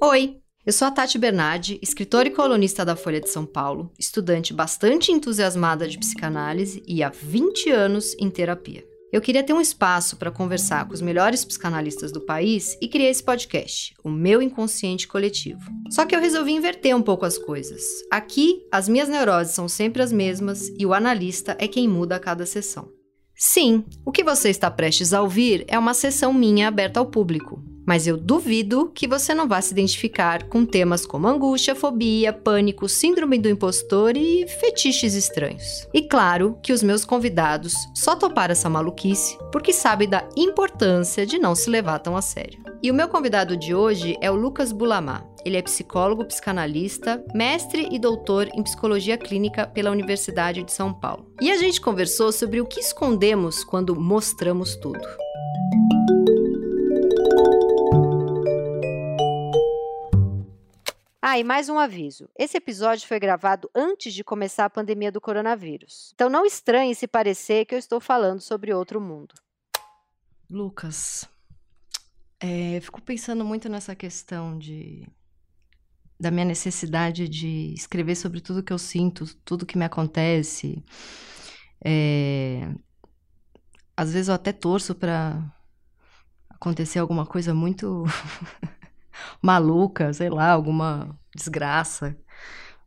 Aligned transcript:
Oi, 0.00 0.36
eu 0.64 0.72
sou 0.72 0.86
a 0.86 0.92
Tati 0.92 1.18
Bernardi, 1.18 1.76
escritora 1.82 2.28
e 2.28 2.30
colunista 2.30 2.84
da 2.84 2.94
Folha 2.94 3.20
de 3.20 3.28
São 3.28 3.44
Paulo, 3.44 3.90
estudante 3.98 4.54
bastante 4.54 5.10
entusiasmada 5.10 5.88
de 5.88 5.98
psicanálise 5.98 6.84
e 6.86 7.02
há 7.02 7.08
20 7.08 7.68
anos 7.70 8.14
em 8.16 8.30
terapia. 8.30 8.86
Eu 9.12 9.20
queria 9.20 9.42
ter 9.42 9.52
um 9.52 9.60
espaço 9.60 10.16
para 10.16 10.30
conversar 10.30 10.86
com 10.86 10.94
os 10.94 11.00
melhores 11.00 11.44
psicanalistas 11.44 12.12
do 12.12 12.20
país 12.20 12.78
e 12.80 12.86
criei 12.86 13.10
esse 13.10 13.24
podcast, 13.24 13.92
o 14.04 14.08
meu 14.08 14.40
inconsciente 14.40 15.08
coletivo. 15.08 15.68
Só 15.90 16.06
que 16.06 16.14
eu 16.14 16.20
resolvi 16.20 16.52
inverter 16.52 16.94
um 16.94 17.02
pouco 17.02 17.26
as 17.26 17.36
coisas. 17.36 17.82
Aqui, 18.08 18.62
as 18.70 18.88
minhas 18.88 19.08
neuroses 19.08 19.52
são 19.52 19.66
sempre 19.66 20.00
as 20.00 20.12
mesmas 20.12 20.68
e 20.78 20.86
o 20.86 20.94
analista 20.94 21.56
é 21.58 21.66
quem 21.66 21.88
muda 21.88 22.14
a 22.14 22.20
cada 22.20 22.46
sessão. 22.46 22.88
Sim, 23.34 23.84
o 24.06 24.12
que 24.12 24.22
você 24.22 24.48
está 24.48 24.70
prestes 24.70 25.12
a 25.12 25.22
ouvir 25.22 25.64
é 25.66 25.76
uma 25.76 25.92
sessão 25.92 26.32
minha 26.32 26.68
aberta 26.68 27.00
ao 27.00 27.06
público 27.06 27.60
mas 27.88 28.06
eu 28.06 28.18
duvido 28.18 28.92
que 28.94 29.08
você 29.08 29.32
não 29.32 29.48
vá 29.48 29.62
se 29.62 29.72
identificar 29.72 30.42
com 30.42 30.66
temas 30.66 31.06
como 31.06 31.26
angústia, 31.26 31.74
fobia, 31.74 32.34
pânico, 32.34 32.86
síndrome 32.86 33.38
do 33.38 33.48
impostor 33.48 34.14
e 34.14 34.46
fetiches 34.46 35.14
estranhos. 35.14 35.88
E 35.94 36.02
claro 36.02 36.58
que 36.62 36.70
os 36.70 36.82
meus 36.82 37.06
convidados 37.06 37.72
só 37.94 38.14
toparam 38.14 38.52
essa 38.52 38.68
maluquice 38.68 39.38
porque 39.50 39.72
sabem 39.72 40.06
da 40.06 40.28
importância 40.36 41.24
de 41.24 41.38
não 41.38 41.54
se 41.54 41.70
levar 41.70 41.98
tão 42.00 42.14
a 42.14 42.20
sério. 42.20 42.62
E 42.82 42.90
o 42.90 42.94
meu 42.94 43.08
convidado 43.08 43.56
de 43.56 43.74
hoje 43.74 44.18
é 44.20 44.30
o 44.30 44.36
Lucas 44.36 44.70
Bulamar. 44.70 45.26
Ele 45.42 45.56
é 45.56 45.62
psicólogo, 45.62 46.26
psicanalista, 46.26 47.24
mestre 47.34 47.88
e 47.90 47.98
doutor 47.98 48.50
em 48.52 48.62
psicologia 48.62 49.16
clínica 49.16 49.66
pela 49.66 49.90
Universidade 49.90 50.62
de 50.62 50.72
São 50.72 50.92
Paulo. 50.92 51.24
E 51.40 51.50
a 51.50 51.56
gente 51.56 51.80
conversou 51.80 52.32
sobre 52.32 52.60
o 52.60 52.66
que 52.66 52.80
escondemos 52.80 53.64
quando 53.64 53.98
mostramos 53.98 54.76
tudo. 54.76 55.00
Ah, 61.20 61.36
e 61.36 61.42
mais 61.42 61.68
um 61.68 61.78
aviso. 61.78 62.28
Esse 62.38 62.56
episódio 62.58 63.06
foi 63.08 63.18
gravado 63.18 63.68
antes 63.74 64.14
de 64.14 64.22
começar 64.22 64.66
a 64.66 64.70
pandemia 64.70 65.10
do 65.10 65.20
coronavírus. 65.20 66.12
Então 66.14 66.30
não 66.30 66.46
estranhe 66.46 66.94
se 66.94 67.08
parecer 67.08 67.64
que 67.66 67.74
eu 67.74 67.78
estou 67.78 68.00
falando 68.00 68.40
sobre 68.40 68.72
outro 68.72 69.00
mundo. 69.00 69.34
Lucas, 70.48 71.28
é, 72.38 72.80
fico 72.80 73.02
pensando 73.02 73.44
muito 73.44 73.68
nessa 73.68 73.96
questão 73.96 74.56
de 74.56 75.08
da 76.20 76.30
minha 76.32 76.44
necessidade 76.44 77.28
de 77.28 77.72
escrever 77.74 78.16
sobre 78.16 78.40
tudo 78.40 78.62
que 78.62 78.72
eu 78.72 78.78
sinto, 78.78 79.24
tudo 79.44 79.66
que 79.66 79.78
me 79.78 79.84
acontece. 79.84 80.84
É, 81.84 82.72
às 83.96 84.12
vezes 84.12 84.28
eu 84.28 84.34
até 84.34 84.52
torço 84.52 84.94
para 84.94 85.40
acontecer 86.48 86.98
alguma 86.98 87.24
coisa 87.24 87.54
muito 87.54 88.04
maluca, 89.42 90.12
sei 90.12 90.30
lá, 90.30 90.50
alguma 90.50 91.18
desgraça 91.34 92.16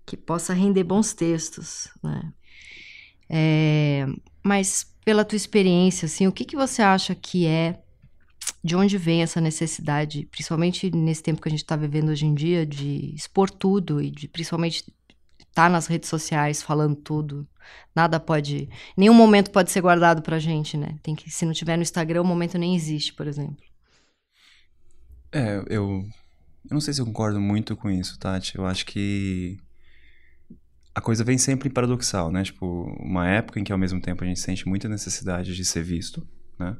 que 0.06 0.18
possa 0.18 0.54
render 0.54 0.84
bons 0.84 1.14
textos, 1.14 1.88
né? 2.04 2.34
É, 3.30 4.06
mas 4.44 4.86
pela 5.06 5.23
tua 5.23 5.38
experiência, 5.38 6.06
assim, 6.06 6.28
o 6.28 6.32
que, 6.32 6.46
que 6.46 6.56
você 6.56 6.82
acha 6.82 7.16
que 7.16 7.46
é, 7.48 7.82
de 8.64 8.76
onde 8.76 8.98
vem 8.98 9.23
essa 9.23 9.40
necessidade, 9.40 10.28
principalmente 10.30 10.92
nesse 10.92 11.23
tempo 11.23 11.42
que 11.42 11.48
a 11.48 11.52
gente 11.52 11.64
está 11.64 11.76
vivendo 11.76 12.10
hoje 12.10 12.26
em 12.26 12.34
dia, 12.36 12.66
de 12.66 13.14
expor 13.16 13.50
tudo 13.50 14.02
e 14.02 14.12
de 14.12 14.28
principalmente 14.28 14.84
estar 15.40 15.64
tá 15.64 15.70
nas 15.70 15.88
redes 15.88 16.10
sociais 16.10 16.62
falando 16.62 16.95
tudo. 16.95 17.48
Nada 17.95 18.20
pode, 18.20 18.70
nenhum 18.98 19.14
momento 19.14 19.52
pode 19.52 19.72
ser 19.72 19.82
guardado 19.82 20.22
pra 20.22 20.40
gente, 20.40 20.78
né? 20.78 20.98
Tem 21.02 21.16
que, 21.16 21.30
se 21.30 21.45
não 21.45 21.54
tiver 21.54 21.78
no 21.78 21.84
Instagram, 21.84 22.22
o 22.22 22.26
momento 22.26 22.58
nem 22.58 22.76
existe, 22.76 23.14
por 23.14 23.28
exemplo. 23.28 23.70
É, 25.32 25.64
eu 25.68 26.06
eu 26.70 26.76
não 26.76 26.82
sei 26.82 26.94
se 26.94 27.02
eu 27.02 27.06
concordo 27.06 27.40
muito 27.40 27.76
com 27.76 27.90
isso, 27.90 28.20
Tati. 28.20 28.56
Eu 28.58 28.66
acho 28.66 28.86
que 28.86 29.58
a 30.94 31.02
coisa 31.02 31.23
vem 31.23 31.38
sempre 31.38 31.70
paradoxal, 31.70 32.32
né? 32.32 32.44
Tipo, 32.44 32.84
uma 33.00 33.28
época 33.28 33.60
em 33.60 33.64
que 33.64 33.72
ao 33.72 33.78
mesmo 33.78 34.00
tempo 34.00 34.23
a 34.23 34.28
gente 34.28 34.39
sente 34.39 34.67
muita 34.67 34.88
necessidade 34.88 35.55
de 35.55 35.66
ser 35.66 35.83
visto, 35.83 36.26
né? 36.60 36.78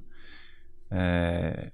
É, 0.92 1.72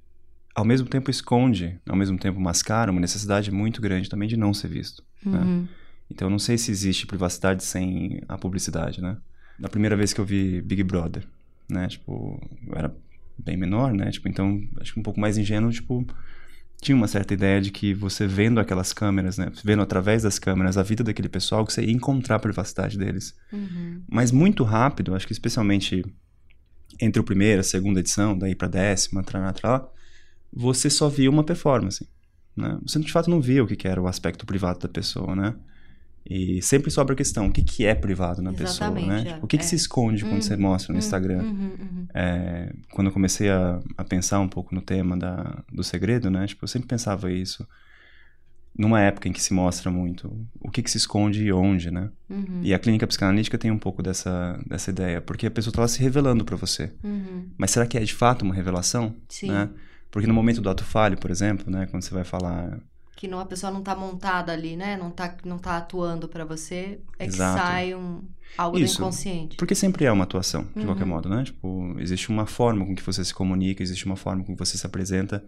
ao 0.55 0.63
mesmo 0.63 0.87
tempo 0.87 1.09
esconde, 1.09 1.79
ao 1.87 1.95
mesmo 1.95 2.17
tempo 2.17 2.39
mascara 2.39 2.91
uma 2.91 3.01
necessidade 3.01 3.51
muito 3.51 3.81
grande 3.81 4.09
também 4.09 4.27
de 4.27 4.37
não 4.37 4.53
ser 4.53 4.67
visto, 4.67 5.03
né? 5.25 5.39
uhum. 5.39 5.61
né? 5.61 5.69
Então 6.09 6.27
eu 6.27 6.31
não 6.31 6.39
sei 6.39 6.57
se 6.57 6.71
existe 6.71 7.05
privacidade 7.05 7.63
sem 7.63 8.21
a 8.29 8.37
publicidade, 8.37 9.01
né? 9.01 9.17
Na 9.59 9.67
primeira 9.67 9.95
vez 9.95 10.13
que 10.13 10.21
eu 10.21 10.25
vi 10.25 10.61
Big 10.61 10.81
Brother, 10.83 11.27
né? 11.69 11.87
Tipo, 11.87 12.39
eu 12.65 12.75
era 12.75 12.95
bem 13.37 13.57
menor, 13.57 13.93
né? 13.93 14.09
Tipo, 14.09 14.29
então 14.29 14.63
acho 14.79 14.93
que 14.93 14.99
um 14.99 15.03
pouco 15.03 15.19
mais 15.19 15.37
ingênuo, 15.37 15.71
tipo, 15.71 16.07
tinha 16.81 16.95
uma 16.95 17.07
certa 17.07 17.33
ideia 17.33 17.59
de 17.59 17.71
que 17.71 17.93
você 17.93 18.27
vendo 18.27 18.59
aquelas 18.59 18.93
câmeras, 18.93 19.37
né, 19.37 19.51
vendo 19.63 19.81
através 19.81 20.23
das 20.23 20.37
câmeras 20.37 20.77
a 20.77 20.83
vida 20.83 21.03
daquele 21.03 21.29
pessoal, 21.29 21.65
que 21.65 21.73
você 21.73 21.83
ia 21.83 21.91
encontrar 21.91 22.35
a 22.35 22.39
privacidade 22.39 22.97
deles. 22.97 23.35
Uhum. 23.51 24.03
Mas 24.07 24.31
muito 24.31 24.63
rápido, 24.63 25.15
acho 25.15 25.25
que 25.25 25.33
especialmente 25.33 26.05
entre 26.99 27.19
o 27.19 27.23
primeiro, 27.23 27.61
a 27.61 27.63
segunda 27.63 27.99
edição, 27.99 28.37
daí 28.37 28.55
para 28.55 28.67
décima, 28.67 29.23
tralá, 29.23 29.51
tralá, 29.53 29.89
você 30.51 30.89
só 30.89 31.09
via 31.09 31.29
uma 31.29 31.43
performance. 31.43 32.07
Né? 32.55 32.77
Você 32.83 32.99
de 32.99 33.11
fato 33.11 33.29
não 33.29 33.41
via 33.41 33.63
o 33.63 33.67
que 33.67 33.87
era 33.87 34.01
o 34.01 34.07
aspecto 34.07 34.45
privado 34.45 34.79
da 34.79 34.87
pessoa, 34.87 35.35
né? 35.35 35.55
E 36.29 36.61
sempre 36.61 36.91
sobra 36.91 37.13
a 37.13 37.17
questão, 37.17 37.47
o 37.47 37.51
que, 37.51 37.61
que 37.61 37.85
é 37.85 37.95
privado 37.95 38.41
na 38.41 38.51
Exatamente, 38.51 39.05
pessoa, 39.05 39.13
né? 39.13 39.21
É. 39.21 39.33
Tipo, 39.33 39.45
o 39.45 39.47
que, 39.47 39.55
é. 39.55 39.59
que 39.59 39.65
se 39.65 39.75
esconde 39.75 40.23
quando 40.23 40.33
uhum, 40.33 40.41
você 40.41 40.57
mostra 40.57 40.91
no 40.91 40.99
uhum, 40.99 41.05
Instagram? 41.05 41.43
Uhum, 41.43 41.71
uhum. 41.79 42.07
é, 42.13 42.73
quando 42.91 43.07
eu 43.07 43.13
comecei 43.13 43.49
a, 43.49 43.79
a, 43.97 44.03
pensar 44.03 44.39
um 44.39 44.47
pouco 44.47 44.75
no 44.75 44.81
tema 44.81 45.15
da, 45.15 45.63
do 45.71 45.83
segredo, 45.83 46.29
né? 46.29 46.45
Tipo, 46.45 46.65
eu 46.65 46.67
sempre 46.67 46.87
pensava 46.87 47.31
isso 47.31 47.65
numa 48.77 49.01
época 49.01 49.27
em 49.27 49.31
que 49.31 49.41
se 49.41 49.53
mostra 49.53 49.89
muito 49.89 50.31
o 50.59 50.69
que, 50.69 50.83
que 50.83 50.91
se 50.91 50.97
esconde 50.97 51.43
e 51.43 51.51
onde, 51.51 51.89
né? 51.89 52.11
Uhum. 52.29 52.59
E 52.61 52.73
a 52.73 52.79
clínica 52.79 53.07
psicanalítica 53.07 53.57
tem 53.57 53.71
um 53.71 53.79
pouco 53.79 54.03
dessa, 54.03 54.59
dessa 54.67 54.91
ideia, 54.91 55.19
porque 55.19 55.47
a 55.47 55.51
pessoa 55.51 55.71
está 55.71 55.87
se 55.87 55.99
revelando 55.99 56.45
para 56.45 56.55
você. 56.55 56.91
Mas 57.57 57.71
será 57.71 57.87
que 57.87 57.97
é 57.97 58.01
de 58.01 58.13
fato 58.13 58.43
uma 58.43 58.53
revelação? 58.53 59.15
Sim. 59.29 59.47
Né? 59.47 59.69
Porque 60.11 60.27
no 60.27 60.33
momento 60.33 60.61
do 60.61 60.69
ato 60.69 60.83
falho, 60.83 61.17
por 61.17 61.31
exemplo, 61.31 61.71
né? 61.71 61.87
Quando 61.87 62.03
você 62.03 62.13
vai 62.13 62.23
falar 62.23 62.79
que 63.17 63.27
não, 63.27 63.39
a 63.39 63.45
pessoa 63.45 63.71
não 63.71 63.79
está 63.79 63.95
montada 63.95 64.53
ali, 64.53 64.77
né? 64.77 64.95
Não 64.95 65.09
está 65.09 65.35
não 65.43 65.57
tá 65.57 65.77
atuando 65.77 66.29
para 66.29 66.45
você, 66.45 66.99
é 67.17 67.25
Exato. 67.25 67.59
que 67.59 67.65
sai 67.65 67.95
um, 67.95 68.21
algo 68.55 68.77
Isso, 68.77 68.97
do 68.97 69.01
inconsciente. 69.01 69.57
Porque 69.57 69.73
sempre 69.73 70.05
é 70.05 70.11
uma 70.11 70.23
atuação, 70.23 70.67
de 70.73 70.81
uhum. 70.81 70.85
qualquer 70.85 71.05
modo, 71.05 71.27
né? 71.27 71.43
Tipo, 71.43 71.95
existe 71.97 72.29
uma 72.29 72.45
forma 72.45 72.85
com 72.85 72.95
que 72.95 73.01
você 73.01 73.25
se 73.25 73.33
comunica, 73.33 73.81
existe 73.81 74.05
uma 74.05 74.15
forma 74.15 74.43
com 74.43 74.53
que 74.53 74.59
você 74.59 74.77
se 74.77 74.85
apresenta. 74.85 75.43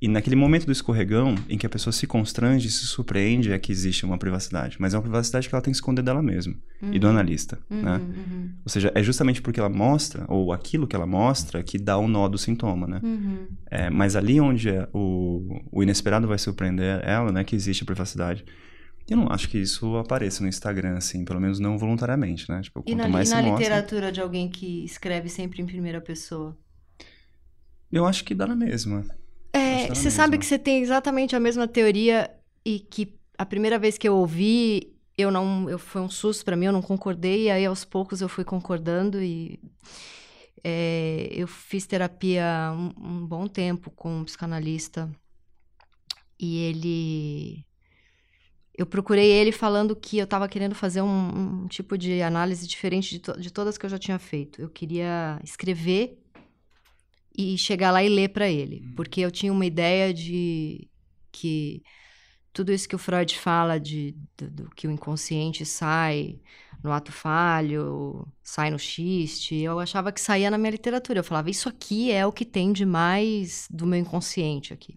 E 0.00 0.08
naquele 0.08 0.36
momento 0.36 0.66
do 0.66 0.72
escorregão, 0.72 1.34
em 1.48 1.56
que 1.56 1.64
a 1.64 1.70
pessoa 1.70 1.90
se 1.90 2.06
constrange, 2.06 2.70
se 2.70 2.86
surpreende, 2.86 3.50
é 3.50 3.58
que 3.58 3.72
existe 3.72 4.04
uma 4.04 4.18
privacidade. 4.18 4.76
Mas 4.78 4.92
é 4.92 4.96
uma 4.98 5.02
privacidade 5.02 5.48
que 5.48 5.54
ela 5.54 5.62
tem 5.62 5.72
que 5.72 5.76
esconder 5.76 6.02
dela 6.02 6.22
mesma 6.22 6.54
uhum. 6.82 6.92
e 6.92 6.98
do 6.98 7.06
uhum. 7.06 7.12
analista, 7.14 7.58
uhum, 7.70 7.82
né? 7.82 7.96
Uhum. 7.96 8.50
Ou 8.62 8.68
seja, 8.68 8.92
é 8.94 9.02
justamente 9.02 9.40
porque 9.40 9.58
ela 9.58 9.70
mostra, 9.70 10.26
ou 10.28 10.52
aquilo 10.52 10.86
que 10.86 10.94
ela 10.94 11.06
mostra, 11.06 11.62
que 11.62 11.78
dá 11.78 11.96
o 11.96 12.04
um 12.04 12.08
nó 12.08 12.28
do 12.28 12.36
sintoma, 12.36 12.86
né? 12.86 13.00
Uhum. 13.02 13.46
É, 13.70 13.88
mas 13.88 14.16
ali 14.16 14.38
onde 14.38 14.68
é 14.68 14.86
o, 14.92 15.62
o 15.72 15.82
inesperado 15.82 16.28
vai 16.28 16.38
surpreender 16.38 17.00
ela, 17.02 17.32
né? 17.32 17.42
Que 17.42 17.56
existe 17.56 17.82
a 17.82 17.86
privacidade. 17.86 18.44
Eu 19.08 19.16
não 19.16 19.30
acho 19.30 19.48
que 19.48 19.56
isso 19.56 19.96
apareça 19.96 20.42
no 20.42 20.48
Instagram, 20.48 20.96
assim, 20.96 21.24
pelo 21.24 21.40
menos 21.40 21.58
não 21.58 21.78
voluntariamente, 21.78 22.50
né? 22.50 22.60
Tipo, 22.60 22.82
e 22.86 22.94
na, 22.94 23.08
mais 23.08 23.30
e 23.30 23.34
na 23.34 23.40
literatura 23.40 24.00
mostra... 24.00 24.12
de 24.12 24.20
alguém 24.20 24.50
que 24.50 24.84
escreve 24.84 25.30
sempre 25.30 25.62
em 25.62 25.66
primeira 25.66 26.02
pessoa? 26.02 26.58
Eu 27.90 28.04
acho 28.04 28.24
que 28.24 28.34
dá 28.34 28.46
na 28.46 28.56
mesma. 28.56 29.06
Você 29.94 30.10
sabe 30.10 30.38
que 30.38 30.46
você 30.46 30.58
tem 30.58 30.82
exatamente 30.82 31.34
a 31.36 31.40
mesma 31.40 31.66
teoria 31.68 32.30
e 32.64 32.80
que 32.80 33.14
a 33.38 33.44
primeira 33.44 33.78
vez 33.78 33.98
que 33.98 34.08
eu 34.08 34.16
ouvi, 34.16 34.94
eu 35.16 35.30
não, 35.30 35.68
eu 35.68 35.78
foi 35.78 36.00
um 36.00 36.08
susto 36.08 36.44
para 36.44 36.56
mim, 36.56 36.66
eu 36.66 36.72
não 36.72 36.82
concordei, 36.82 37.44
e 37.44 37.50
aí 37.50 37.66
aos 37.66 37.84
poucos 37.84 38.20
eu 38.20 38.28
fui 38.28 38.44
concordando 38.44 39.22
e 39.22 39.60
é, 40.64 41.28
eu 41.30 41.46
fiz 41.46 41.86
terapia 41.86 42.72
um, 42.74 42.92
um, 42.98 43.26
bom 43.26 43.46
tempo 43.46 43.90
com 43.90 44.20
um 44.20 44.24
psicanalista 44.24 45.08
e 46.38 46.58
ele 46.58 47.66
eu 48.76 48.84
procurei 48.84 49.30
ele 49.30 49.52
falando 49.52 49.96
que 49.96 50.18
eu 50.18 50.24
estava 50.24 50.48
querendo 50.48 50.74
fazer 50.74 51.00
um, 51.00 51.62
um, 51.62 51.66
tipo 51.68 51.96
de 51.96 52.20
análise 52.20 52.66
diferente 52.66 53.10
de, 53.10 53.20
to 53.20 53.40
de 53.40 53.50
todas 53.50 53.78
que 53.78 53.86
eu 53.86 53.90
já 53.90 53.98
tinha 53.98 54.18
feito. 54.18 54.60
Eu 54.60 54.68
queria 54.68 55.40
escrever 55.42 56.22
e 57.36 57.58
chegar 57.58 57.90
lá 57.90 58.02
e 58.02 58.08
ler 58.08 58.30
para 58.30 58.48
ele, 58.48 58.82
uhum. 58.84 58.94
porque 58.94 59.20
eu 59.20 59.30
tinha 59.30 59.52
uma 59.52 59.66
ideia 59.66 60.12
de 60.12 60.88
que 61.30 61.82
tudo 62.52 62.72
isso 62.72 62.88
que 62.88 62.96
o 62.96 62.98
Freud 62.98 63.38
fala 63.38 63.78
de 63.78 64.16
do, 64.38 64.50
do, 64.50 64.70
que 64.70 64.88
o 64.88 64.90
inconsciente 64.90 65.66
sai 65.66 66.40
no 66.82 66.92
ato 66.92 67.12
falho, 67.12 68.26
sai 68.42 68.70
no 68.70 68.78
xiste, 68.78 69.56
eu 69.56 69.78
achava 69.78 70.12
que 70.12 70.20
saía 70.20 70.50
na 70.50 70.56
minha 70.56 70.70
literatura. 70.70 71.20
Eu 71.20 71.24
falava, 71.24 71.50
isso 71.50 71.68
aqui 71.68 72.12
é 72.12 72.24
o 72.24 72.32
que 72.32 72.44
tem 72.44 72.72
de 72.72 72.86
mais 72.86 73.66
do 73.70 73.86
meu 73.86 73.98
inconsciente 73.98 74.72
aqui. 74.72 74.96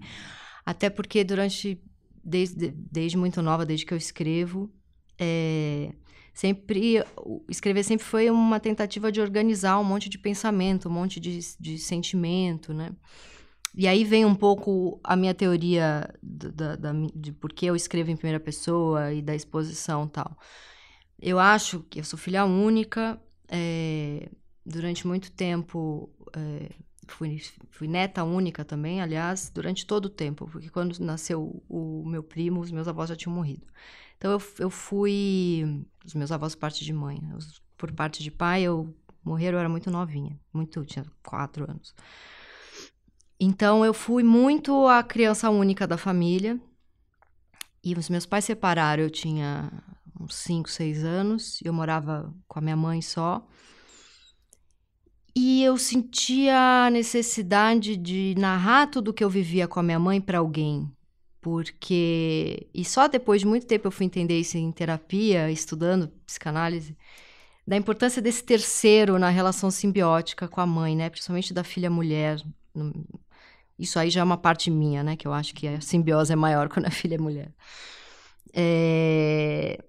Até 0.66 0.90
porque 0.90 1.24
durante 1.24 1.82
desde, 2.24 2.72
desde 2.72 3.18
muito 3.18 3.42
nova, 3.42 3.66
desde 3.66 3.86
que 3.86 3.94
eu 3.94 3.98
escrevo, 3.98 4.72
é, 5.18 5.92
sempre 6.40 7.04
escrever 7.50 7.84
sempre 7.84 8.06
foi 8.06 8.30
uma 8.30 8.62
tentativa 8.62 9.12
de 9.12 9.20
organizar 9.20 9.78
um 9.78 9.84
monte 9.84 10.08
de 10.08 10.18
pensamento, 10.18 10.88
um 10.88 10.92
monte 10.92 11.20
de, 11.20 11.38
de 11.60 11.78
sentimento, 11.78 12.74
né? 12.74 12.92
e 13.76 13.86
aí 13.88 14.06
vem 14.06 14.24
um 14.26 14.34
pouco 14.34 15.02
a 15.04 15.18
minha 15.18 15.34
teoria 15.34 16.10
da, 16.24 16.78
da, 16.78 16.94
de 17.14 17.34
por 17.34 17.52
que 17.52 17.66
eu 17.66 17.76
escrevo 17.76 18.10
em 18.10 18.16
primeira 18.16 18.40
pessoa 18.40 19.14
e 19.14 19.22
da 19.22 19.36
exposição 19.36 20.08
tal. 20.08 20.38
Eu 21.22 21.38
acho 21.40 21.82
que 21.90 22.00
eu 22.00 22.04
sou 22.06 22.18
filha 22.18 22.46
única, 22.46 23.22
é, 23.50 24.30
durante 24.66 25.06
muito 25.06 25.32
tempo 25.34 26.10
é, 26.34 26.70
fui, 27.12 27.42
fui, 27.72 27.88
neta 27.88 28.24
única 28.24 28.64
também, 28.64 29.02
aliás, 29.02 29.50
durante 29.50 29.86
todo 29.86 30.06
o 30.06 30.10
tempo, 30.10 30.48
porque 30.52 30.70
quando 30.70 30.98
nasceu 31.00 31.64
o, 31.68 32.04
meu 32.06 32.24
primo, 32.24 32.62
os 32.62 32.72
meus 32.72 32.88
avós 32.88 33.10
já 33.10 33.16
tinham 33.16 33.36
morrido. 33.36 33.66
Então 34.18 34.32
eu, 34.32 34.42
eu 34.60 34.70
fui. 34.70 35.86
Os 36.06 36.14
meus 36.14 36.32
avós 36.32 36.56
parte 36.56 36.84
de 36.84 36.94
mãe. 36.94 37.22
Por 37.78 37.92
parte 37.94 38.22
de 38.22 38.30
pai, 38.30 38.64
eu 38.64 38.94
morreram, 39.24 39.58
eu 39.58 39.60
era 39.60 39.70
muito 39.70 39.90
novinha. 39.90 40.38
Muito, 40.54 40.84
tinha 40.86 41.06
quatro 41.24 41.70
anos. 41.70 41.96
Então 43.40 43.86
eu 43.86 43.94
fui 43.94 44.24
muito 44.24 44.88
a 44.88 45.02
criança 45.02 45.50
única 45.50 45.88
da 45.88 45.98
família. 45.98 46.60
E 47.82 47.94
os 47.94 48.10
meus 48.10 48.26
pais 48.26 48.44
separaram, 48.44 49.04
eu 49.04 49.10
tinha 49.10 49.72
uns 50.20 50.36
5, 50.36 50.70
6 50.70 51.06
anos, 51.06 51.62
e 51.62 51.68
eu 51.68 51.74
morava 51.74 52.34
com 52.46 52.60
a 52.60 52.62
minha 52.62 52.76
mãe 52.76 53.02
só. 53.02 53.48
E 55.36 55.64
eu 55.64 55.78
sentia 55.78 56.86
a 56.88 56.90
necessidade 56.90 57.96
de 57.96 58.36
narrar 58.38 58.88
tudo 58.88 59.14
que 59.14 59.24
eu 59.24 59.30
vivia 59.30 59.68
com 59.68 59.80
a 59.80 59.84
minha 59.84 60.00
mãe 60.00 60.20
para 60.20 60.40
alguém. 60.40 60.92
Porque. 61.42 62.68
E 62.74 62.84
só 62.84 63.08
depois 63.08 63.42
de 63.42 63.48
muito 63.48 63.66
tempo 63.66 63.88
eu 63.88 63.92
fui 63.92 64.06
entender 64.06 64.40
isso 64.40 64.58
em 64.58 64.72
terapia, 64.72 65.50
estudando 65.52 66.10
psicanálise, 66.26 66.98
da 67.66 67.78
importância 67.78 68.22
desse 68.22 68.44
terceiro 68.44 69.18
na 69.20 69.30
relação 69.30 69.72
simbiótica 69.72 70.48
com 70.48 70.60
a 70.60 70.66
mãe, 70.66 70.96
né? 70.96 71.10
Principalmente 71.10 71.54
da 71.54 71.64
filha 71.64 71.90
mulher. 71.90 72.42
Isso 73.78 73.98
aí 74.00 74.10
já 74.10 74.22
é 74.22 74.24
uma 74.24 74.38
parte 74.38 74.70
minha, 74.70 75.04
né? 75.04 75.16
Que 75.16 75.28
eu 75.28 75.34
acho 75.34 75.54
que 75.54 75.68
a 75.68 75.82
simbiose 75.82 76.34
é 76.34 76.36
maior 76.36 76.68
quando 76.74 76.88
a 76.88 76.92
filha 76.92 77.16
é 77.16 77.18
mulher. 77.20 77.54
É... 78.54 79.84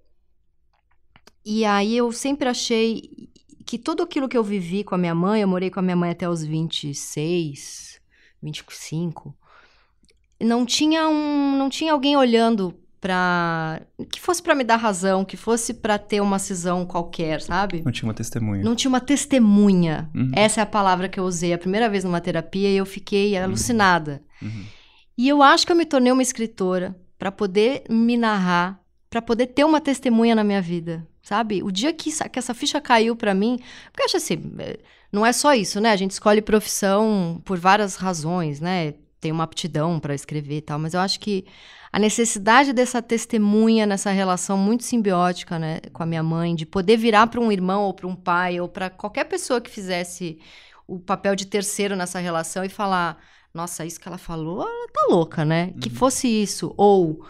E 1.44 1.64
aí 1.64 1.96
eu 1.96 2.12
sempre 2.12 2.48
achei 2.48 3.29
que 3.64 3.78
tudo 3.78 4.02
aquilo 4.02 4.28
que 4.28 4.36
eu 4.36 4.44
vivi 4.44 4.84
com 4.84 4.94
a 4.94 4.98
minha 4.98 5.14
mãe, 5.14 5.42
eu 5.42 5.48
morei 5.48 5.70
com 5.70 5.80
a 5.80 5.82
minha 5.82 5.96
mãe 5.96 6.10
até 6.10 6.28
os 6.28 6.44
26, 6.44 8.00
25, 8.42 9.34
não 10.40 10.64
tinha 10.64 11.08
um, 11.08 11.56
não 11.56 11.68
tinha 11.68 11.92
alguém 11.92 12.16
olhando 12.16 12.74
para 13.00 13.80
que 14.10 14.20
fosse 14.20 14.42
para 14.42 14.54
me 14.54 14.62
dar 14.62 14.76
razão, 14.76 15.24
que 15.24 15.36
fosse 15.36 15.72
para 15.72 15.98
ter 15.98 16.20
uma 16.20 16.38
cisão 16.38 16.84
qualquer, 16.84 17.40
sabe? 17.40 17.82
Não 17.82 17.90
tinha 17.90 18.06
uma 18.06 18.14
testemunha. 18.14 18.62
Não 18.62 18.74
tinha 18.76 18.90
uma 18.90 19.00
testemunha. 19.00 20.10
Uhum. 20.14 20.30
Essa 20.34 20.60
é 20.60 20.62
a 20.62 20.66
palavra 20.66 21.08
que 21.08 21.18
eu 21.18 21.24
usei 21.24 21.52
a 21.52 21.58
primeira 21.58 21.88
vez 21.88 22.04
numa 22.04 22.20
terapia 22.20 22.68
e 22.68 22.76
eu 22.76 22.84
fiquei 22.84 23.36
uhum. 23.36 23.44
alucinada. 23.44 24.22
Uhum. 24.42 24.64
E 25.16 25.28
eu 25.28 25.42
acho 25.42 25.66
que 25.66 25.72
eu 25.72 25.76
me 25.76 25.86
tornei 25.86 26.12
uma 26.12 26.22
escritora 26.22 26.94
para 27.18 27.32
poder 27.32 27.84
me 27.88 28.16
narrar, 28.16 28.80
para 29.08 29.22
poder 29.22 29.48
ter 29.48 29.64
uma 29.64 29.80
testemunha 29.80 30.34
na 30.34 30.44
minha 30.44 30.60
vida, 30.60 31.06
sabe? 31.30 31.62
O 31.62 31.70
dia 31.70 31.92
que, 31.92 32.10
que 32.28 32.38
essa 32.40 32.52
ficha 32.52 32.80
caiu 32.80 33.14
para 33.14 33.32
mim, 33.32 33.60
porque 33.92 34.02
acho 34.02 34.16
assim, 34.16 34.52
é, 34.58 34.80
não 35.12 35.24
é 35.24 35.32
só 35.32 35.54
isso, 35.54 35.80
né? 35.80 35.92
A 35.92 35.96
gente 35.96 36.10
escolhe 36.10 36.42
profissão 36.42 37.40
por 37.44 37.56
várias 37.56 37.94
razões, 37.94 38.60
né? 38.60 38.94
Tem 39.20 39.30
uma 39.30 39.44
aptidão 39.44 40.00
para 40.00 40.12
escrever 40.12 40.56
e 40.56 40.60
tal, 40.60 40.76
mas 40.76 40.92
eu 40.92 40.98
acho 40.98 41.20
que 41.20 41.46
a 41.92 42.00
necessidade 42.00 42.72
dessa 42.72 43.00
testemunha 43.00 43.86
nessa 43.86 44.10
relação 44.10 44.56
muito 44.58 44.82
simbiótica 44.82 45.56
né, 45.56 45.78
com 45.92 46.02
a 46.02 46.06
minha 46.06 46.22
mãe, 46.22 46.52
de 46.52 46.66
poder 46.66 46.96
virar 46.96 47.28
para 47.28 47.40
um 47.40 47.52
irmão 47.52 47.84
ou 47.84 47.94
para 47.94 48.08
um 48.08 48.16
pai 48.16 48.60
ou 48.60 48.68
para 48.68 48.90
qualquer 48.90 49.24
pessoa 49.24 49.60
que 49.60 49.70
fizesse 49.70 50.36
o 50.84 50.98
papel 50.98 51.36
de 51.36 51.46
terceiro 51.46 51.94
nessa 51.94 52.18
relação 52.18 52.64
e 52.64 52.68
falar: 52.68 53.18
nossa, 53.54 53.84
isso 53.84 54.00
que 54.00 54.08
ela 54.08 54.18
falou, 54.18 54.62
ela 54.62 54.88
tá 54.92 55.06
louca, 55.08 55.44
né? 55.44 55.66
Uhum. 55.66 55.80
Que 55.80 55.90
fosse 55.90 56.26
isso. 56.26 56.74
Ou 56.76 57.24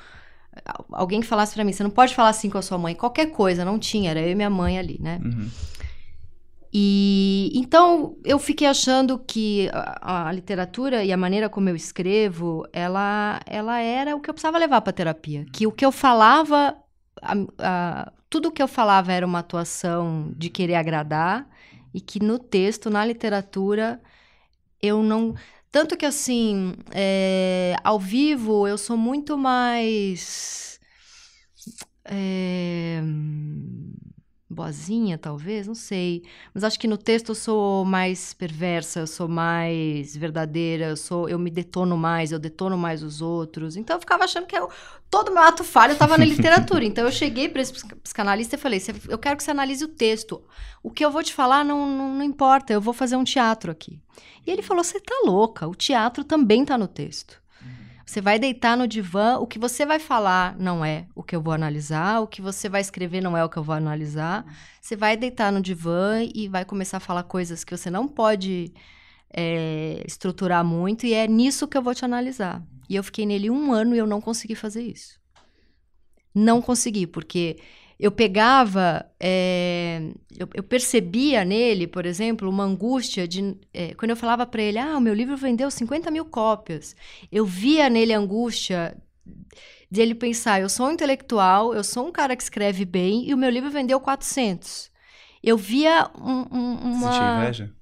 alguém 0.92 1.20
que 1.20 1.26
falasse 1.26 1.54
para 1.54 1.64
mim: 1.64 1.72
você 1.72 1.82
não 1.82 1.90
pode 1.90 2.14
falar 2.14 2.30
assim 2.30 2.50
com 2.50 2.58
a 2.58 2.62
sua 2.62 2.78
mãe, 2.78 2.94
qualquer 2.94 3.26
coisa, 3.26 3.64
não 3.64 3.78
tinha, 3.78 4.10
era 4.10 4.20
eu 4.20 4.30
e 4.30 4.34
minha 4.34 4.50
mãe 4.50 4.78
ali, 4.78 4.98
né? 5.00 5.20
Uhum. 5.22 5.48
E 6.72 7.50
então 7.54 8.16
eu 8.24 8.38
fiquei 8.38 8.66
achando 8.66 9.18
que 9.18 9.68
a, 9.72 10.28
a, 10.28 10.32
literatura 10.32 11.04
e 11.04 11.12
a 11.12 11.16
maneira 11.16 11.48
como 11.48 11.68
eu 11.68 11.74
escrevo, 11.74 12.64
ela, 12.72 13.40
ela 13.44 13.80
era 13.80 14.14
o 14.14 14.20
que 14.20 14.30
eu 14.30 14.34
precisava 14.34 14.58
levar 14.58 14.80
para 14.80 14.92
terapia. 14.92 15.44
Que 15.52 15.66
o 15.66 15.72
que 15.72 15.84
eu 15.84 15.90
falava, 15.90 16.76
a, 17.20 17.34
a, 17.58 18.12
tudo 18.28 18.48
o 18.48 18.52
que 18.52 18.62
eu 18.62 18.68
falava 18.68 19.12
era 19.12 19.26
uma 19.26 19.40
atuação 19.40 20.32
de 20.36 20.48
querer 20.48 20.76
agradar 20.76 21.48
e 21.92 22.00
que 22.00 22.22
no 22.22 22.38
texto, 22.38 22.88
na 22.88 23.04
literatura, 23.04 24.00
eu 24.80 25.02
não. 25.02 25.34
Tanto 25.70 25.96
que 25.96 26.04
assim, 26.04 26.74
é, 26.92 27.76
ao 27.84 27.98
vivo 27.98 28.66
eu 28.66 28.76
sou 28.76 28.96
muito 28.96 29.38
mais. 29.38 30.80
É, 32.04 33.00
boazinha, 34.50 35.16
talvez, 35.16 35.68
não 35.68 35.74
sei. 35.74 36.24
Mas 36.52 36.64
acho 36.64 36.78
que 36.78 36.88
no 36.88 36.98
texto 36.98 37.28
eu 37.28 37.34
sou 37.36 37.84
mais 37.84 38.34
perversa, 38.34 39.00
eu 39.00 39.06
sou 39.06 39.28
mais 39.28 40.16
verdadeira, 40.16 40.86
eu 40.86 40.96
sou, 40.96 41.28
eu 41.28 41.38
me 41.38 41.50
detono 41.50 41.96
mais, 41.96 42.32
eu 42.32 42.38
detono 42.38 42.76
mais 42.76 43.04
os 43.04 43.22
outros. 43.22 43.76
Então 43.76 43.96
eu 43.96 44.00
ficava 44.00 44.24
achando 44.24 44.46
que 44.46 44.56
eu, 44.56 44.68
todo 45.08 45.32
meu 45.32 45.42
ato 45.42 45.62
falho 45.62 45.92
estava 45.92 46.18
na 46.18 46.24
literatura. 46.24 46.84
então 46.84 47.04
eu 47.04 47.12
cheguei 47.12 47.48
para 47.48 47.62
esse 47.62 47.72
psicanalista 47.72 48.56
e 48.56 48.58
falei: 48.58 48.82
eu 49.08 49.18
quero 49.18 49.36
que 49.36 49.44
você 49.44 49.52
analise 49.52 49.84
o 49.84 49.88
texto. 49.88 50.42
O 50.82 50.90
que 50.90 51.04
eu 51.04 51.10
vou 51.10 51.22
te 51.22 51.32
falar 51.32 51.64
não, 51.64 51.86
não, 51.86 52.14
não 52.16 52.24
importa, 52.24 52.72
eu 52.72 52.80
vou 52.80 52.92
fazer 52.92 53.14
um 53.16 53.24
teatro 53.24 53.70
aqui. 53.70 54.00
E 54.44 54.50
ele 54.50 54.62
falou: 54.62 54.82
você 54.82 54.98
tá 54.98 55.14
louca, 55.24 55.68
o 55.68 55.74
teatro 55.76 56.24
também 56.24 56.64
tá 56.64 56.76
no 56.76 56.88
texto. 56.88 57.39
Você 58.04 58.20
vai 58.20 58.38
deitar 58.38 58.76
no 58.76 58.88
divã, 58.88 59.38
o 59.38 59.46
que 59.46 59.58
você 59.58 59.86
vai 59.86 59.98
falar 59.98 60.56
não 60.58 60.84
é 60.84 61.06
o 61.14 61.22
que 61.22 61.36
eu 61.36 61.40
vou 61.40 61.52
analisar, 61.52 62.20
o 62.20 62.26
que 62.26 62.42
você 62.42 62.68
vai 62.68 62.80
escrever 62.80 63.20
não 63.20 63.36
é 63.36 63.44
o 63.44 63.48
que 63.48 63.56
eu 63.56 63.62
vou 63.62 63.74
analisar. 63.74 64.44
Você 64.80 64.96
vai 64.96 65.16
deitar 65.16 65.52
no 65.52 65.60
divã 65.60 66.22
e 66.34 66.48
vai 66.48 66.64
começar 66.64 66.96
a 66.96 67.00
falar 67.00 67.22
coisas 67.22 67.62
que 67.62 67.76
você 67.76 67.90
não 67.90 68.08
pode 68.08 68.72
é, 69.32 70.02
estruturar 70.06 70.64
muito, 70.64 71.06
e 71.06 71.14
é 71.14 71.26
nisso 71.26 71.68
que 71.68 71.76
eu 71.76 71.82
vou 71.82 71.94
te 71.94 72.04
analisar. 72.04 72.62
E 72.88 72.96
eu 72.96 73.04
fiquei 73.04 73.24
nele 73.24 73.48
um 73.50 73.72
ano 73.72 73.94
e 73.94 73.98
eu 73.98 74.06
não 74.06 74.20
consegui 74.20 74.54
fazer 74.54 74.82
isso. 74.82 75.20
Não 76.34 76.60
consegui, 76.60 77.06
porque 77.06 77.58
eu 78.00 78.10
pegava, 78.10 79.04
é, 79.20 80.00
eu, 80.34 80.48
eu, 80.54 80.62
percebia 80.62 81.44
nele, 81.44 81.86
por 81.86 82.06
exemplo, 82.06 82.48
uma 82.48 82.64
angústia 82.64 83.28
de. 83.28 83.54
É, 83.74 83.92
quando 83.94 84.10
eu 84.10 84.16
falava 84.16 84.46
para 84.46 84.62
ele, 84.62 84.78
ah, 84.78 84.96
o 84.96 85.00
meu 85.00 85.12
livro 85.12 85.36
vendeu 85.36 85.70
50 85.70 86.10
mil 86.10 86.24
cópias, 86.24 86.96
eu 87.30 87.44
via 87.44 87.90
nele 87.90 88.14
a 88.14 88.18
angústia 88.18 88.96
de 89.90 90.00
ele 90.00 90.14
pensar: 90.14 90.62
eu 90.62 90.70
sou 90.70 90.86
um 90.86 90.92
intelectual, 90.92 91.74
eu 91.74 91.84
sou 91.84 92.06
um 92.06 92.10
cara 92.10 92.34
que 92.34 92.42
escreve 92.42 92.86
bem 92.86 93.28
e 93.28 93.34
o 93.34 93.36
meu 93.36 93.50
livro 93.50 93.70
vendeu 93.70 94.00
400. 94.00 94.90
Eu 95.42 95.58
via 95.58 96.10
um, 96.18 96.46
um, 96.50 96.74
uma. 96.92 97.12
Sentia 97.12 97.36
inveja? 97.36 97.74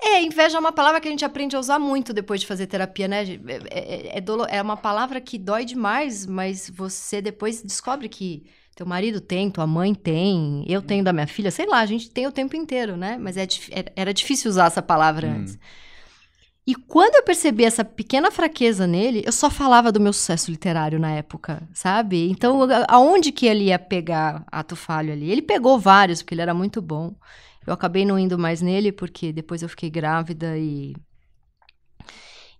É, 0.00 0.22
inveja 0.22 0.56
é 0.56 0.60
uma 0.60 0.72
palavra 0.72 0.98
que 1.00 1.08
a 1.08 1.10
gente 1.10 1.24
aprende 1.26 1.56
a 1.56 1.58
usar 1.58 1.78
muito 1.78 2.14
depois 2.14 2.40
de 2.40 2.46
fazer 2.46 2.66
terapia, 2.66 3.06
né? 3.06 3.22
É, 3.22 4.16
é, 4.16 4.18
é, 4.18 4.56
é 4.56 4.62
uma 4.62 4.76
palavra 4.78 5.20
que 5.20 5.36
dói 5.36 5.66
demais, 5.66 6.24
mas 6.24 6.70
você 6.70 7.20
depois 7.20 7.62
descobre 7.62 8.08
que 8.08 8.46
teu 8.76 8.84
marido 8.84 9.22
tem, 9.22 9.50
tua 9.50 9.66
mãe 9.66 9.94
tem, 9.94 10.62
eu 10.68 10.82
tenho 10.82 11.02
da 11.02 11.10
minha 11.10 11.26
filha, 11.26 11.50
sei 11.50 11.66
lá, 11.66 11.80
a 11.80 11.86
gente 11.86 12.10
tem 12.10 12.26
o 12.26 12.32
tempo 12.32 12.54
inteiro, 12.54 12.94
né? 12.94 13.16
Mas 13.18 13.38
é, 13.38 13.46
era 13.96 14.12
difícil 14.12 14.50
usar 14.50 14.66
essa 14.66 14.82
palavra 14.82 15.26
hum. 15.26 15.36
antes. 15.38 15.58
E 16.66 16.74
quando 16.74 17.14
eu 17.14 17.22
percebi 17.22 17.64
essa 17.64 17.82
pequena 17.82 18.30
fraqueza 18.30 18.86
nele, 18.86 19.22
eu 19.24 19.32
só 19.32 19.48
falava 19.48 19.90
do 19.90 20.00
meu 20.00 20.12
sucesso 20.12 20.50
literário 20.50 20.98
na 20.98 21.10
época, 21.10 21.66
sabe? 21.72 22.28
Então, 22.28 22.68
aonde 22.86 23.32
que 23.32 23.46
ele 23.46 23.64
ia 23.66 23.78
pegar 23.78 24.44
ato 24.52 24.76
falho 24.76 25.10
ali? 25.12 25.30
Ele 25.30 25.42
pegou 25.42 25.78
vários, 25.78 26.20
porque 26.20 26.34
ele 26.34 26.42
era 26.42 26.52
muito 26.52 26.82
bom. 26.82 27.14
Eu 27.66 27.72
acabei 27.72 28.04
não 28.04 28.18
indo 28.18 28.38
mais 28.38 28.60
nele, 28.60 28.92
porque 28.92 29.32
depois 29.32 29.62
eu 29.62 29.70
fiquei 29.70 29.88
grávida 29.88 30.58
e. 30.58 30.94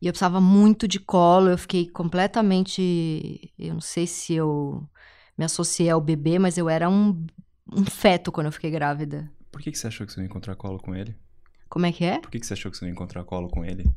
E 0.01 0.07
eu 0.07 0.13
precisava 0.13 0.41
muito 0.41 0.87
de 0.87 1.01
colo, 1.01 1.51
eu 1.51 1.59
fiquei 1.59 1.89
completamente. 1.89 3.53
Eu 3.59 3.75
não 3.75 3.81
sei 3.81 4.07
se 4.07 4.35
eu 4.35 4.89
me 5.37 5.45
associei 5.45 5.91
ao 5.91 6.01
bebê, 6.01 6.39
mas 6.39 6.57
eu 6.57 6.69
era 6.69 6.89
um, 6.89 7.25
um 7.73 7.85
feto 7.85 8.33
quando 8.33 8.47
eu 8.47 8.53
fiquei 8.53 8.71
grávida. 8.71 9.31
Por 9.51 9.61
que, 9.61 9.71
que 9.71 9.79
você 9.79 9.87
achou 9.87 10.07
que 10.07 10.13
você 10.13 10.21
não 10.21 10.25
ia 10.25 10.31
encontrar 10.31 10.57
colo 10.57 10.79
com 10.79 10.95
ele? 10.95 11.17
Como 11.69 11.87
é 11.87 11.93
que 11.93 12.05
é? 12.05 12.19
Por 12.19 12.31
que, 12.31 12.41
que 12.41 12.47
você 12.47 12.55
achou 12.55 12.71
que 12.71 12.77
você 12.77 12.85
não 12.85 12.91
ia 12.91 12.95
encontrar 12.95 13.25
colo 13.25 13.49
com 13.49 13.65
ele? 13.65 13.91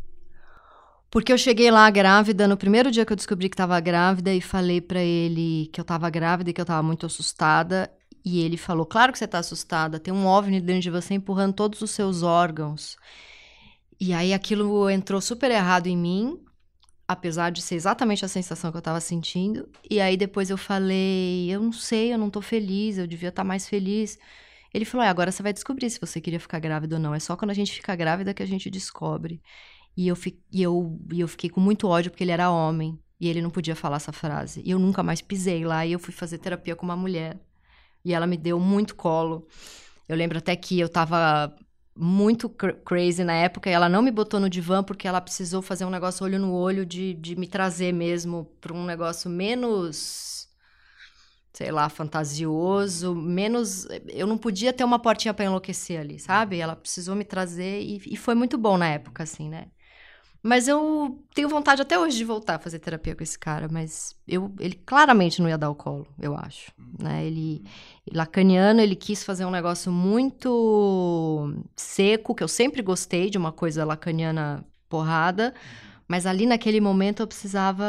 Porque 1.12 1.34
eu 1.34 1.38
cheguei 1.38 1.72
lá 1.72 1.90
grávida, 1.90 2.48
no 2.48 2.56
primeiro 2.56 2.92
dia 2.92 3.06
que 3.06 3.12
eu 3.12 3.18
descobri 3.18 3.50
que 3.50 3.56
estava 3.56 3.80
grávida, 3.80 4.34
e 4.34 4.42
falei 4.42 4.80
para 4.80 5.02
ele 5.02 5.68
que 5.74 5.80
eu 5.80 5.84
estava 5.84 6.10
grávida 6.10 6.50
e 6.50 6.54
que 6.54 6.62
eu 6.62 6.64
estava 6.64 6.84
muito 6.84 7.06
assustada. 7.06 7.92
E 8.24 8.42
ele 8.42 8.58
falou: 8.58 8.86
Claro 8.86 9.12
que 9.12 9.18
você 9.18 9.26
está 9.26 9.40
assustada, 9.40 10.00
tem 10.00 10.14
um 10.14 10.28
OVNI 10.28 10.62
dentro 10.62 10.82
de 10.82 10.92
você 10.92 11.16
empurrando 11.16 11.54
todos 11.54 11.82
os 11.82 11.92
seus 11.92 12.22
órgãos. 12.22 12.96
E 14.00 14.14
aí 14.14 14.34
aquilo 14.34 14.90
entrou 14.90 15.20
super 15.20 15.50
errado 15.52 15.88
em 15.88 15.98
mim 15.98 16.40
apesar 17.10 17.50
de 17.50 17.60
ser 17.60 17.74
exatamente 17.74 18.24
a 18.24 18.28
sensação 18.28 18.72
que 18.72 18.78
eu 18.78 18.82
tava 18.84 19.02
sentindo. 19.02 19.68
E 19.90 20.00
aí 20.00 20.16
depois 20.16 20.52
eu 20.52 20.58
falei, 20.58 21.50
eu 21.50 21.60
não 21.60 21.72
sei, 21.72 22.14
eu 22.14 22.20
não 22.20 22.30
tô 22.30 22.40
feliz, 22.40 23.00
eu 23.00 23.08
devia 23.08 23.30
estar 23.30 23.42
tá 23.42 23.48
mais 23.48 23.68
feliz. 23.68 24.20
Ele 24.72 24.86
falou, 24.86 25.04
é, 25.04 25.10
agora 25.10 25.32
você 25.32 25.42
vai 25.42 25.52
descobrir 25.52 25.90
se 25.90 26.00
você 26.00 26.22
queria 26.22 26.40
ficar 26.40 26.60
grávida 26.60 26.98
ou 26.98 27.02
não. 27.02 27.16
É 27.16 27.20
só 27.20 27.36
quando 27.36 27.50
a 27.50 27.56
gente 27.56 27.74
fica 27.74 27.96
grávida 27.96 28.32
que 28.32 28.44
a 28.44 28.46
gente 28.46 28.70
descobre. 28.70 29.42
E 29.98 30.08
eu, 30.08 30.16
fi, 30.16 30.40
e, 30.54 30.62
eu, 30.62 31.00
e 31.12 31.20
eu 31.20 31.28
fiquei 31.28 31.50
com 31.50 31.60
muito 31.60 31.88
ódio 31.88 32.12
porque 32.12 32.24
ele 32.24 32.32
era 32.32 32.52
homem. 32.52 33.00
E 33.20 33.28
ele 33.28 33.42
não 33.42 33.50
podia 33.50 33.76
falar 33.76 33.98
essa 33.98 34.12
frase. 34.12 34.62
E 34.64 34.70
eu 34.70 34.78
nunca 34.78 35.02
mais 35.02 35.20
pisei 35.20 35.66
lá. 35.66 35.84
E 35.88 35.92
eu 35.94 36.00
fui 36.00 36.14
fazer 36.14 36.38
terapia 36.38 36.76
com 36.76 36.86
uma 36.86 36.96
mulher. 36.96 37.40
E 38.06 38.14
ela 38.14 38.28
me 38.28 38.38
deu 38.38 38.60
muito 38.60 38.96
colo. 38.96 39.48
Eu 40.08 40.16
lembro 40.16 40.38
até 40.38 40.56
que 40.56 40.80
eu 40.80 40.88
tava 40.88 41.56
muito 42.02 42.48
cr 42.50 42.74
crazy 42.86 43.24
na 43.24 43.34
época 43.34 43.70
e 43.70 43.74
ela 43.74 43.90
não 43.90 44.02
me 44.02 44.10
botou 44.10 44.40
no 44.40 44.50
divã 44.50 44.82
porque 44.82 45.08
ela 45.08 45.20
precisou 45.20 45.62
fazer 45.62 45.84
um 45.84 45.90
negócio 45.90 46.24
olho 46.24 46.40
no 46.40 46.54
olho 46.54 46.86
de, 46.86 47.14
de 47.14 47.36
me 47.36 47.46
trazer 47.46 47.92
mesmo 47.92 48.46
para 48.62 48.74
um 48.74 48.86
negócio 48.86 49.30
menos 49.30 50.40
sei 51.52 51.72
lá, 51.72 51.90
fantasioso, 51.90 53.14
menos. 53.14 53.86
Eu 54.08 54.26
não 54.26 54.38
podia 54.38 54.72
ter 54.72 54.86
uma 54.86 54.98
portinha 54.98 55.34
para 55.34 55.44
enlouquecer 55.44 56.00
ali, 56.00 56.18
sabe? 56.18 56.58
Ela 56.58 56.74
precisou 56.74 57.16
me 57.16 57.26
trazer 57.26 57.82
e, 57.82 58.02
e, 58.14 58.16
foi 58.16 58.34
muito 58.34 58.58
bom 58.58 58.78
na 58.78 58.88
época, 58.88 59.24
assim, 59.24 59.50
né? 59.50 59.66
Mas 60.42 60.68
eu 60.68 61.22
tenho 61.34 61.50
vontade 61.50 61.82
até 61.82 62.00
hoje 62.00 62.18
de 62.18 62.24
voltar 62.24 62.56
a 62.56 62.60
fazer 62.60 62.80
terapia 62.80 63.14
com 63.14 63.22
esse 63.22 63.38
cara, 63.38 63.68
mas 63.70 64.16
eu, 64.26 64.54
ele 64.60 64.76
claramente 64.76 65.42
não 65.42 65.50
ia 65.50 65.58
dar 65.58 65.70
o 65.70 65.76
colo, 65.76 66.08
eu 66.18 66.34
acho. 66.36 66.72
Né? 66.98 67.26
Ele, 67.26 67.64
lacaniano, 68.14 68.80
ele 68.80 68.96
quis 68.96 69.24
fazer 69.24 69.44
um 69.44 69.52
negócio 69.52 69.92
muito 69.92 71.54
seco, 71.76 72.34
que 72.34 72.44
eu 72.44 72.48
sempre 72.48 72.82
gostei 72.82 73.30
de 73.30 73.38
uma 73.38 73.52
coisa 73.52 73.84
lacaniana 73.84 74.66
porrada, 74.88 75.54
mas 76.08 76.26
ali 76.26 76.46
naquele 76.46 76.80
momento 76.80 77.22
eu 77.22 77.28
precisava, 77.28 77.86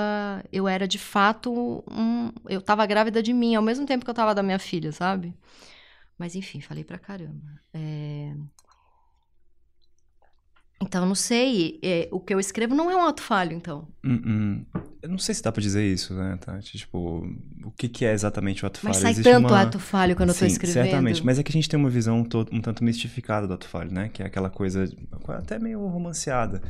eu 0.53 0.67
era 0.67 0.89
de 0.89 0.99
fato 0.99 1.85
um, 1.91 2.31
eu 2.49 2.61
tava 2.61 2.85
grávida 2.85 3.23
de 3.23 3.33
mim, 3.33 3.55
ao 3.55 3.63
mesmo 3.63 3.87
tempo 3.87 4.05
que 4.05 4.11
eu 4.11 4.15
tava 4.15 4.35
da 4.35 4.43
minha 4.43 4.59
filha, 4.59 4.91
sabe? 4.91 5.33
Mas 6.19 6.35
enfim, 6.35 6.61
falei 6.61 6.85
pra 6.85 6.99
caramba. 6.99 7.61
É... 7.73 8.35
Então, 10.83 11.05
não 11.05 11.15
sei. 11.15 11.79
É, 11.83 12.09
o 12.11 12.19
que 12.19 12.33
eu 12.33 12.41
escrevo 12.41 12.75
não 12.75 12.91
é 12.91 12.97
um 12.97 13.05
ato 13.05 13.23
falho, 13.23 13.53
então. 13.53 13.87
Uh 14.05 14.09
-uh. 14.09 14.67
Eu 15.03 15.09
não 15.09 15.19
sei 15.19 15.35
se 15.35 15.43
dá 15.43 15.53
pra 15.53 15.63
dizer 15.63 15.85
isso, 15.85 16.15
né, 16.15 16.39
Tati? 16.41 16.79
Tipo, 16.79 17.27
o 17.65 17.71
que, 17.71 17.89
que 17.89 18.05
é 18.05 18.13
exatamente 18.13 18.65
o 18.65 18.67
ato 18.67 18.81
falho? 18.81 18.95
Mas 18.95 18.97
sai 18.99 19.13
Existe 19.13 19.31
tanto 19.31 19.49
uma... 19.49 19.61
ato 19.61 19.79
falho 19.79 20.17
quando 20.17 20.31
Sim, 20.31 20.37
eu 20.37 20.49
tô 20.49 20.53
escrevendo. 20.53 20.85
certamente. 20.85 21.25
Mas 21.25 21.39
é 21.39 21.43
que 21.43 21.51
a 21.51 21.53
gente 21.53 21.69
tem 21.69 21.79
uma 21.79 21.91
visão 21.91 22.19
um, 22.19 22.57
um 22.57 22.61
tanto 22.61 22.83
mistificada 22.83 23.47
do 23.47 23.55
ato 23.55 23.69
falho, 23.69 23.93
né? 23.93 24.09
Que 24.09 24.23
é 24.23 24.27
aquela 24.27 24.51
coisa 24.51 24.89
até 25.29 25.59
meio 25.59 25.87
romanceada. 25.87 26.63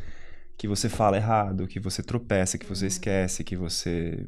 Que 0.57 0.69
você 0.69 0.89
fala 0.89 1.17
errado, 1.17 1.67
que 1.67 1.81
você 1.81 2.03
tropeça, 2.03 2.59
que 2.59 2.67
você 2.67 2.85
uhum. 2.85 2.89
esquece, 2.89 3.45
que 3.45 3.57
você 3.57 4.25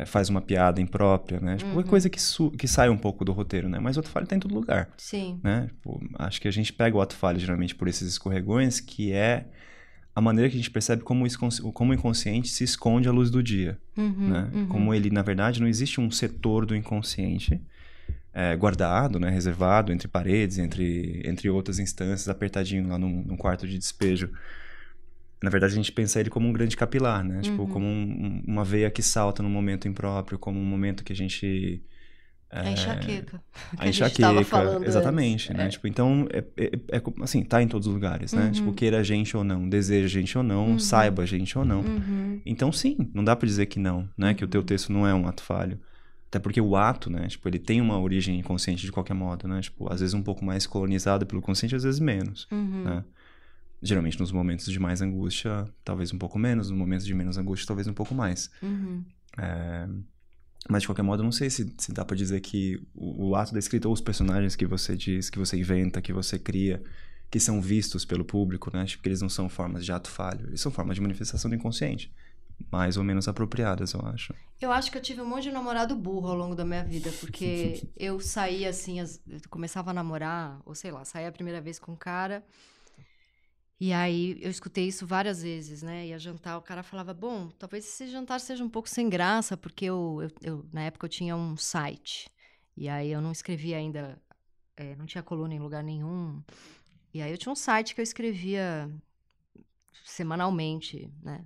é, 0.00 0.06
faz 0.06 0.28
uma 0.28 0.40
piada 0.40 0.80
imprópria, 0.80 1.40
né? 1.40 1.56
Tipo, 1.56 1.76
uhum. 1.76 1.82
coisa 1.82 2.08
que, 2.08 2.18
que 2.56 2.66
sai 2.66 2.88
um 2.88 2.96
pouco 2.96 3.24
do 3.24 3.32
roteiro, 3.32 3.68
né? 3.68 3.78
Mas 3.78 3.96
o 3.96 4.00
ato 4.00 4.08
falho 4.08 4.26
tá 4.26 4.34
em 4.34 4.40
todo 4.40 4.54
lugar. 4.54 4.88
Sim. 4.96 5.38
Né? 5.42 5.66
Tipo, 5.68 6.00
acho 6.18 6.40
que 6.40 6.48
a 6.48 6.50
gente 6.50 6.72
pega 6.72 6.96
o 6.96 7.00
ato 7.00 7.14
falho 7.14 7.38
geralmente 7.38 7.74
por 7.74 7.86
esses 7.86 8.08
escorregões, 8.08 8.80
que 8.80 9.12
é 9.12 9.46
a 10.14 10.20
maneira 10.20 10.48
que 10.48 10.56
a 10.56 10.58
gente 10.58 10.70
percebe 10.70 11.02
como, 11.02 11.24
como 11.72 11.92
o 11.92 11.94
inconsciente 11.94 12.48
se 12.48 12.64
esconde 12.64 13.08
à 13.08 13.12
luz 13.12 13.30
do 13.30 13.42
dia, 13.42 13.78
uhum, 13.96 14.28
né? 14.28 14.50
Uhum. 14.52 14.66
Como 14.66 14.94
ele, 14.94 15.10
na 15.10 15.22
verdade, 15.22 15.60
não 15.60 15.68
existe 15.68 16.00
um 16.00 16.10
setor 16.10 16.64
do 16.64 16.74
inconsciente 16.74 17.60
é, 18.32 18.56
guardado, 18.56 19.20
né? 19.20 19.28
Reservado 19.28 19.92
entre 19.92 20.08
paredes, 20.08 20.58
entre, 20.58 21.22
entre 21.24 21.50
outras 21.50 21.78
instâncias, 21.78 22.28
apertadinho 22.28 22.88
lá 22.88 22.98
num, 22.98 23.22
num 23.22 23.36
quarto 23.36 23.68
de 23.68 23.78
despejo 23.78 24.30
na 25.42 25.48
verdade, 25.48 25.72
a 25.72 25.76
gente 25.76 25.90
pensa 25.90 26.20
ele 26.20 26.28
como 26.28 26.46
um 26.46 26.52
grande 26.52 26.76
capilar, 26.76 27.24
né? 27.24 27.40
Tipo, 27.40 27.62
uhum. 27.62 27.66
Tipo, 27.66 27.72
como 27.72 27.86
um, 27.86 28.42
uma 28.46 28.64
veia 28.64 28.90
que 28.90 29.02
salta 29.02 29.42
no 29.42 29.48
momento 29.48 29.88
impróprio, 29.88 30.38
como 30.38 30.58
um 30.58 30.64
momento 30.64 31.02
que 31.02 31.12
a 31.12 31.16
gente... 31.16 31.82
É, 32.50 32.60
a 32.60 32.70
enxaqueca. 32.72 33.42
A, 33.78 33.84
a 33.84 33.88
enxaqueca, 33.88 34.80
exatamente, 34.84 35.54
né? 35.54 35.66
É. 35.66 35.68
Tipo, 35.68 35.86
então, 35.86 36.26
é, 36.30 36.44
é, 36.56 36.96
é, 36.96 37.02
assim, 37.22 37.42
tá 37.42 37.62
em 37.62 37.68
todos 37.68 37.86
os 37.86 37.94
lugares, 37.94 38.32
né? 38.32 38.46
Uhum. 38.46 38.52
Tipo, 38.52 38.72
queira 38.74 38.98
a 38.98 39.02
gente 39.02 39.34
ou 39.36 39.42
não, 39.42 39.66
deseja 39.66 40.06
a 40.06 40.08
gente 40.08 40.36
ou 40.36 40.44
não, 40.44 40.72
uhum. 40.72 40.78
saiba 40.78 41.22
a 41.22 41.26
gente 41.26 41.56
ou 41.56 41.64
não. 41.64 41.80
Uhum. 41.80 42.40
Então, 42.44 42.70
sim, 42.70 42.96
não 43.14 43.24
dá 43.24 43.34
para 43.34 43.46
dizer 43.46 43.66
que 43.66 43.78
não, 43.78 44.08
né? 44.18 44.34
Que 44.34 44.44
o 44.44 44.48
teu 44.48 44.60
uhum. 44.60 44.66
texto 44.66 44.92
não 44.92 45.06
é 45.06 45.14
um 45.14 45.26
ato 45.26 45.42
falho. 45.42 45.78
Até 46.28 46.38
porque 46.38 46.60
o 46.60 46.76
ato, 46.76 47.08
né? 47.08 47.28
Tipo, 47.28 47.48
ele 47.48 47.58
tem 47.58 47.80
uma 47.80 47.98
origem 47.98 48.38
inconsciente 48.38 48.84
de 48.84 48.92
qualquer 48.92 49.14
modo, 49.14 49.48
né? 49.48 49.60
Tipo, 49.60 49.90
às 49.90 50.00
vezes 50.00 50.12
um 50.14 50.22
pouco 50.22 50.44
mais 50.44 50.66
colonizado 50.66 51.24
pelo 51.24 51.40
consciente, 51.40 51.74
às 51.74 51.82
vezes 51.82 51.98
menos, 51.98 52.46
uhum. 52.52 52.84
né? 52.84 53.04
Geralmente 53.82 54.18
nos 54.20 54.30
momentos 54.30 54.66
de 54.66 54.78
mais 54.78 55.00
angústia, 55.00 55.68
talvez 55.84 56.12
um 56.12 56.18
pouco 56.18 56.38
menos, 56.38 56.68
nos 56.68 56.78
momentos 56.78 57.06
de 57.06 57.14
menos 57.14 57.38
angústia, 57.38 57.66
talvez 57.66 57.86
um 57.86 57.94
pouco 57.94 58.14
mais. 58.14 58.50
Uhum. 58.62 59.04
É... 59.38 59.88
Mas 60.68 60.82
de 60.82 60.88
qualquer 60.88 61.02
modo, 61.02 61.20
eu 61.20 61.24
não 61.24 61.32
sei 61.32 61.48
se, 61.48 61.74
se 61.78 61.92
dá 61.92 62.04
para 62.04 62.16
dizer 62.16 62.40
que 62.40 62.80
o, 62.94 63.28
o, 63.28 63.34
ato 63.34 63.52
da 63.52 63.58
escrita 63.58 63.88
ou 63.88 63.94
os 63.94 64.00
personagens 64.00 64.54
que 64.54 64.66
você 64.66 64.96
diz, 64.96 65.30
que 65.30 65.38
você 65.38 65.56
inventa, 65.58 66.02
que 66.02 66.12
você 66.12 66.38
cria, 66.38 66.82
que 67.30 67.40
são 67.40 67.62
vistos 67.62 68.04
pelo 68.04 68.24
público, 68.24 68.70
né? 68.72 68.84
Tipo, 68.84 69.02
que 69.02 69.08
eles 69.08 69.22
não 69.22 69.28
são 69.28 69.48
formas 69.48 69.84
de 69.84 69.92
ato 69.92 70.10
falho, 70.10 70.48
eles 70.48 70.60
são 70.60 70.70
formas 70.70 70.96
de 70.96 71.00
manifestação 71.00 71.48
do 71.48 71.56
inconsciente. 71.56 72.12
Mais 72.70 72.98
ou 72.98 73.04
menos 73.04 73.26
apropriadas, 73.26 73.94
eu 73.94 74.00
acho. 74.02 74.34
Eu 74.60 74.70
acho 74.70 74.90
que 74.92 74.98
eu 74.98 75.02
tive 75.02 75.22
um 75.22 75.26
monte 75.26 75.44
de 75.44 75.52
namorado 75.52 75.96
burro 75.96 76.28
ao 76.28 76.36
longo 76.36 76.54
da 76.54 76.64
minha 76.64 76.84
vida, 76.84 77.10
porque 77.20 77.82
eu 77.96 78.20
saía 78.20 78.68
assim, 78.68 79.00
as, 79.00 79.18
eu 79.26 79.40
começava 79.48 79.92
a 79.92 79.94
namorar, 79.94 80.60
ou 80.66 80.74
sei 80.74 80.90
lá, 80.90 81.02
saía 81.04 81.28
a 81.28 81.32
primeira 81.32 81.60
vez 81.60 81.78
com 81.78 81.92
um 81.92 81.96
cara. 81.96 82.44
E 83.80 83.94
aí 83.94 84.38
eu 84.42 84.50
escutei 84.50 84.86
isso 84.86 85.06
várias 85.06 85.42
vezes, 85.42 85.82
né? 85.82 86.08
Ia 86.08 86.18
jantar, 86.18 86.58
o 86.58 86.62
cara 86.62 86.82
falava: 86.82 87.14
Bom, 87.14 87.48
talvez 87.58 87.86
esse 87.86 88.08
jantar 88.08 88.38
seja 88.38 88.62
um 88.62 88.68
pouco 88.68 88.88
sem 88.90 89.08
graça, 89.08 89.56
porque 89.56 89.86
eu, 89.86 90.18
eu, 90.22 90.30
eu 90.42 90.66
na 90.70 90.82
época 90.82 91.06
eu 91.06 91.08
tinha 91.08 91.34
um 91.34 91.56
site. 91.56 92.28
E 92.76 92.88
aí 92.90 93.10
eu 93.10 93.22
não 93.22 93.32
escrevia 93.32 93.78
ainda, 93.78 94.20
é, 94.76 94.94
não 94.96 95.06
tinha 95.06 95.22
coluna 95.22 95.54
em 95.54 95.58
lugar 95.58 95.82
nenhum. 95.82 96.42
E 97.14 97.22
aí 97.22 97.30
eu 97.30 97.38
tinha 97.38 97.52
um 97.52 97.56
site 97.56 97.94
que 97.94 98.00
eu 98.00 98.02
escrevia 98.02 98.90
semanalmente, 100.04 101.10
né? 101.22 101.42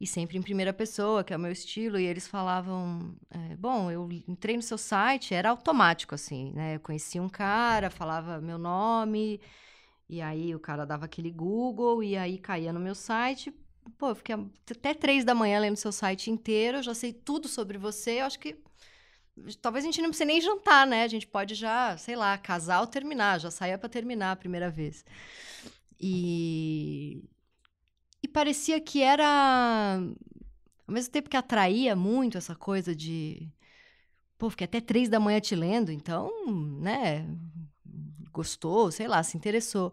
E 0.00 0.08
sempre 0.08 0.36
em 0.36 0.42
primeira 0.42 0.72
pessoa, 0.72 1.22
que 1.22 1.32
é 1.32 1.36
o 1.36 1.40
meu 1.40 1.52
estilo, 1.52 2.00
e 2.00 2.04
eles 2.04 2.26
falavam: 2.26 3.14
é, 3.30 3.54
Bom, 3.56 3.92
eu 3.92 4.08
entrei 4.26 4.56
no 4.56 4.62
seu 4.62 4.76
site, 4.76 5.34
era 5.34 5.50
automático, 5.50 6.16
assim, 6.16 6.52
né? 6.52 6.74
Eu 6.74 6.80
conhecia 6.80 7.22
um 7.22 7.28
cara, 7.28 7.90
falava 7.90 8.40
meu 8.40 8.58
nome. 8.58 9.40
E 10.08 10.20
aí 10.20 10.54
o 10.54 10.60
cara 10.60 10.84
dava 10.84 11.06
aquele 11.06 11.30
Google 11.30 12.02
e 12.02 12.16
aí 12.16 12.38
caía 12.38 12.72
no 12.72 12.80
meu 12.80 12.94
site. 12.94 13.52
Pô, 13.98 14.10
eu 14.10 14.14
fiquei 14.14 14.34
até 14.70 14.94
três 14.94 15.24
da 15.24 15.34
manhã 15.34 15.60
lendo 15.60 15.76
seu 15.76 15.92
site 15.92 16.30
inteiro, 16.30 16.78
eu 16.78 16.82
já 16.82 16.94
sei 16.94 17.12
tudo 17.12 17.48
sobre 17.48 17.78
você. 17.78 18.20
Eu 18.20 18.26
acho 18.26 18.38
que 18.38 18.56
talvez 19.60 19.84
a 19.84 19.88
gente 19.88 20.00
não 20.00 20.08
precise 20.10 20.24
nem 20.26 20.40
jantar, 20.40 20.86
né? 20.86 21.02
A 21.04 21.08
gente 21.08 21.26
pode 21.26 21.54
já, 21.54 21.96
sei 21.98 22.16
lá, 22.16 22.36
casar 22.38 22.80
ou 22.80 22.86
terminar, 22.86 23.40
já 23.40 23.50
saia 23.50 23.78
para 23.78 23.88
terminar 23.88 24.32
a 24.32 24.36
primeira 24.36 24.70
vez. 24.70 25.04
E 26.00 27.22
e 28.22 28.28
parecia 28.28 28.80
que 28.80 29.02
era 29.02 29.98
ao 30.86 30.94
mesmo 30.94 31.12
tempo 31.12 31.28
que 31.30 31.36
atraía 31.36 31.94
muito 31.96 32.38
essa 32.38 32.54
coisa 32.54 32.94
de 32.94 33.48
pô, 34.38 34.50
fiquei 34.50 34.66
até 34.66 34.80
três 34.80 35.08
da 35.08 35.20
manhã 35.20 35.40
te 35.40 35.54
lendo, 35.54 35.90
então, 35.92 36.30
né? 36.80 37.26
Gostou, 38.34 38.90
sei 38.90 39.06
lá, 39.06 39.22
se 39.22 39.36
interessou. 39.36 39.92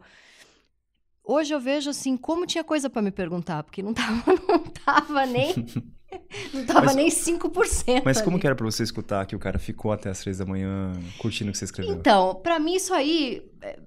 Hoje 1.23 1.53
eu 1.53 1.59
vejo 1.59 1.89
assim 1.89 2.17
como 2.17 2.47
tinha 2.47 2.63
coisa 2.63 2.89
para 2.89 3.01
me 3.01 3.11
perguntar, 3.11 3.63
porque 3.63 3.83
não 3.83 3.93
tava, 3.95 4.23
não 4.47 4.59
tava 4.59 5.25
nem 5.25 5.53
não 6.53 6.65
tava 6.65 6.87
mas, 6.87 6.95
nem 6.95 7.07
5%. 7.07 8.01
Mas 8.03 8.21
como 8.21 8.35
ali. 8.35 8.41
que 8.41 8.47
era 8.47 8.55
para 8.55 8.65
você 8.65 8.83
escutar 8.83 9.25
que 9.25 9.35
o 9.35 9.39
cara 9.39 9.59
ficou 9.59 9.91
até 9.91 10.09
as 10.09 10.19
três 10.19 10.39
da 10.39 10.45
manhã 10.45 10.91
curtindo 11.19 11.49
o 11.49 11.51
que 11.53 11.57
você 11.57 11.65
escreveu? 11.65 11.93
Então, 11.93 12.35
para 12.35 12.59
mim 12.59 12.75
isso 12.75 12.93
aí, 12.93 13.49
é, 13.61 13.79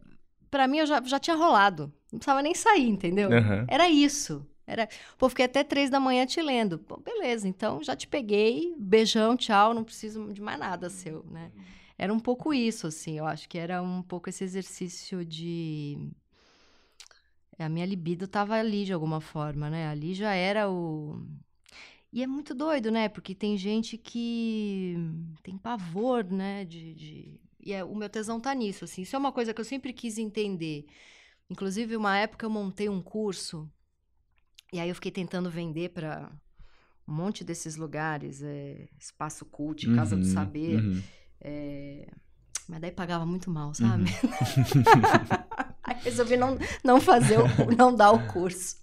para 0.51 0.69
mim 0.69 0.79
eu 0.79 0.87
já, 0.87 1.03
já 1.03 1.19
tinha 1.19 1.37
rolado. 1.37 1.93
Não 2.13 2.19
precisava 2.19 2.43
nem 2.43 2.55
sair, 2.55 2.89
entendeu? 2.89 3.29
Uhum. 3.29 3.67
Era 3.69 3.91
isso. 3.91 4.47
Era, 4.67 4.89
pô, 5.19 5.29
fiquei 5.29 5.45
até 5.45 5.63
três 5.63 5.91
da 5.91 6.01
manhã 6.01 6.25
te 6.25 6.41
lendo. 6.41 6.79
Pô, 6.79 6.97
beleza, 6.97 7.47
então 7.47 7.83
já 7.83 7.95
te 7.95 8.07
peguei, 8.07 8.75
beijão, 8.79 9.37
tchau, 9.37 9.75
não 9.75 9.85
preciso 9.85 10.33
de 10.33 10.41
mais 10.41 10.59
nada 10.59 10.89
seu, 10.89 11.25
né? 11.31 11.51
Era 11.97 12.13
um 12.13 12.19
pouco 12.19 12.53
isso, 12.53 12.87
assim, 12.87 13.19
eu 13.19 13.27
acho 13.27 13.49
que 13.49 13.57
era 13.57 13.81
um 13.83 14.03
pouco 14.03 14.29
esse 14.29 14.43
exercício 14.43 15.25
de. 15.25 16.11
A 17.59 17.69
minha 17.69 17.87
libido 17.87 18.25
estava 18.25 18.55
ali 18.57 18.85
de 18.85 18.93
alguma 18.93 19.21
forma, 19.21 19.71
né? 19.71 19.89
Ali 19.89 20.13
já 20.15 20.35
era 20.35 20.69
o. 20.69 21.25
E 22.13 22.23
é 22.23 22.27
muito 22.27 22.55
doido, 22.55 22.91
né? 22.91 23.09
Porque 23.09 23.35
tem 23.35 23.57
gente 23.57 23.97
que 23.97 24.97
tem 25.43 25.57
pavor, 25.57 26.25
né? 26.25 26.65
De, 26.65 26.95
de... 26.95 27.41
E 27.61 27.73
é, 27.73 27.85
o 27.85 27.95
meu 27.95 28.09
tesão 28.09 28.41
tá 28.41 28.55
nisso, 28.55 28.85
assim. 28.85 29.03
Isso 29.03 29.17
é 29.17 29.19
uma 29.19 29.33
coisa 29.33 29.55
que 29.55 29.61
eu 29.61 29.65
sempre 29.65 29.93
quis 29.93 30.19
entender. 30.19 30.87
Inclusive, 31.49 31.97
uma 31.97 32.17
época 32.17 32.47
eu 32.47 32.51
montei 32.51 32.89
um 32.89 33.03
curso 33.03 33.71
e 34.73 34.81
aí 34.81 34.89
eu 34.89 34.95
fiquei 34.97 35.13
tentando 35.13 35.49
vender 35.49 35.91
para 35.91 36.33
um 37.07 37.15
monte 37.15 37.45
desses 37.45 37.77
lugares, 37.77 38.43
é, 38.43 38.89
Espaço 38.99 39.45
Cult, 39.45 39.87
Casa 39.95 40.17
uhum, 40.17 40.23
do 40.23 40.27
Saber. 40.27 40.83
Uhum. 40.83 41.03
É... 41.45 42.09
Mas 42.67 42.81
daí 42.81 42.91
pagava 42.91 43.27
muito 43.27 43.51
mal, 43.51 43.75
sabe? 43.75 44.05
Uhum. 44.05 44.31
Aí 45.85 45.97
resolvi 46.03 46.37
não, 46.37 46.59
não 46.83 46.99
fazer, 46.99 47.39
o, 47.39 47.47
não 47.77 47.95
dar 47.95 48.13
o 48.13 48.27
curso. 48.27 48.77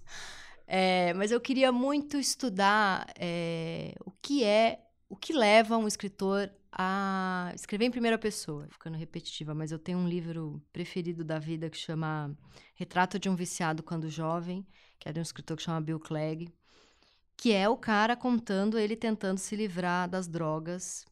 É, 0.66 1.12
mas 1.14 1.32
eu 1.32 1.40
queria 1.40 1.72
muito 1.72 2.16
estudar 2.16 3.12
é, 3.18 3.94
o 4.04 4.10
que 4.10 4.44
é, 4.44 4.80
o 5.08 5.16
que 5.16 5.32
leva 5.32 5.76
um 5.76 5.88
escritor 5.88 6.50
a 6.70 7.52
escrever 7.54 7.84
em 7.84 7.90
primeira 7.90 8.16
pessoa, 8.16 8.66
ficando 8.70 8.96
repetitiva, 8.96 9.54
mas 9.54 9.72
eu 9.72 9.78
tenho 9.78 9.98
um 9.98 10.08
livro 10.08 10.62
preferido 10.72 11.22
da 11.22 11.38
vida 11.38 11.68
que 11.68 11.76
chama 11.76 12.34
Retrato 12.74 13.18
de 13.18 13.28
um 13.28 13.34
Viciado 13.34 13.82
Quando 13.82 14.08
Jovem, 14.08 14.66
que 14.98 15.08
é 15.08 15.12
de 15.12 15.18
um 15.18 15.22
escritor 15.22 15.56
que 15.56 15.62
chama 15.62 15.80
Bill 15.80 16.00
Clegg, 16.00 16.48
que 17.36 17.52
é 17.52 17.68
o 17.68 17.76
cara 17.76 18.16
contando 18.16 18.78
ele 18.78 18.96
tentando 18.96 19.38
se 19.38 19.54
livrar 19.54 20.08
das 20.08 20.26
drogas 20.26 21.04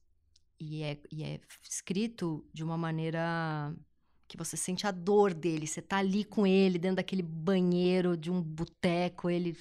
e 0.61 0.83
é, 0.83 0.99
e 1.11 1.25
é 1.25 1.40
escrito 1.62 2.45
de 2.52 2.62
uma 2.62 2.76
maneira 2.76 3.75
que 4.29 4.37
você 4.37 4.57
sente 4.57 4.87
a 4.87 4.90
dor 4.90 5.35
dele, 5.35 5.67
você 5.67 5.83
tá 5.83 5.97
ali 5.97 6.25
com 6.25 6.47
ele 6.47 6.79
dentro 6.79 6.97
daquele 6.97 7.23
banheiro 7.23 8.17
de 8.17 8.31
um 8.31 8.40
boteco, 8.40 9.29
ele 9.29 9.57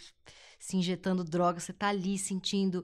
se 0.60 0.78
injetando 0.78 1.24
droga, 1.24 1.60
você 1.60 1.74
tá 1.74 1.88
ali 1.88 2.18
sentindo 2.18 2.84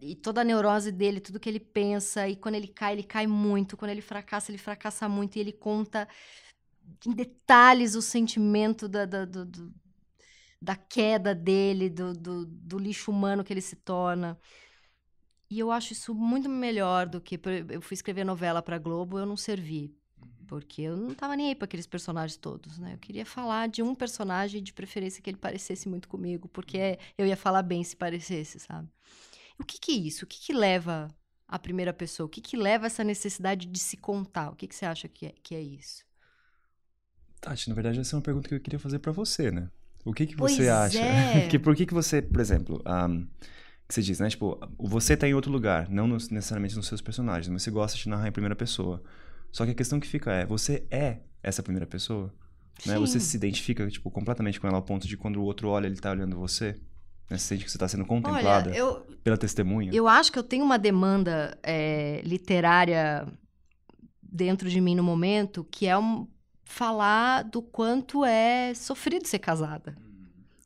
e 0.00 0.14
toda 0.14 0.40
a 0.40 0.44
neurose 0.44 0.90
dele, 0.90 1.20
tudo 1.20 1.38
que 1.38 1.48
ele 1.48 1.60
pensa, 1.60 2.26
e 2.26 2.34
quando 2.34 2.54
ele 2.54 2.68
cai, 2.68 2.94
ele 2.94 3.02
cai 3.02 3.26
muito, 3.26 3.76
quando 3.76 3.90
ele 3.90 4.00
fracassa, 4.00 4.50
ele 4.50 4.58
fracassa 4.58 5.06
muito, 5.08 5.36
e 5.36 5.40
ele 5.40 5.52
conta 5.52 6.08
em 7.06 7.12
detalhes 7.12 7.94
o 7.94 8.00
sentimento 8.00 8.88
da, 8.88 9.04
da, 9.04 9.24
do, 9.26 9.44
do, 9.44 9.74
da 10.60 10.74
queda 10.74 11.34
dele, 11.34 11.90
do, 11.90 12.14
do, 12.14 12.46
do, 12.46 12.78
lixo 12.78 13.10
humano 13.10 13.44
que 13.44 13.52
ele 13.52 13.60
se 13.60 13.76
torna. 13.76 14.38
E 15.50 15.58
eu 15.58 15.72
acho 15.72 15.92
isso 15.92 16.14
muito 16.14 16.48
melhor 16.48 17.08
do 17.08 17.20
que. 17.20 17.38
Eu 17.68 17.82
fui 17.82 17.94
escrever 17.94 18.24
novela 18.24 18.62
para 18.62 18.78
Globo, 18.78 19.18
eu 19.18 19.26
não 19.26 19.36
servi. 19.36 19.92
Porque 20.46 20.82
eu 20.82 20.96
não 20.96 21.14
tava 21.14 21.36
nem 21.36 21.48
aí 21.48 21.54
para 21.54 21.64
aqueles 21.64 21.86
personagens 21.86 22.36
todos, 22.36 22.78
né? 22.78 22.94
Eu 22.94 22.98
queria 22.98 23.26
falar 23.26 23.68
de 23.68 23.82
um 23.82 23.94
personagem, 23.94 24.62
de 24.62 24.72
preferência 24.72 25.22
que 25.22 25.30
ele 25.30 25.36
parecesse 25.36 25.88
muito 25.88 26.08
comigo, 26.08 26.48
porque 26.48 26.98
eu 27.16 27.26
ia 27.26 27.36
falar 27.36 27.62
bem 27.62 27.84
se 27.84 27.96
parecesse, 27.96 28.58
sabe? 28.58 28.88
O 29.58 29.64
que, 29.64 29.78
que 29.78 29.92
é 29.92 29.94
isso? 29.94 30.24
O 30.24 30.28
que, 30.28 30.40
que 30.40 30.52
leva 30.52 31.08
a 31.46 31.58
primeira 31.58 31.92
pessoa? 31.92 32.26
O 32.26 32.28
que, 32.28 32.40
que 32.40 32.56
leva 32.56 32.86
essa 32.86 33.04
necessidade 33.04 33.66
de 33.66 33.78
se 33.78 33.96
contar? 33.96 34.50
O 34.50 34.56
que, 34.56 34.66
que 34.66 34.74
você 34.74 34.86
acha 34.86 35.08
que 35.08 35.26
é, 35.26 35.34
que 35.42 35.54
é 35.54 35.60
isso? 35.60 36.04
Tati, 37.40 37.68
na 37.68 37.74
verdade, 37.74 38.00
essa 38.00 38.14
é 38.14 38.16
uma 38.16 38.22
pergunta 38.22 38.48
que 38.48 38.54
eu 38.54 38.60
queria 38.60 38.78
fazer 38.78 38.98
para 38.98 39.12
você, 39.12 39.50
né? 39.50 39.70
O 40.04 40.12
que, 40.12 40.26
que 40.26 40.36
você 40.36 40.68
acha? 40.68 40.98
É. 40.98 41.46
que, 41.50 41.58
por 41.58 41.76
que, 41.76 41.86
que 41.86 41.94
você, 41.94 42.22
por 42.22 42.40
exemplo, 42.40 42.82
um, 42.86 43.26
que 43.90 43.94
você 43.94 44.02
diz, 44.02 44.20
né? 44.20 44.30
Tipo, 44.30 44.58
você 44.78 45.16
tá 45.16 45.28
em 45.28 45.34
outro 45.34 45.50
lugar, 45.50 45.88
não 45.90 46.06
nos, 46.06 46.30
necessariamente 46.30 46.76
nos 46.76 46.86
seus 46.86 47.00
personagens, 47.00 47.48
mas 47.48 47.62
você 47.62 47.70
gosta 47.70 47.98
de 47.98 48.08
narrar 48.08 48.28
em 48.28 48.32
primeira 48.32 48.54
pessoa. 48.54 49.02
Só 49.50 49.64
que 49.64 49.72
a 49.72 49.74
questão 49.74 49.98
que 49.98 50.06
fica 50.06 50.32
é, 50.32 50.46
você 50.46 50.86
é 50.90 51.18
essa 51.42 51.62
primeira 51.62 51.86
pessoa? 51.86 52.32
Né? 52.86 52.98
Você 52.98 53.18
se 53.18 53.36
identifica, 53.36 53.86
tipo, 53.88 54.10
completamente 54.10 54.60
com 54.60 54.66
ela 54.66 54.76
ao 54.76 54.82
ponto 54.82 55.06
de 55.06 55.16
quando 55.16 55.36
o 55.36 55.42
outro 55.42 55.68
olha, 55.68 55.86
ele 55.86 55.96
tá 55.96 56.10
olhando 56.10 56.36
você? 56.36 56.80
Né? 57.28 57.36
Você 57.36 57.38
sente 57.38 57.64
que 57.64 57.70
você 57.70 57.76
está 57.76 57.88
sendo 57.88 58.06
contemplada 58.06 58.70
Olha, 58.70 58.78
eu, 58.78 59.06
pela 59.24 59.36
testemunha? 59.36 59.90
Eu 59.92 60.06
acho 60.06 60.30
que 60.30 60.38
eu 60.38 60.42
tenho 60.42 60.64
uma 60.64 60.78
demanda 60.78 61.58
é, 61.62 62.22
literária 62.24 63.26
dentro 64.22 64.70
de 64.70 64.80
mim 64.80 64.94
no 64.94 65.02
momento 65.02 65.66
que 65.68 65.86
é 65.86 65.98
um, 65.98 66.28
falar 66.64 67.42
do 67.42 67.60
quanto 67.60 68.24
é 68.24 68.72
sofrido 68.74 69.26
ser 69.26 69.40
casada. 69.40 69.96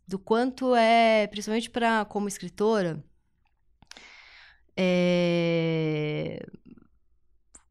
Do 0.06 0.18
quanto 0.18 0.76
é, 0.76 1.26
principalmente 1.28 1.70
para 1.70 2.04
como 2.04 2.28
escritora, 2.28 3.02
é... 4.76 6.44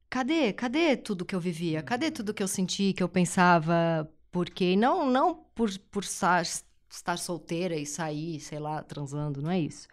cadê, 0.09 0.53
cadê 0.53 0.95
tudo 0.97 1.25
que 1.25 1.35
eu 1.35 1.39
vivia? 1.39 1.81
Cadê 1.81 2.11
tudo 2.11 2.33
que 2.33 2.43
eu 2.43 2.47
senti, 2.47 2.93
que 2.93 3.03
eu 3.03 3.09
pensava? 3.09 4.09
Porque 4.31 4.75
não, 4.75 5.09
não 5.09 5.35
por, 5.55 5.69
por 5.91 6.03
estar 6.03 7.17
solteira 7.17 7.75
e 7.75 7.85
sair, 7.85 8.39
sei 8.39 8.59
lá, 8.59 8.81
transando, 8.81 9.41
não 9.41 9.51
é 9.51 9.59
isso. 9.59 9.87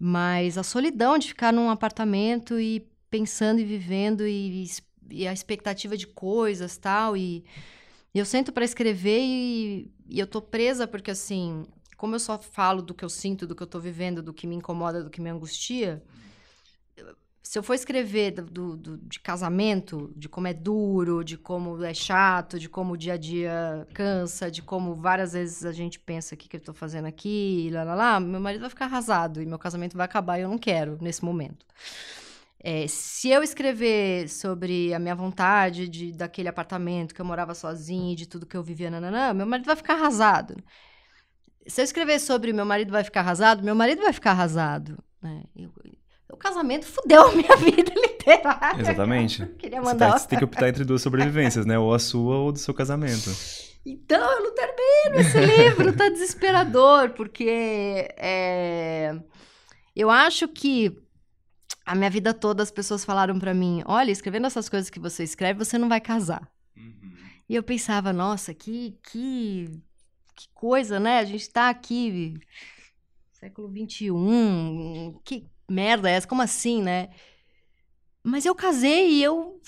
Mas 0.00 0.56
a 0.56 0.62
solidão 0.62 1.18
de 1.18 1.28
ficar 1.28 1.52
num 1.52 1.68
apartamento 1.68 2.58
e 2.58 2.88
pensando 3.10 3.60
e 3.60 3.64
vivendo 3.64 4.26
e, 4.26 4.66
e 5.10 5.26
a 5.26 5.32
expectativa 5.32 5.96
de 5.96 6.06
coisas 6.06 6.76
tal 6.78 7.16
e, 7.16 7.44
eu 8.14 8.24
sento 8.24 8.52
para 8.52 8.64
escrever 8.64 9.20
e, 9.20 9.90
e 10.08 10.18
eu 10.18 10.26
tô 10.26 10.40
presa 10.40 10.86
porque 10.86 11.10
assim, 11.10 11.66
como 11.96 12.14
eu 12.14 12.20
só 12.20 12.38
falo 12.38 12.80
do 12.80 12.94
que 12.94 13.04
eu 13.04 13.10
sinto, 13.10 13.46
do 13.46 13.54
que 13.54 13.62
eu 13.62 13.66
tô 13.66 13.78
vivendo, 13.78 14.22
do 14.22 14.32
que 14.32 14.46
me 14.46 14.54
incomoda, 14.56 15.04
do 15.04 15.10
que 15.10 15.20
me 15.20 15.28
angustia, 15.28 16.02
se 17.42 17.58
eu 17.58 17.62
for 17.62 17.74
escrever 17.74 18.32
do, 18.32 18.76
do, 18.76 18.98
de 18.98 19.18
casamento, 19.18 20.12
de 20.14 20.28
como 20.28 20.46
é 20.46 20.52
duro, 20.54 21.24
de 21.24 21.38
como 21.38 21.82
é 21.82 21.94
chato, 21.94 22.58
de 22.58 22.68
como 22.68 22.92
o 22.92 22.96
dia 22.96 23.14
a 23.14 23.16
dia 23.16 23.86
cansa, 23.94 24.50
de 24.50 24.62
como 24.62 24.94
várias 24.94 25.32
vezes 25.32 25.64
a 25.64 25.72
gente 25.72 25.98
pensa 25.98 26.34
o 26.34 26.38
que, 26.38 26.48
que 26.48 26.56
eu 26.56 26.60
tô 26.60 26.72
fazendo 26.74 27.06
aqui, 27.06 27.70
lá, 27.72 27.82
lá, 27.82 27.94
lá, 27.94 28.20
meu 28.20 28.40
marido 28.40 28.60
vai 28.60 28.70
ficar 28.70 28.84
arrasado 28.86 29.42
e 29.42 29.46
meu 29.46 29.58
casamento 29.58 29.96
vai 29.96 30.04
acabar 30.04 30.38
e 30.38 30.42
eu 30.42 30.48
não 30.48 30.58
quero 30.58 30.98
nesse 31.00 31.24
momento. 31.24 31.64
É, 32.62 32.86
se 32.86 33.30
eu 33.30 33.42
escrever 33.42 34.28
sobre 34.28 34.92
a 34.92 34.98
minha 34.98 35.14
vontade 35.14 35.88
de 35.88 36.12
daquele 36.12 36.48
apartamento 36.48 37.14
que 37.14 37.20
eu 37.20 37.24
morava 37.24 37.54
sozinha, 37.54 38.14
de 38.14 38.28
tudo 38.28 38.46
que 38.46 38.56
eu 38.56 38.62
vivia, 38.62 38.90
nananã, 38.90 39.32
meu 39.32 39.46
marido 39.46 39.66
vai 39.66 39.76
ficar 39.76 39.94
arrasado. 39.94 40.62
Se 41.66 41.80
eu 41.80 41.84
escrever 41.84 42.18
sobre 42.20 42.52
meu 42.52 42.66
marido 42.66 42.92
vai 42.92 43.02
ficar 43.02 43.20
arrasado, 43.20 43.64
meu 43.64 43.74
marido 43.74 44.02
vai 44.02 44.12
ficar 44.12 44.32
arrasado. 44.32 45.02
Né? 45.22 45.44
Eu, 45.56 45.72
o 46.32 46.36
casamento 46.36 46.86
fudeu 46.86 47.28
a 47.28 47.32
minha 47.32 47.56
vida 47.58 47.92
literária. 47.94 48.80
Exatamente. 48.80 49.46
Queria 49.58 49.80
mandar. 49.80 50.06
Você, 50.06 50.12
tá, 50.12 50.18
você 50.18 50.28
tem 50.28 50.38
que 50.38 50.44
optar 50.44 50.68
entre 50.68 50.84
duas 50.84 51.02
sobrevivências, 51.02 51.66
né? 51.66 51.78
Ou 51.78 51.92
a 51.92 51.98
sua 51.98 52.36
ou 52.38 52.52
do 52.52 52.58
seu 52.58 52.74
casamento. 52.74 53.30
Então, 53.84 54.20
eu 54.32 54.42
não 54.44 54.54
termino 54.54 55.20
esse 55.20 55.40
livro, 55.40 55.96
tá 55.96 56.08
desesperador, 56.08 57.10
porque 57.10 58.08
é... 58.18 59.18
eu 59.96 60.10
acho 60.10 60.46
que 60.48 60.94
a 61.86 61.94
minha 61.94 62.10
vida 62.10 62.34
toda 62.34 62.62
as 62.62 62.70
pessoas 62.70 63.04
falaram 63.04 63.38
para 63.38 63.54
mim: 63.54 63.82
olha, 63.86 64.10
escrevendo 64.10 64.46
essas 64.46 64.68
coisas 64.68 64.90
que 64.90 65.00
você 65.00 65.24
escreve, 65.24 65.64
você 65.64 65.78
não 65.78 65.88
vai 65.88 66.00
casar. 66.00 66.48
Uhum. 66.76 67.16
E 67.48 67.54
eu 67.54 67.62
pensava, 67.62 68.12
nossa, 68.12 68.54
que, 68.54 68.98
que, 69.10 69.82
que 70.36 70.48
coisa, 70.54 71.00
né? 71.00 71.18
A 71.18 71.24
gente 71.24 71.48
tá 71.50 71.70
aqui, 71.70 72.38
século 73.32 73.68
XXI, 73.68 75.18
que 75.24 75.49
merda 75.70 76.10
é 76.10 76.14
essa? 76.14 76.26
Como 76.26 76.42
assim, 76.42 76.82
né? 76.82 77.08
Mas 78.22 78.44
eu 78.44 78.54
casei 78.54 79.10
e 79.12 79.22
eu 79.22 79.60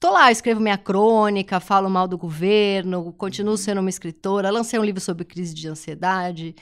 tô 0.00 0.10
lá, 0.10 0.30
escrevo 0.30 0.60
minha 0.60 0.78
crônica, 0.78 1.60
falo 1.60 1.88
mal 1.88 2.08
do 2.08 2.18
governo, 2.18 3.12
continuo 3.12 3.56
sendo 3.56 3.80
uma 3.80 3.90
escritora, 3.90 4.50
lancei 4.50 4.78
um 4.78 4.84
livro 4.84 5.00
sobre 5.00 5.24
crise 5.24 5.54
de 5.54 5.68
ansiedade, 5.68 6.54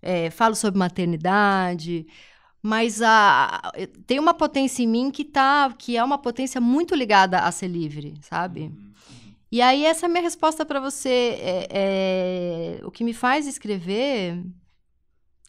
é, 0.00 0.30
falo 0.30 0.54
sobre 0.54 0.78
maternidade, 0.78 2.06
mas 2.62 3.02
a, 3.02 3.72
tem 4.06 4.18
uma 4.18 4.34
potência 4.34 4.82
em 4.82 4.88
mim 4.88 5.10
que 5.10 5.24
tá, 5.24 5.72
que 5.78 5.96
é 5.96 6.02
uma 6.02 6.18
potência 6.18 6.60
muito 6.60 6.94
ligada 6.94 7.40
a 7.40 7.52
ser 7.52 7.68
livre, 7.68 8.14
sabe? 8.22 8.62
Uhum. 8.62 8.88
E 9.50 9.62
aí 9.62 9.84
essa 9.84 10.06
é 10.06 10.08
a 10.08 10.10
minha 10.10 10.22
resposta 10.22 10.64
para 10.64 10.80
você. 10.80 11.38
É, 11.40 11.68
é, 12.80 12.80
o 12.84 12.90
que 12.90 13.02
me 13.02 13.14
faz 13.14 13.46
escrever 13.46 14.42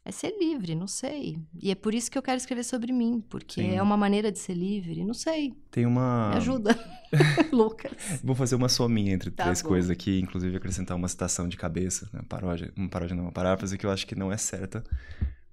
é 0.10 0.12
ser 0.12 0.38
livre, 0.40 0.76
não 0.76 0.88
sei. 0.88 1.40
E 1.62 1.72
é 1.72 1.76
por 1.76 1.94
isso 1.94 2.12
que 2.12 2.18
eu 2.18 2.22
quero 2.22 2.38
escrever 2.38 2.64
sobre 2.64 2.92
mim, 2.92 3.24
porque 3.30 3.62
Sim. 3.62 3.76
é 3.76 3.82
uma 3.82 3.96
maneira 3.96 4.32
de 4.32 4.40
ser 4.40 4.54
livre, 4.54 5.06
não 5.06 5.14
sei. 5.14 5.54
Tem 5.72 5.86
uma. 5.86 6.30
Me 6.30 6.38
ajuda. 6.38 6.78
Lucas. 7.52 8.22
Vou 8.24 8.36
fazer 8.36 8.56
uma 8.56 8.70
sominha 8.70 9.14
entre 9.14 9.32
tá 9.32 9.46
três 9.46 9.62
bom. 9.62 9.70
coisas 9.70 9.90
aqui, 9.90 10.20
inclusive 10.20 10.56
acrescentar 10.56 10.96
uma 10.96 11.08
citação 11.08 11.48
de 11.48 11.58
cabeça, 11.58 12.08
né? 12.14 12.22
paródia, 12.28 12.72
uma 12.76 12.90
paródia 12.90 13.16
não, 13.16 13.24
uma 13.24 13.32
paráfrase 13.32 13.78
que 13.78 13.86
eu 13.86 13.92
acho 13.92 14.06
que 14.06 14.16
não 14.16 14.32
é 14.32 14.38
certa, 14.38 14.84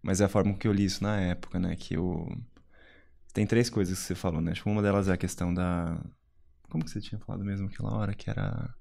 mas 0.03 0.21
é 0.21 0.25
a 0.25 0.29
forma 0.29 0.55
que 0.55 0.69
eu 0.69 0.73
li 0.73 0.85
isso 0.85 1.03
na 1.03 1.19
época, 1.19 1.59
né? 1.59 1.77
Que 1.77 1.95
eu. 1.95 2.29
Tem 3.33 3.47
três 3.47 3.69
coisas 3.69 3.99
que 3.99 4.05
você 4.05 4.15
falou, 4.15 4.41
né? 4.41 4.53
Tipo, 4.53 4.71
uma 4.71 4.83
delas 4.83 5.09
é 5.09 5.13
a 5.13 5.17
questão 5.17 5.53
da. 5.53 5.99
Como 6.69 6.85
que 6.85 6.91
você 6.91 7.01
tinha 7.01 7.19
falado 7.19 7.45
mesmo 7.45 7.69
aquela 7.69 7.95
hora? 7.95 8.15
Que 8.15 8.29
era. 8.31 8.75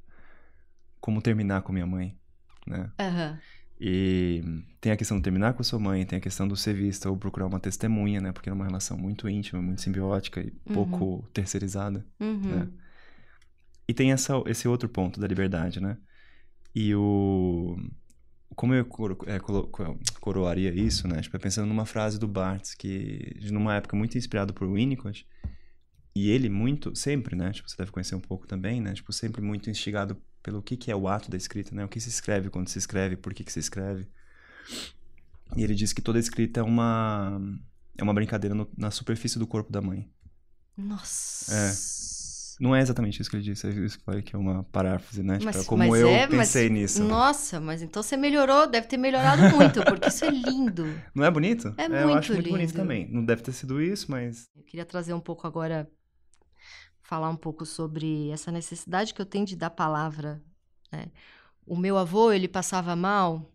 Como 1.00 1.22
terminar 1.22 1.62
com 1.62 1.72
minha 1.72 1.86
mãe, 1.86 2.18
né? 2.66 2.92
Aham. 3.00 3.32
Uhum. 3.32 3.56
E 3.80 4.42
tem 4.80 4.92
a 4.92 4.98
questão 4.98 5.18
de 5.18 5.24
terminar 5.24 5.54
com 5.54 5.62
a 5.62 5.66
sua 5.66 5.80
mãe, 5.80 6.06
tem 6.06 6.18
a 6.18 6.22
questão 6.22 6.48
do 6.48 6.56
ser 6.56 6.74
vista 6.74 7.10
ou 7.10 7.18
procurar 7.18 7.46
uma 7.46 7.60
testemunha, 7.60 8.22
né? 8.22 8.32
Porque 8.32 8.50
é 8.50 8.54
uma 8.54 8.66
relação 8.66 8.98
muito 8.98 9.28
íntima, 9.28 9.62
muito 9.62 9.82
simbiótica 9.82 10.42
e 10.42 10.54
uhum. 10.66 10.74
pouco 10.74 11.28
terceirizada, 11.34 12.06
uhum. 12.20 12.40
né? 12.40 12.68
E 13.88 13.94
tem 13.94 14.12
essa, 14.12 14.42
esse 14.48 14.68
outro 14.68 14.88
ponto 14.88 15.20
da 15.20 15.28
liberdade, 15.28 15.80
né? 15.82 15.98
E 16.74 16.96
o... 16.96 17.78
Como 18.56 18.74
eu 18.74 18.88
é, 19.28 19.40
coroaria 20.20 20.74
isso, 20.74 21.08
né? 21.08 21.22
Tipo, 21.22 21.38
pensando 21.38 21.68
numa 21.68 21.86
frase 21.86 22.18
do 22.18 22.28
Barthes, 22.28 22.74
que 22.74 23.38
numa 23.52 23.76
época 23.76 23.98
muito 23.98 24.18
inspirado 24.18 24.54
por 24.54 24.72
Winnicott, 24.72 25.28
e 26.16 26.30
ele 26.30 26.48
muito, 26.48 26.96
sempre, 26.96 27.36
né? 27.36 27.52
Tipo, 27.52 27.70
você 27.70 27.76
deve 27.76 27.92
conhecer 27.92 28.16
um 28.16 28.22
pouco 28.22 28.48
também, 28.48 28.80
né? 28.80 28.94
Tipo, 28.94 29.12
sempre 29.12 29.42
muito 29.42 29.70
instigado 29.70 30.18
pelo 30.46 30.62
que, 30.62 30.78
que 30.78 30.92
é 30.92 30.96
o 30.96 31.08
ato 31.08 31.32
da 31.32 31.36
escrita, 31.36 31.74
né? 31.74 31.84
O 31.84 31.88
que 31.88 32.00
se 32.00 32.08
escreve 32.08 32.52
quando 32.52 32.70
se 32.70 32.78
escreve, 32.78 33.18
por 33.18 33.34
que, 33.34 33.44
que 33.44 33.52
se 33.52 33.58
escreve. 33.60 34.08
E 35.58 35.64
ele 35.64 35.74
diz 35.74 35.92
que 35.92 36.04
toda 36.04 36.20
escrita 36.20 36.60
é 36.60 36.64
uma 36.64 37.42
é 37.98 38.04
uma 38.04 38.14
brincadeira 38.14 38.54
no, 38.54 38.70
na 38.78 38.92
superfície 38.92 39.40
do 39.40 39.48
corpo 39.48 39.72
da 39.72 39.82
mãe. 39.82 40.08
Nossa. 40.78 41.52
É. 41.52 41.70
isso. 41.72 42.06
Não 42.60 42.76
é 42.76 42.80
exatamente 42.80 43.20
isso 43.20 43.30
que 43.30 43.36
ele 43.38 43.44
disse, 43.44 43.68
isso 43.68 44.00
foi 44.06 44.22
que 44.22 44.36
é 44.36 44.40
uma 44.40 44.64
paráfrase, 44.66 45.24
né? 45.24 45.34
Tipo, 45.40 45.46
Mas- 45.46 45.56
é 45.58 45.64
como 45.66 45.80
mas 45.80 46.00
eu 46.00 46.08
é, 46.08 46.22
mas- 46.28 46.30
pensei 46.48 46.70
nisso. 46.70 47.04
Nossa, 47.04 47.60
mas 47.60 47.82
então 47.82 48.04
você 48.04 48.16
melhorou, 48.16 48.68
deve 48.68 48.88
ter 48.88 48.98
melhorado 48.98 49.42
muito, 49.50 49.84
porque 49.84 50.08
isso 50.10 50.24
é 50.26 50.30
lindo. 50.30 50.86
Não 51.14 51.26
é 51.26 51.32
bonito? 51.32 51.74
É 51.76 51.86
eu 51.86 51.90
muito 52.08 52.18
acho 52.20 52.34
muito 52.34 52.50
bonito 52.50 52.68
lindo. 52.70 52.74
também. 52.80 53.10
Não 53.12 53.26
deve 53.26 53.42
ter 53.42 53.52
sido 53.52 53.82
isso, 53.82 54.10
mas. 54.12 54.48
Eu 54.56 54.64
queria 54.64 54.86
trazer 54.86 55.14
um 55.14 55.20
pouco 55.20 55.46
agora, 55.48 55.90
falar 57.06 57.30
um 57.30 57.36
pouco 57.36 57.66
sobre 57.66 58.30
essa 58.32 58.52
necessidade 58.52 59.14
que 59.14 59.22
eu 59.22 59.26
tenho 59.26 59.46
de 59.46 59.56
dar 59.56 59.70
palavra. 59.70 60.42
né? 60.92 61.12
O 61.66 61.78
meu 61.78 61.98
avô, 61.98 62.32
ele 62.32 62.48
passava 62.48 62.96
mal, 62.96 63.52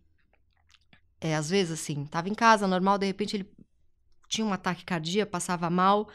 é, 1.19 1.35
às 1.35 1.49
vezes 1.49 1.79
assim, 1.79 2.05
tava 2.05 2.29
em 2.29 2.33
casa, 2.33 2.65
normal, 2.65 2.97
de 2.97 3.05
repente 3.05 3.35
ele 3.35 3.53
tinha 4.27 4.47
um 4.47 4.53
ataque 4.53 4.85
cardíaco, 4.85 5.31
passava 5.31 5.69
mal, 5.69 6.09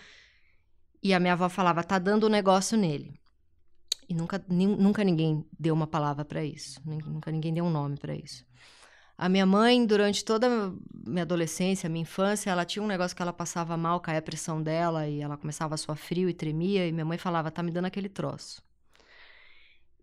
e 1.03 1.13
a 1.13 1.21
minha 1.21 1.35
avó 1.35 1.49
falava, 1.49 1.85
tá 1.85 1.99
dando 1.99 2.27
um 2.27 2.31
negócio 2.31 2.77
nele. 2.77 3.15
E 4.09 4.15
nunca, 4.15 4.43
nunca 4.49 5.05
ninguém 5.05 5.45
deu 5.59 5.75
uma 5.75 5.87
palavra 5.87 6.25
para 6.25 6.43
isso, 6.43 6.81
nunca 6.85 7.31
ninguém 7.31 7.53
deu 7.53 7.65
um 7.65 7.71
nome 7.71 7.99
para 7.99 8.15
isso. 8.15 8.47
A 9.19 9.31
minha 9.31 9.47
mãe, 9.47 9.87
durante 9.87 10.23
toda 10.23 10.47
a 10.47 10.73
minha 11.09 11.23
adolescência, 11.23 11.89
minha 11.89 12.03
infância, 12.03 12.51
ela 12.51 12.67
tinha 12.67 12.83
um 12.83 12.87
negócio 12.87 13.17
que 13.17 13.23
ela 13.23 13.33
passava 13.33 13.75
mal, 13.77 13.99
caía 13.99 14.19
a 14.19 14.23
pressão 14.23 14.63
dela 14.63 15.09
e 15.09 15.21
ela 15.23 15.39
começava 15.39 15.75
a 15.75 15.79
suar 15.79 15.97
frio 15.97 16.29
e 16.29 16.35
tremia, 16.35 16.87
e 16.87 16.93
minha 16.93 17.05
mãe 17.05 17.17
falava, 17.17 17.51
tá 17.51 17.63
me 17.63 17.71
dando 17.71 17.87
aquele 17.87 18.11
troço. 18.11 18.63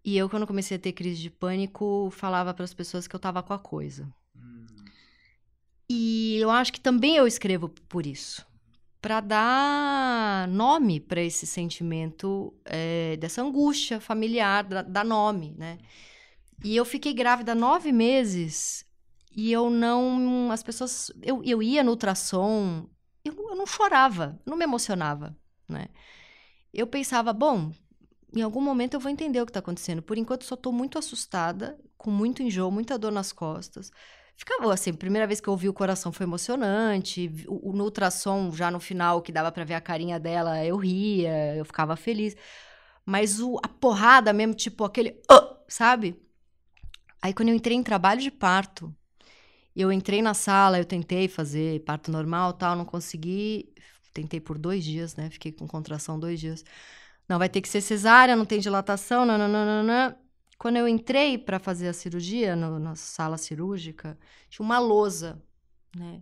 E 0.04 0.18
eu, 0.18 0.28
quando 0.28 0.48
comecei 0.48 0.78
a 0.78 0.80
ter 0.80 0.94
crise 0.94 1.22
de 1.22 1.30
pânico, 1.30 2.10
falava 2.12 2.54
para 2.54 2.66
as 2.66 2.74
pessoas 2.74 3.08
que 3.08 3.16
eu 3.16 3.20
tava 3.20 3.44
com 3.44 3.54
a 3.54 3.60
coisa. 3.60 4.12
E 5.88 6.38
eu 6.40 6.50
acho 6.50 6.74
que 6.74 6.80
também 6.82 7.16
eu 7.16 7.28
escrevo 7.28 7.70
por 7.70 8.06
isso. 8.06 8.46
Para 9.00 9.20
dar 9.20 10.48
nome 10.48 11.00
para 11.00 11.22
esse 11.22 11.46
sentimento 11.46 12.54
é, 12.66 13.16
dessa 13.18 13.42
angústia 13.42 14.00
familiar, 14.00 14.64
da- 14.64 14.82
dar 14.82 15.06
nome, 15.06 15.54
né? 15.58 15.78
E 16.64 16.76
eu 16.76 16.84
fiquei 16.84 17.14
grávida 17.14 17.54
nove 17.54 17.92
meses 17.92 18.86
e 19.36 19.52
eu 19.52 19.70
não. 19.70 20.52
As 20.52 20.64
pessoas. 20.64 21.12
Eu, 21.22 21.42
eu 21.44 21.62
ia 21.64 21.84
no 21.84 21.92
ultrassom, 21.92 22.88
eu, 23.24 23.34
eu 23.50 23.56
não 23.56 23.66
chorava, 23.66 24.40
não 24.46 24.58
me 24.58 24.64
emocionava, 24.64 25.36
né? 25.68 25.88
Eu 26.74 26.88
pensava, 26.88 27.34
bom, 27.34 27.72
em 28.36 28.42
algum 28.42 28.62
momento 28.62 28.96
eu 28.96 29.00
vou 29.00 29.12
entender 29.12 29.42
o 29.42 29.46
que 29.46 29.52
está 29.52 29.60
acontecendo. 29.60 30.02
Por 30.02 30.18
enquanto, 30.18 30.46
só 30.46 30.56
estou 30.56 30.74
muito 30.74 30.98
assustada, 30.98 31.78
com 31.98 32.12
muito 32.12 32.42
enjoo, 32.44 32.72
muita 32.72 32.98
dor 32.98 33.12
nas 33.12 33.32
costas. 33.32 33.92
Ficava 34.36 34.74
assim, 34.74 34.94
primeira 34.94 35.28
vez 35.28 35.40
que 35.40 35.48
eu 35.48 35.54
ouvi 35.54 35.70
o 35.70 35.74
coração 35.74 36.12
foi 36.12 36.26
emocionante. 36.26 37.32
O, 37.48 37.72
o- 37.72 37.74
no 37.74 37.84
ultrassom, 37.86 38.52
já 38.52 38.72
no 38.72 38.80
final, 38.80 39.22
que 39.22 39.32
dava 39.32 39.52
para 39.52 39.64
ver 39.64 39.76
a 39.76 39.82
carinha 39.82 40.20
dela, 40.20 40.64
eu 40.66 40.78
ria, 40.78 41.56
eu 41.56 41.66
ficava 41.66 41.96
feliz. 41.96 42.36
Mas 43.06 43.40
o, 43.40 43.60
a 43.64 43.68
porrada 43.68 44.34
mesmo, 44.34 44.54
tipo 44.56 44.84
aquele. 44.86 45.22
"Ah", 45.30 45.58
sabe? 45.68 46.18
Aí 47.22 47.34
quando 47.34 47.50
eu 47.50 47.56
entrei 47.56 47.76
em 47.78 47.84
trabalho 47.84 48.22
de 48.22 48.32
parto, 48.32 48.94
eu 49.82 49.92
entrei 49.92 50.22
na 50.22 50.34
sala, 50.34 50.78
eu 50.80 50.86
tentei 50.86 51.28
fazer 51.28 51.82
parto 51.84 52.12
normal 52.12 52.54
tal, 52.54 52.76
não 52.76 52.86
consegui. 52.86 53.74
Tentei 54.14 54.40
por 54.40 54.58
dois 54.58 54.84
dias, 54.84 55.16
né? 55.16 55.30
Fiquei 55.30 55.52
com 55.52 55.68
contração 55.68 56.20
dois 56.20 56.40
dias. 56.40 56.64
Não, 57.28 57.40
vai 57.40 57.50
ter 57.50 57.62
que 57.62 57.70
ser 57.70 57.82
cesárea, 57.82 58.36
não 58.36 58.46
tem 58.46 58.60
dilatação, 58.60 59.26
nananana. 59.26 60.18
Quando 60.58 60.78
eu 60.78 60.88
entrei 60.88 61.38
para 61.38 61.60
fazer 61.60 61.88
a 61.88 61.94
cirurgia 61.94 62.56
no- 62.56 62.80
na 62.80 62.96
sala 62.96 63.38
cirúrgica, 63.38 64.18
tinha 64.50 64.66
uma 64.66 64.80
lousa, 64.80 65.42
né? 65.96 66.22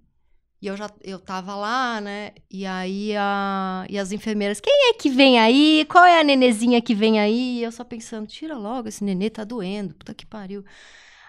E 0.62 0.68
eu 0.68 0.78
já 0.78 0.90
eu 1.04 1.20
tava 1.20 1.56
lá, 1.56 2.00
né? 2.00 2.34
E 2.50 2.66
aí 2.68 3.16
a, 3.18 3.86
e 3.90 3.98
as 3.98 4.12
enfermeiras, 4.12 4.60
quem 4.62 4.90
é 4.90 4.94
que 4.94 5.10
vem 5.10 5.40
aí? 5.40 5.86
Qual 5.90 6.06
é 6.06 6.20
a 6.20 6.24
nenezinha 6.24 6.82
que 6.82 6.94
vem 6.96 7.20
aí? 7.20 7.60
E 7.60 7.64
eu 7.64 7.72
só 7.72 7.84
pensando, 7.84 8.28
tira 8.28 8.56
logo, 8.58 8.88
esse 8.88 9.04
nenê 9.04 9.30
tá 9.30 9.44
doendo, 9.44 9.96
puta 9.96 10.14
que 10.14 10.26
pariu. 10.26 10.64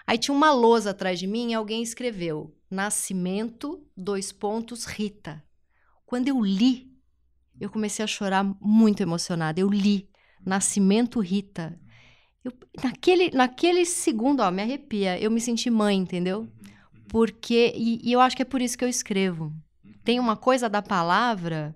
Aí 0.05 0.17
tinha 0.17 0.35
uma 0.35 0.51
lousa 0.51 0.91
atrás 0.91 1.19
de 1.19 1.27
mim 1.27 1.51
e 1.51 1.53
alguém 1.53 1.81
escreveu: 1.81 2.55
Nascimento, 2.69 3.85
dois 3.95 4.31
pontos, 4.31 4.85
Rita. 4.85 5.43
Quando 6.05 6.27
eu 6.27 6.43
li, 6.43 6.91
eu 7.59 7.69
comecei 7.69 8.03
a 8.03 8.07
chorar 8.07 8.43
muito 8.59 9.01
emocionada. 9.01 9.59
Eu 9.59 9.69
li 9.69 10.09
Nascimento 10.45 11.19
Rita. 11.19 11.79
Eu- 12.43 12.51
naquele, 12.83 13.31
naquele 13.31 13.85
segundo, 13.85 14.41
ó, 14.41 14.51
me 14.51 14.61
arrepia. 14.61 15.19
Eu 15.19 15.31
me 15.31 15.39
senti 15.39 15.69
mãe, 15.69 15.97
entendeu? 15.97 16.47
Porque. 17.07 17.73
E, 17.75 17.99
e 18.07 18.11
eu 18.11 18.19
acho 18.19 18.35
que 18.35 18.41
é 18.41 18.45
por 18.45 18.61
isso 18.61 18.77
que 18.77 18.83
eu 18.83 18.89
escrevo. 18.89 19.53
Tem 20.03 20.19
uma 20.19 20.35
coisa 20.35 20.69
da 20.69 20.81
palavra 20.81 21.75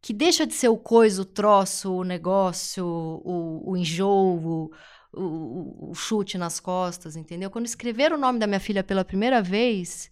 que 0.00 0.12
deixa 0.12 0.46
de 0.46 0.54
ser 0.54 0.68
o 0.68 0.76
coisa, 0.76 1.22
o 1.22 1.24
troço, 1.24 1.92
o 1.92 2.02
negócio, 2.04 2.84
o, 2.84 3.70
o 3.70 3.76
enjoo, 3.76 4.72
o, 5.14 5.90
o- 5.90 5.94
chute 5.94 6.38
nas 6.38 6.60
costas, 6.60 7.16
entendeu? 7.16 7.50
Quando 7.50 7.66
escreveram 7.66 8.16
o 8.16 8.20
nome 8.20 8.38
da 8.38 8.46
minha 8.46 8.60
filha 8.60 8.82
pela 8.84 9.04
primeira 9.04 9.42
vez, 9.42 10.10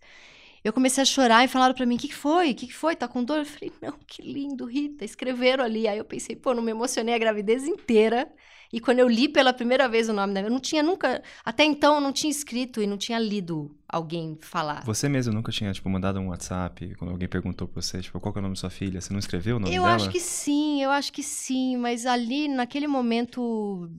eu 0.64 0.72
comecei 0.72 1.02
a 1.02 1.04
chorar 1.06 1.44
e 1.44 1.48
falaram 1.48 1.74
pra 1.74 1.86
mim: 1.86 1.96
o 1.96 1.98
que, 1.98 2.08
que 2.08 2.14
foi? 2.14 2.52
O 2.52 2.54
que, 2.54 2.66
que 2.68 2.74
foi? 2.74 2.96
Tá 2.96 3.08
com 3.08 3.24
dor? 3.24 3.38
Eu 3.40 3.46
falei: 3.46 3.72
não, 3.82 3.92
que 4.06 4.22
lindo, 4.22 4.64
Rita. 4.66 5.04
Escreveram 5.04 5.64
ali. 5.64 5.88
Aí 5.88 5.98
eu 5.98 6.04
pensei: 6.04 6.36
pô, 6.36 6.54
não 6.54 6.62
me 6.62 6.70
emocionei 6.72 7.14
a 7.14 7.18
gravidez 7.18 7.66
inteira. 7.66 8.30
E 8.72 8.78
quando 8.80 9.00
eu 9.00 9.08
li 9.08 9.28
pela 9.28 9.52
primeira 9.52 9.88
vez 9.88 10.08
o 10.08 10.12
nome 10.12 10.32
da 10.32 10.40
eu 10.42 10.50
não 10.50 10.60
tinha 10.60 10.82
nunca. 10.82 11.22
Até 11.44 11.64
então 11.64 11.96
eu 11.96 12.00
não 12.00 12.12
tinha 12.12 12.30
escrito 12.30 12.80
e 12.80 12.86
não 12.86 12.96
tinha 12.96 13.18
lido 13.18 13.76
alguém 13.88 14.38
falar. 14.40 14.84
Você 14.84 15.08
mesmo 15.08 15.32
nunca 15.32 15.50
tinha, 15.50 15.72
tipo, 15.72 15.88
mandado 15.90 16.20
um 16.20 16.28
WhatsApp 16.28 16.94
quando 16.96 17.10
alguém 17.10 17.28
perguntou 17.28 17.66
pra 17.66 17.82
você, 17.82 18.00
tipo, 18.00 18.20
qual 18.20 18.32
que 18.32 18.38
é 18.38 18.40
o 18.40 18.42
nome 18.42 18.54
da 18.54 18.60
sua 18.60 18.70
filha? 18.70 19.00
Você 19.00 19.12
não 19.12 19.18
escreveu 19.18 19.56
o 19.56 19.58
nome 19.58 19.74
Eu 19.74 19.82
dela? 19.82 19.96
acho 19.96 20.08
que 20.10 20.20
sim, 20.20 20.82
eu 20.82 20.90
acho 20.90 21.12
que 21.12 21.22
sim, 21.22 21.76
mas 21.76 22.06
ali, 22.06 22.46
naquele 22.46 22.86
momento, 22.86 23.90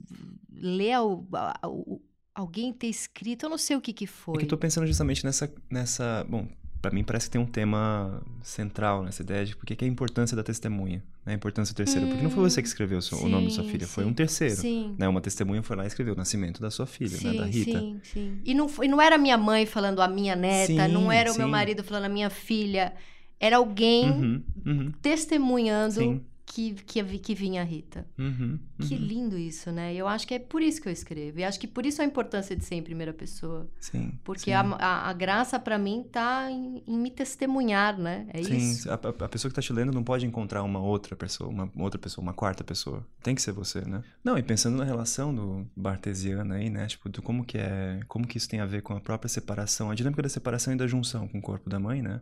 ler 0.50 0.98
o- 1.00 2.00
alguém 2.34 2.72
ter 2.72 2.86
escrito, 2.86 3.44
eu 3.44 3.50
não 3.50 3.58
sei 3.58 3.76
o 3.76 3.80
que 3.80 3.92
que 3.92 4.04
É 4.04 4.06
foi. 4.06 4.38
que 4.38 4.44
eu 4.44 4.48
tô 4.48 4.56
pensando 4.56 4.86
justamente 4.86 5.22
nessa, 5.24 5.52
nessa... 5.70 6.24
Bom, 6.28 6.48
pra 6.82 6.90
mim 6.90 7.04
parece 7.04 7.26
que 7.26 7.32
tem 7.32 7.40
um 7.40 7.46
tema 7.46 8.20
central 8.42 9.02
nessa 9.04 9.22
ideia 9.22 9.46
de 9.46 9.54
por 9.56 9.64
que 9.64 9.82
é 9.82 9.88
a 9.88 9.90
importância 9.90 10.36
da 10.36 10.42
testemunha, 10.42 11.02
né? 11.24 11.32
A 11.32 11.36
importância 11.36 11.72
do 11.72 11.76
terceiro. 11.76 12.08
Porque 12.08 12.22
não 12.22 12.30
foi 12.30 12.42
você 12.50 12.60
que 12.60 12.66
escreveu 12.68 12.98
o, 12.98 13.02
seu- 13.02 13.18
o 13.18 13.28
nome 13.28 13.44
da 13.46 13.50
sua 13.52 13.64
Sim, 13.64 13.70
filha, 13.70 13.86
foi 13.86 14.02
sim. 14.04 14.10
um 14.10 14.12
terceiro. 14.12 14.56
Sim. 14.56 14.94
Né? 14.98 15.08
Uma 15.08 15.20
testemunha 15.20 15.62
foi 15.62 15.76
lá 15.76 15.84
e 15.84 15.86
escreveu 15.86 16.12
o 16.14 16.16
nascimento 16.16 16.60
da 16.60 16.70
sua 16.70 16.84
filha, 16.86 17.16
né? 17.22 17.32
Da 17.38 17.44
Sim, 17.46 17.50
Rita. 17.50 17.80
sim, 17.80 18.00
sim. 18.02 18.40
E 18.44 18.52
não, 18.52 18.68
foi- 18.68 18.88
não 18.88 19.00
era 19.00 19.16
minha 19.16 19.38
mãe 19.38 19.64
falando 19.64 20.02
a 20.02 20.08
minha 20.08 20.34
neta, 20.34 20.66
Sim, 20.86 20.92
não 20.92 21.10
era 21.12 21.32
o 21.32 21.36
meu 21.38 21.46
sim. 21.46 21.50
marido 21.52 21.84
falando 21.84 22.04
a 22.06 22.08
minha 22.08 22.28
filha. 22.28 22.92
Era 23.38 23.56
alguém 23.58 24.10
Uhum, 24.10 24.42
uhum, 24.66 24.92
testemunhando 25.00 25.94
sim. 25.94 26.20
Que, 26.54 26.74
que, 26.74 27.02
que 27.18 27.34
vinha 27.34 27.62
a 27.62 27.64
Rita. 27.64 28.06
Uhum, 28.18 28.58
Que 28.80 28.94
uhum. 28.94 29.00
lindo 29.00 29.38
isso, 29.38 29.72
né? 29.72 29.94
Eu 29.94 30.06
acho 30.06 30.26
que 30.26 30.34
é 30.34 30.38
por 30.38 30.60
isso 30.60 30.82
que 30.82 30.88
eu 30.88 30.92
escrevo. 30.92 31.38
E 31.38 31.44
acho 31.44 31.58
que 31.58 31.66
por 31.66 31.86
isso 31.86 32.02
a 32.02 32.04
importância 32.04 32.54
de 32.54 32.62
ser 32.62 32.74
em 32.74 32.82
primeira 32.82 33.12
pessoa. 33.12 33.70
Sim. 33.80 34.18
Porque 34.22 34.50
sim. 34.50 34.52
a, 34.52 34.60
a, 34.60 35.08
a 35.08 35.12
graça 35.14 35.58
pra 35.58 35.78
mim 35.78 36.04
tá 36.12 36.50
em, 36.50 36.82
em 36.86 36.98
me 36.98 37.10
testemunhar, 37.10 37.98
né? 37.98 38.26
É 38.34 38.42
Sim, 38.42 38.56
isso. 38.56 38.90
a, 38.90 38.94
a- 38.94 39.24
a 39.24 39.28
pessoa 39.28 39.50
que 39.50 39.54
tá 39.54 39.62
te 39.62 39.72
lendo 39.72 39.92
não 39.92 40.04
pode 40.04 40.26
encontrar 40.26 40.62
uma 40.62 40.78
outra 40.80 41.16
pessoa, 41.16 41.48
uma 41.48 41.70
outra 41.76 41.98
pessoa, 41.98 42.22
uma 42.22 42.34
quarta 42.34 42.62
pessoa. 42.62 43.06
Tem 43.22 43.34
que 43.34 43.40
ser 43.40 43.52
você, 43.52 43.80
né? 43.80 44.02
Não, 44.22 44.36
e 44.36 44.42
pensando 44.42 44.76
na 44.76 44.84
relação 44.84 45.34
do 45.34 45.66
Bartesiana 45.74 46.56
aí, 46.56 46.68
né? 46.68 46.86
Tipo, 46.86 47.08
do 47.08 47.22
como 47.22 47.44
que 47.46 47.56
é, 47.56 48.00
como 48.08 48.26
que 48.26 48.36
isso 48.36 48.48
tem 48.48 48.60
a 48.60 48.66
ver 48.66 48.82
com 48.82 48.94
a 48.94 49.00
própria 49.00 49.28
separação, 49.28 49.90
a 49.90 49.94
dinâmica 49.94 50.20
da 50.22 50.28
separação 50.28 50.74
e 50.74 50.76
da 50.76 50.86
junção 50.86 51.26
com 51.28 51.38
o 51.38 51.42
corpo 51.42 51.70
da 51.70 51.80
mãe, 51.80 52.02
né? 52.02 52.20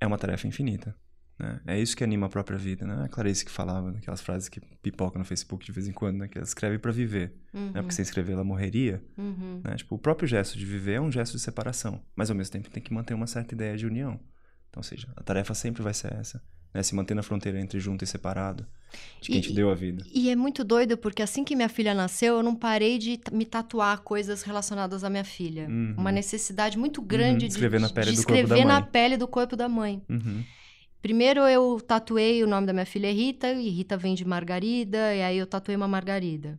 É 0.00 0.06
uma 0.06 0.16
tarefa 0.18 0.46
infinita. 0.46 0.94
Né? 1.38 1.60
É 1.66 1.80
isso 1.80 1.96
que 1.96 2.04
anima 2.04 2.26
a 2.26 2.28
própria 2.28 2.56
vida, 2.56 2.86
né? 2.86 3.04
A 3.04 3.08
Clarice 3.08 3.44
que 3.44 3.50
falava 3.50 3.90
aquelas 3.90 4.20
frases 4.20 4.48
que 4.48 4.60
pipocam 4.60 5.18
no 5.18 5.24
Facebook 5.24 5.64
de 5.66 5.72
vez 5.72 5.88
em 5.88 5.92
quando, 5.92 6.18
né? 6.18 6.28
Que 6.28 6.38
ela 6.38 6.46
escreve 6.46 6.78
pra 6.78 6.92
viver, 6.92 7.34
Uhum, 7.52 7.66
né? 7.72 7.80
Porque 7.82 7.94
sem 7.94 8.02
escrever 8.04 8.32
ela 8.34 8.44
morreria, 8.44 9.02
uhum. 9.18 9.60
né? 9.64 9.74
Tipo, 9.76 9.96
o 9.96 9.98
próprio 9.98 10.28
gesto 10.28 10.56
de 10.56 10.64
viver 10.64 10.94
é 10.94 11.00
um 11.00 11.10
gesto 11.10 11.32
de 11.32 11.40
separação, 11.40 12.00
mas 12.14 12.30
ao 12.30 12.36
mesmo 12.36 12.52
tempo 12.52 12.70
tem 12.70 12.82
que 12.82 12.92
manter 12.92 13.14
uma 13.14 13.26
certa 13.26 13.52
ideia 13.54 13.76
de 13.76 13.84
união. 13.86 14.12
Então, 14.70 14.78
ou 14.80 14.82
seja, 14.84 15.08
a 15.16 15.22
tarefa 15.22 15.54
sempre 15.54 15.82
vai 15.82 15.92
ser 15.94 16.12
essa, 16.14 16.40
né? 16.72 16.82
Se 16.84 16.94
manter 16.94 17.14
na 17.14 17.22
fronteira 17.22 17.60
entre 17.60 17.80
junto 17.80 18.04
e 18.04 18.06
separado, 18.06 18.64
de 19.20 19.28
quem 19.30 19.38
E- 19.38 19.42
te 19.42 19.52
deu 19.52 19.70
a 19.70 19.74
vida. 19.74 20.04
E 20.14 20.30
é 20.30 20.36
muito 20.36 20.62
doido 20.62 20.96
porque 20.96 21.20
assim 21.22 21.42
que 21.42 21.56
minha 21.56 21.68
filha 21.68 21.94
nasceu, 21.94 22.36
eu 22.36 22.42
não 22.44 22.54
parei 22.54 22.96
de 22.96 23.18
me 23.32 23.44
tatuar 23.44 23.98
coisas 24.02 24.42
relacionadas 24.42 25.02
à 25.02 25.10
minha 25.10 25.24
filha. 25.24 25.66
Uhum. 25.68 25.94
Uma 25.98 26.12
necessidade 26.12 26.78
muito 26.78 27.02
grande 27.02 27.46
de, 27.48 27.54
escrever 27.54 27.80
na 27.80 27.88
pele 27.88 28.10
de 28.12 28.16
do 28.18 28.24
corpo 28.24 28.48
na 28.64 28.80
mãe. 28.80 28.88
pele 28.92 29.16
do 29.16 29.26
corpo 29.26 29.56
da 29.56 29.68
mãe. 29.68 30.00
Uhum. 30.08 30.44
Primeiro 31.04 31.40
eu 31.42 31.78
tatuei 31.82 32.42
o 32.42 32.46
nome 32.46 32.66
da 32.66 32.72
minha 32.72 32.86
filha 32.86 33.08
é 33.08 33.12
Rita, 33.12 33.52
e 33.52 33.68
Rita 33.68 33.94
vem 33.94 34.14
de 34.14 34.24
Margarida, 34.24 35.14
e 35.14 35.22
aí 35.22 35.36
eu 35.36 35.46
tatuei 35.46 35.76
uma 35.76 35.86
Margarida. 35.86 36.58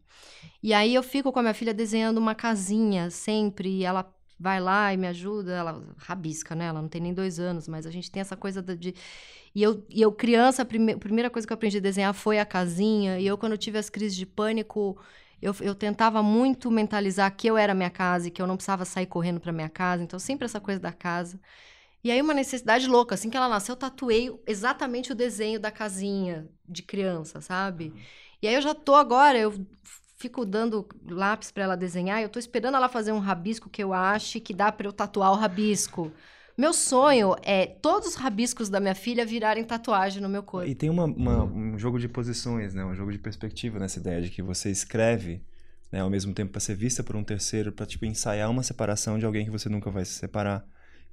E 0.62 0.74
aí 0.74 0.94
eu 0.94 1.04
fico 1.04 1.32
com 1.32 1.40
a 1.40 1.42
minha 1.42 1.54
filha 1.56 1.74
desenhando 1.74 2.20
uma 2.20 2.36
casinha 2.36 3.10
sempre, 3.10 3.70
e 3.70 3.84
ela 3.86 4.14
vai 4.40 4.60
lá 4.62 4.94
e 4.94 4.98
me 4.98 5.08
ajuda, 5.08 5.54
ela 5.54 5.84
rabisca, 5.98 6.56
né? 6.56 6.66
Ela 6.68 6.82
não 6.82 6.90
tem 6.90 7.02
nem 7.02 7.14
dois 7.14 7.40
anos, 7.40 7.68
mas 7.68 7.88
a 7.88 7.92
gente 7.92 8.12
tem 8.12 8.22
essa 8.22 8.38
coisa 8.38 8.62
de. 8.62 8.94
E 9.56 9.64
eu, 9.64 9.86
e 9.90 10.02
eu 10.02 10.12
criança, 10.12 10.62
a, 10.64 10.66
prime- 10.66 10.94
a 10.94 10.98
primeira 11.00 11.30
coisa 11.30 11.48
que 11.48 11.54
eu 11.54 11.56
aprendi 11.56 11.78
a 11.78 11.82
desenhar 11.82 12.14
foi 12.14 12.40
a 12.40 12.46
casinha, 12.46 13.20
e 13.20 13.28
eu, 13.28 13.38
quando 13.38 13.58
tive 13.58 13.78
as 13.80 13.90
crises 13.90 14.18
de 14.18 14.26
pânico. 14.26 14.98
Eu, 15.42 15.54
eu 15.62 15.76
tentava 15.76 16.24
muito 16.24 16.72
mentalizar 16.72 17.30
que 17.36 17.48
eu 17.48 17.58
era 17.58 17.74
minha 17.76 17.90
casa 17.90 18.28
e 18.28 18.32
que 18.32 18.42
eu 18.42 18.48
não 18.48 18.56
precisava 18.56 18.86
sair 18.86 19.06
correndo 19.06 19.40
para 19.40 19.52
minha 19.52 19.70
casa. 19.70 20.02
Então, 20.04 20.18
sempre 20.20 20.46
essa 20.46 20.60
coisa 20.62 20.80
da 20.80 20.92
casa. 20.94 21.40
E 22.06 22.12
aí, 22.12 22.22
uma 22.22 22.36
necessidade 22.36 22.86
louca. 22.86 23.16
Assim 23.16 23.32
que 23.32 23.36
ela 23.36 23.50
nasceu, 23.50 23.74
eu 23.74 23.78
tatuei 23.78 24.32
exatamente 24.46 25.12
o 25.12 25.16
desenho 25.16 25.60
da 25.60 25.72
casinha 25.72 26.48
de 26.70 26.84
criança, 26.84 27.42
sabe? 27.42 27.92
E 28.40 28.48
aí 28.48 28.54
eu 28.54 28.62
já 28.62 28.76
tô 28.76 28.94
agora, 28.94 29.40
eu 29.40 29.52
fico 30.16 30.46
dando 30.46 30.88
lápis 31.10 31.50
para 31.50 31.64
ela 31.64 31.76
desenhar, 31.76 32.22
eu 32.22 32.30
tô 32.30 32.38
esperando 32.38 32.76
ela 32.76 32.88
fazer 32.88 33.12
um 33.12 33.18
rabisco 33.18 33.72
que 33.72 33.84
eu 33.84 33.92
ache 33.92 34.40
que 34.40 34.54
dá 34.54 34.72
para 34.72 34.86
eu 34.86 34.94
tatuar 34.94 35.32
o 35.32 35.36
rabisco. 35.36 36.12
Meu 36.56 36.74
sonho 36.74 37.36
é 37.42 37.66
todos 37.66 38.10
os 38.10 38.16
rabiscos 38.16 38.70
da 38.70 38.80
minha 38.80 38.94
filha 38.94 39.26
virarem 39.26 39.64
tatuagem 39.64 40.22
no 40.22 40.30
meu 40.30 40.44
corpo. 40.44 40.70
E 40.70 40.76
tem 40.76 40.92
uma, 40.92 41.06
uma, 41.06 41.44
um 41.44 41.76
jogo 41.76 41.98
de 41.98 42.08
posições, 42.08 42.76
né? 42.76 42.86
Um 42.86 42.94
jogo 42.94 43.12
de 43.12 43.18
perspectiva 43.18 43.80
nessa 43.80 43.98
ideia 43.98 44.22
de 44.22 44.30
que 44.30 44.44
você 44.44 44.70
escreve 44.70 45.42
né, 45.92 46.02
ao 46.02 46.10
mesmo 46.12 46.36
tempo 46.36 46.52
para 46.52 46.62
ser 46.62 46.76
vista 46.76 47.04
por 47.04 47.16
um 47.16 47.24
terceiro, 47.24 47.72
para 47.72 47.88
tipo 47.88 48.06
ensaiar 48.06 48.52
uma 48.52 48.62
separação 48.62 49.18
de 49.18 49.26
alguém 49.26 49.44
que 49.44 49.52
você 49.52 49.68
nunca 49.68 49.90
vai 49.90 50.06
se 50.06 50.14
separar. 50.14 50.64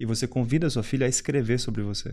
E 0.02 0.04
você 0.04 0.26
convida 0.26 0.66
a 0.66 0.70
sua 0.70 0.82
filha 0.82 1.06
a 1.06 1.08
escrever 1.08 1.60
sobre 1.60 1.80
você. 1.80 2.08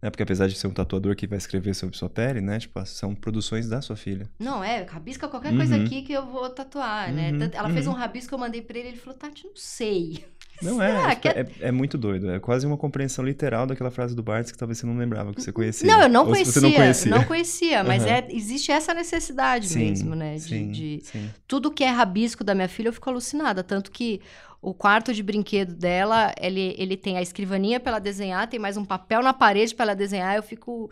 Né? 0.00 0.08
Porque 0.10 0.22
apesar 0.22 0.46
de 0.46 0.54
ser 0.54 0.68
um 0.68 0.72
tatuador 0.72 1.16
que 1.16 1.26
vai 1.26 1.36
escrever 1.38 1.74
sobre 1.74 1.96
sua 1.96 2.08
pele, 2.08 2.40
né? 2.40 2.60
Tipo, 2.60 2.86
são 2.86 3.16
produções 3.16 3.68
da 3.68 3.82
sua 3.82 3.96
filha. 3.96 4.30
Não, 4.38 4.62
é, 4.62 4.84
rabisca 4.84 5.26
qualquer 5.26 5.56
coisa 5.56 5.76
Uhum. 5.76 5.84
aqui 5.84 6.02
que 6.02 6.12
eu 6.12 6.24
vou 6.24 6.48
tatuar, 6.50 7.12
né? 7.12 7.32
Uhum, 7.32 7.50
Ela 7.52 7.68
fez 7.70 7.88
uhum. 7.88 7.94
um 7.94 7.96
rabisco, 7.96 8.32
eu 8.32 8.38
mandei 8.38 8.62
pra 8.62 8.78
ele, 8.78 8.90
ele 8.90 8.96
falou, 8.96 9.18
Tati, 9.18 9.44
não 9.44 9.56
sei. 9.56 10.24
Não 10.62 10.82
é, 10.82 10.90
Será 11.00 11.14
tipo, 11.14 11.28
é- 11.28 11.40
é, 11.40 11.68
é 11.68 11.72
muito 11.72 11.96
doido. 11.96 12.30
É 12.30 12.38
quase 12.38 12.66
uma 12.66 12.76
compreensão 12.76 13.24
literal 13.24 13.66
daquela 13.66 13.90
frase 13.90 14.14
do 14.14 14.22
Barthes 14.22 14.52
que 14.52 14.58
talvez 14.58 14.78
você 14.78 14.86
não 14.86 14.96
lembrava 14.96 15.32
que 15.32 15.40
você 15.42 15.52
conhecia. 15.52 15.86
Não, 15.90 16.02
eu 16.02 16.08
não 16.08 16.20
Ou 16.22 16.26
conhecia, 16.32 16.52
você 16.52 16.60
não 16.60 16.72
conhecia. 16.72 17.10
não 17.10 17.24
conhecia, 17.24 17.84
mas 17.84 18.02
Aham. 18.04 18.12
é, 18.12 18.26
existe 18.30 18.70
essa 18.70 18.92
necessidade 18.92 19.68
Sim, 19.68 19.78
mesmo, 19.78 20.14
né? 20.14 20.34
De, 20.36 20.40
sim, 20.42 20.70
de- 20.70 21.00
sim. 21.02 21.30
tudo 21.48 21.70
que 21.70 21.82
é 21.84 21.88
rabisco 21.88 22.44
da 22.44 22.54
minha 22.54 22.68
filha, 22.68 22.88
eu 22.88 22.92
fico 22.92 23.08
alucinada. 23.08 23.62
Tanto 23.62 23.90
que 23.90 24.20
o 24.62 24.74
quarto 24.74 25.14
de 25.14 25.22
brinquedo 25.22 25.74
dela, 25.74 26.34
ele, 26.40 26.74
ele 26.78 26.96
tem 26.96 27.16
a 27.16 27.22
escrivaninha 27.22 27.80
pra 27.80 27.92
ela 27.92 27.98
desenhar, 28.00 28.46
tem 28.48 28.60
mais 28.60 28.76
um 28.76 28.84
papel 28.84 29.22
na 29.22 29.32
parede 29.32 29.74
pra 29.74 29.84
ela 29.86 29.94
desenhar, 29.94 30.36
eu 30.36 30.42
fico. 30.42 30.90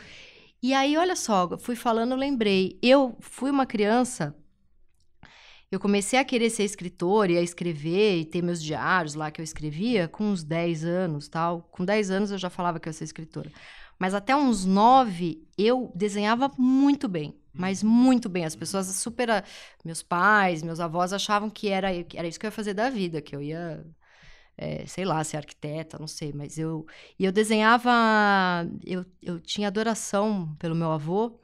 E 0.62 0.72
aí, 0.74 0.96
olha 0.96 1.14
só, 1.14 1.56
fui 1.58 1.76
falando, 1.76 2.16
lembrei. 2.16 2.78
Eu 2.82 3.14
fui 3.20 3.50
uma 3.50 3.66
criança. 3.66 4.34
Eu 5.70 5.78
comecei 5.78 6.18
a 6.18 6.24
querer 6.24 6.48
ser 6.48 6.64
escritora 6.64 7.32
e 7.32 7.36
a 7.36 7.42
escrever 7.42 8.18
e 8.18 8.24
ter 8.24 8.42
meus 8.42 8.62
diários 8.62 9.14
lá 9.14 9.30
que 9.30 9.40
eu 9.40 9.44
escrevia 9.44 10.08
com 10.08 10.24
uns 10.24 10.42
10 10.42 10.84
anos, 10.84 11.28
tal. 11.28 11.62
Com 11.70 11.84
10 11.84 12.10
anos 12.10 12.30
eu 12.30 12.38
já 12.38 12.48
falava 12.48 12.80
que 12.80 12.88
eu 12.88 12.90
ia 12.90 12.94
ser 12.94 13.04
escritora. 13.04 13.50
Mas 13.98 14.14
até 14.14 14.34
uns 14.34 14.64
9 14.64 15.46
eu 15.58 15.92
desenhava 15.94 16.50
muito 16.56 17.06
bem, 17.06 17.38
mas 17.52 17.82
muito 17.82 18.28
bem. 18.30 18.46
As 18.46 18.56
pessoas 18.56 18.86
super 18.86 19.28
meus 19.84 20.02
pais, 20.02 20.62
meus 20.62 20.80
avós 20.80 21.12
achavam 21.12 21.50
que 21.50 21.68
era 21.68 22.02
que 22.04 22.16
era 22.16 22.26
isso 22.26 22.40
que 22.40 22.46
eu 22.46 22.48
ia 22.48 22.52
fazer 22.52 22.72
da 22.74 22.88
vida, 22.88 23.20
que 23.20 23.36
eu 23.36 23.42
ia 23.42 23.84
é, 24.56 24.86
sei 24.86 25.04
lá, 25.04 25.22
ser 25.22 25.36
arquiteta, 25.36 25.98
não 25.98 26.08
sei, 26.08 26.32
mas 26.32 26.58
eu 26.58 26.86
e 27.18 27.24
eu 27.24 27.32
desenhava, 27.32 27.90
eu, 28.84 29.04
eu 29.22 29.38
tinha 29.40 29.68
adoração 29.68 30.54
pelo 30.58 30.74
meu 30.74 30.90
avô 30.90 31.38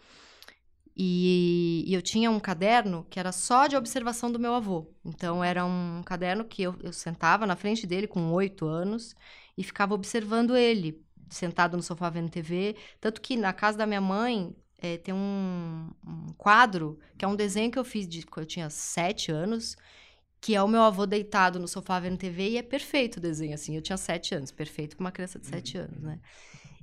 e, 0.97 1.85
e 1.87 1.95
eu 1.95 2.01
tinha 2.01 2.31
um 2.31 2.39
caderno 2.39 3.07
que 3.11 3.19
era 3.19 3.33
só 3.33 3.67
de 3.67 3.77
observação 3.77 4.31
do 4.31 4.39
meu 4.39 4.55
avô. 4.55 4.87
Então, 5.05 5.43
era 5.43 5.65
um 5.65 6.03
caderno 6.05 6.45
que 6.45 6.63
eu, 6.63 6.77
eu 6.83 6.93
sentava 6.93 7.47
na 7.47 7.57
frente 7.57 7.87
dele 7.87 8.07
com 8.07 8.33
oito 8.33 8.67
anos 8.67 9.15
e 9.59 9.65
ficava 9.65 9.95
observando 9.95 10.57
ele, 10.57 11.03
sentado 11.29 11.77
no 11.77 11.83
sofá 11.83 12.11
vendo 12.11 12.31
TV. 12.31 12.77
Tanto 13.01 13.21
que 13.21 13.37
na 13.37 13.53
casa 13.53 13.79
da 13.79 13.87
minha 13.87 14.01
mãe 14.01 14.55
eh, 14.79 14.99
tem 14.99 15.13
um, 15.13 15.91
um 16.07 16.33
quadro, 16.39 16.99
que 17.19 17.25
é 17.25 17.29
um 17.29 17.37
desenho 17.37 17.71
que 17.73 17.79
eu 17.79 17.85
fiz 17.85 18.07
de 18.07 18.25
quando 18.25 18.45
eu 18.45 18.49
tinha 18.49 18.71
sete 18.71 19.33
anos, 19.33 19.77
que 20.41 20.55
é 20.55 20.63
o 20.63 20.69
meu 20.69 20.83
avô 20.83 21.07
deitado 21.07 21.59
no 21.59 21.67
sofá 21.67 21.99
vendo 21.99 22.19
TV 22.19 22.51
e 22.51 22.57
é 22.59 22.63
perfeito 22.63 23.17
o 23.17 23.21
desenho, 23.21 23.55
assim. 23.55 23.75
Eu 23.77 23.83
tinha 23.83 23.97
sete 23.97 24.35
anos, 24.35 24.53
perfeito 24.53 24.97
para 24.97 25.05
uma 25.05 25.13
criança 25.13 25.41
de 25.41 25.47
sete 25.47 25.77
anos, 25.79 26.03
né? 26.03 26.21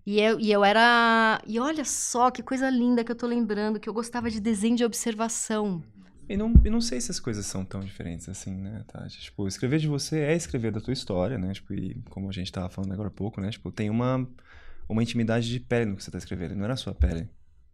E 0.06 0.20
eu, 0.20 0.40
e 0.40 0.52
eu 0.52 0.64
era. 0.64 1.42
E 1.46 1.60
olha 1.60 1.86
só 1.86 2.32
que 2.32 2.42
coisa 2.42 2.70
linda 2.70 3.04
que 3.04 3.12
eu 3.12 3.16
tô 3.16 3.28
lembrando, 3.28 3.80
que 3.80 3.88
eu 3.88 3.94
gostava 3.94 4.30
de 4.30 4.40
desenho 4.40 4.76
de 4.76 4.84
observação. 4.84 5.84
E 6.28 6.38
não, 6.38 6.54
e 6.64 6.70
não 6.70 6.80
sei 6.80 7.02
se 7.02 7.12
as 7.12 7.20
coisas 7.20 7.46
são 7.46 7.66
tão 7.66 7.82
diferentes 7.82 8.30
assim, 8.30 8.56
né, 8.56 8.84
Tati? 8.88 9.20
Tipo, 9.20 9.48
escrever 9.48 9.80
de 9.80 9.88
você 9.88 10.20
é 10.20 10.36
escrever 10.36 10.72
da 10.72 10.80
tua 10.80 10.94
história, 10.94 11.38
né? 11.38 11.52
Tipo, 11.54 11.74
e 11.74 12.02
como 12.10 12.30
a 12.30 12.32
gente 12.32 12.52
tava 12.52 12.70
falando 12.70 12.94
agora 12.94 13.10
há 13.10 13.12
pouco, 13.12 13.42
né? 13.42 13.50
Tipo, 13.50 13.72
tem 13.72 13.90
uma, 13.90 14.28
uma 14.88 15.04
intimidade 15.04 15.50
de 15.50 15.60
pele 15.60 15.92
no 15.92 15.98
que 15.98 16.04
você 16.04 16.10
tá 16.10 16.18
escrevendo. 16.18 16.56
Não 16.56 16.64
era 16.64 16.74
a 16.74 16.78
sua 16.78 16.96
pele. 16.96 17.30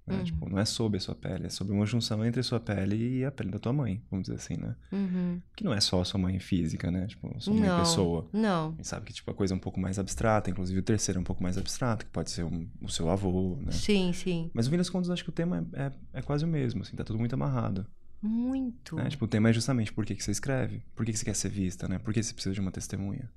Né? 0.08 0.16
Uhum. 0.20 0.24
Tipo, 0.24 0.50
não 0.50 0.58
é 0.58 0.64
sobre 0.64 0.98
a 0.98 1.02
sua 1.02 1.14
pele, 1.14 1.48
é 1.48 1.50
sobre 1.50 1.74
uma 1.74 1.86
junção 1.86 2.24
entre 2.26 2.40
a 2.40 2.44
sua 2.44 2.62
pele 2.62 3.18
e 3.20 3.26
a 3.26 3.32
pele 3.32 3.52
da 3.52 3.60
tua 3.60 3.74
mãe, 3.74 4.02
vamos 4.10 4.26
dizer 4.28 4.38
assim, 4.38 4.56
né? 4.56 4.74
Uhum. 4.90 5.42
Que 5.54 5.66
não 5.66 5.74
é 5.74 5.82
só 5.82 6.00
a 6.00 6.06
sua 6.06 6.18
mãe 6.18 6.40
física, 6.40 6.90
né? 6.90 7.08
Tipo, 7.08 7.36
sua 7.42 7.54
mãe 7.54 7.68
Não, 7.68 7.80
pessoa. 7.80 8.30
não. 8.32 8.74
Sabe 8.84 9.06
que 9.08 9.14
tipo, 9.14 9.30
a 9.30 9.34
coisa 9.34 9.54
é 9.54 9.58
um 9.58 9.60
pouco 9.60 9.80
mais 9.82 10.00
abstrata, 10.00 10.50
inclusive 10.50 10.80
o 10.80 10.84
terceiro 10.84 11.20
é 11.20 11.22
um 11.22 11.26
pouco 11.26 11.44
mais 11.44 11.58
abstrato, 11.58 12.06
que 12.06 12.12
pode 12.12 12.32
ser 12.32 12.46
um- 12.46 12.70
o 12.82 12.88
seu 12.88 13.10
avô, 13.10 13.58
né? 13.62 13.74
Sim, 13.74 14.14
sim. 14.14 14.50
Mas 14.54 14.66
no 14.66 14.72
fim 14.72 14.78
das 14.78 14.90
contas, 14.90 15.10
acho 15.10 15.24
que 15.26 15.30
o 15.30 15.34
tema 15.34 15.68
é, 15.74 15.84
é, 15.88 15.92
é 16.14 16.22
quase 16.22 16.46
o 16.46 16.48
mesmo, 16.48 16.84
assim, 16.84 16.96
tá 16.96 17.04
tudo 17.04 17.20
muito 17.20 17.34
amarrado. 17.34 17.86
Muito. 18.22 18.96
Né? 18.96 19.10
Tipo, 19.10 19.26
o 19.26 19.28
tema 19.28 19.50
é 19.50 19.54
justamente 19.54 19.92
por 19.92 20.06
que, 20.06 20.16
que 20.16 20.24
você 20.24 20.32
escreve, 20.32 20.82
por 20.96 21.06
que, 21.06 21.12
que 21.12 21.18
você 21.20 21.26
quer 21.26 21.36
ser 21.36 21.50
vista, 21.50 21.88
né? 21.88 22.00
Por 22.00 22.14
que 22.14 22.24
você 22.24 22.34
precisa 22.34 22.56
de 22.56 22.62
uma 22.62 22.72
testemunha. 22.72 23.30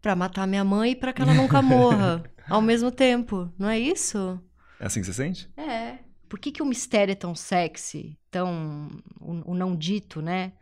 Pra 0.00 0.14
matar 0.14 0.46
minha 0.46 0.64
mãe 0.64 0.92
e 0.92 0.96
pra 0.96 1.12
que 1.12 1.20
ela 1.20 1.34
nunca 1.34 1.60
morra 1.62 2.22
ao 2.48 2.62
mesmo 2.62 2.90
tempo. 2.90 3.52
Não 3.58 3.68
é 3.68 3.78
isso? 3.78 4.40
É 4.80 4.86
assim 4.86 5.00
que 5.00 5.06
você 5.06 5.12
sente? 5.12 5.50
É. 5.56 5.98
Por 6.28 6.38
que, 6.38 6.52
que 6.52 6.62
o 6.62 6.66
mistério 6.66 7.12
é 7.12 7.14
tão 7.14 7.34
sexy? 7.34 8.18
Tão. 8.30 8.88
O, 9.20 9.52
o 9.52 9.54
não 9.54 9.74
dito, 9.74 10.20
né? 10.20 10.52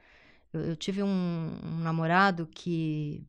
Eu, 0.52 0.60
eu 0.62 0.76
tive 0.76 1.02
um, 1.02 1.58
um 1.62 1.78
namorado 1.80 2.46
que. 2.46 3.26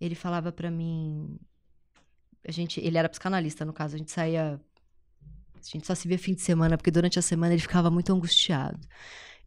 Ele 0.00 0.14
falava 0.14 0.50
pra 0.50 0.70
mim. 0.70 1.38
A 2.46 2.50
gente, 2.50 2.80
ele 2.80 2.98
era 2.98 3.08
psicanalista, 3.08 3.64
no 3.64 3.72
caso. 3.72 3.94
A 3.94 3.98
gente 3.98 4.10
saía. 4.10 4.60
A 5.54 5.64
gente 5.64 5.86
só 5.86 5.94
se 5.94 6.08
via 6.08 6.18
fim 6.18 6.34
de 6.34 6.40
semana, 6.40 6.76
porque 6.76 6.90
durante 6.90 7.18
a 7.18 7.22
semana 7.22 7.54
ele 7.54 7.62
ficava 7.62 7.90
muito 7.90 8.12
angustiado. 8.12 8.80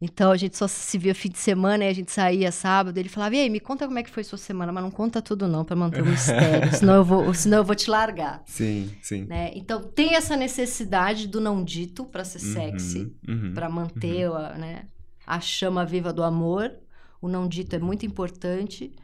Então 0.00 0.30
a 0.30 0.36
gente 0.36 0.56
só 0.56 0.68
se 0.68 0.98
via 0.98 1.14
fim 1.14 1.30
de 1.30 1.38
semana 1.38 1.84
e 1.84 1.88
a 1.88 1.92
gente 1.92 2.12
saía 2.12 2.52
sábado. 2.52 2.98
Ele 2.98 3.08
falava: 3.08 3.34
E 3.34 3.40
aí, 3.40 3.50
me 3.50 3.60
conta 3.60 3.86
como 3.86 3.98
é 3.98 4.02
que 4.02 4.10
foi 4.10 4.22
sua 4.22 4.36
semana, 4.36 4.70
mas 4.70 4.84
não 4.84 4.90
conta 4.90 5.22
tudo 5.22 5.48
não, 5.48 5.64
pra 5.64 5.74
manter 5.74 6.02
o 6.02 6.06
mistério. 6.06 6.70
senão, 6.76 6.96
eu 6.96 7.04
vou, 7.04 7.32
senão 7.32 7.58
eu 7.58 7.64
vou 7.64 7.74
te 7.74 7.88
largar. 7.88 8.42
Sim, 8.44 8.94
sim. 9.00 9.24
né? 9.24 9.52
Então 9.54 9.82
tem 9.82 10.14
essa 10.14 10.36
necessidade 10.36 11.26
do 11.26 11.40
não 11.40 11.64
dito 11.64 12.04
pra 12.04 12.24
ser 12.24 12.40
sexy, 12.40 13.16
Uhum, 13.26 13.46
uhum. 13.46 13.54
pra 13.54 13.70
manter 13.70 14.26
a, 14.26 14.54
né, 14.58 14.86
a 15.26 15.40
chama 15.40 15.84
viva 15.84 16.12
do 16.12 16.22
amor. 16.22 16.72
O 17.20 17.28
não 17.28 17.48
dito 17.48 17.74
é 17.74 17.78
muito 17.78 18.04
importante. 18.04 18.94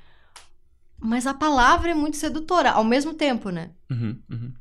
Mas 1.01 1.27
a 1.27 1.33
palavra 1.33 1.91
é 1.91 1.95
muito 1.95 2.19
sedutora, 2.19 2.71
ao 2.71 2.85
mesmo 2.85 3.15
tempo, 3.15 3.49
né? 3.49 3.71
Uhum, 3.91 4.19
uhum. 4.31 4.53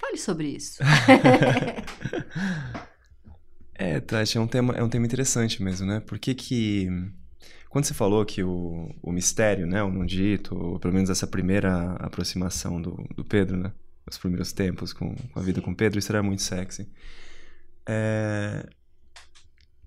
Fale 0.00 0.16
sobre 0.16 0.48
isso. 0.48 0.82
É, 3.78 4.00
Tati, 4.00 4.38
é 4.38 4.40
um 4.40 4.46
tema, 4.46 4.74
é 4.74 4.82
um 4.82 4.88
tema 4.88 5.04
interessante 5.06 5.62
mesmo, 5.62 5.86
né? 5.86 6.00
Por 6.00 6.18
que 6.18 6.34
que... 6.34 6.88
Quando 7.68 7.84
você 7.84 7.94
falou 7.94 8.24
que 8.24 8.42
o, 8.42 8.94
o 9.02 9.12
mistério, 9.12 9.66
né, 9.66 9.82
o 9.82 9.90
não 9.90 10.06
dito, 10.06 10.56
ou 10.56 10.78
pelo 10.80 10.94
menos 10.94 11.10
essa 11.10 11.26
primeira 11.26 11.92
aproximação 11.96 12.80
do, 12.80 12.92
do 13.14 13.24
Pedro, 13.24 13.56
né? 13.56 13.72
Os 14.08 14.16
primeiros 14.18 14.52
tempos 14.52 14.92
com, 14.92 15.14
com 15.14 15.38
a 15.38 15.42
vida 15.42 15.60
Sim. 15.60 15.64
com 15.64 15.74
Pedro, 15.74 15.98
isso 15.98 16.10
era 16.12 16.22
muito 16.22 16.42
sexy. 16.42 16.88
É, 17.88 18.66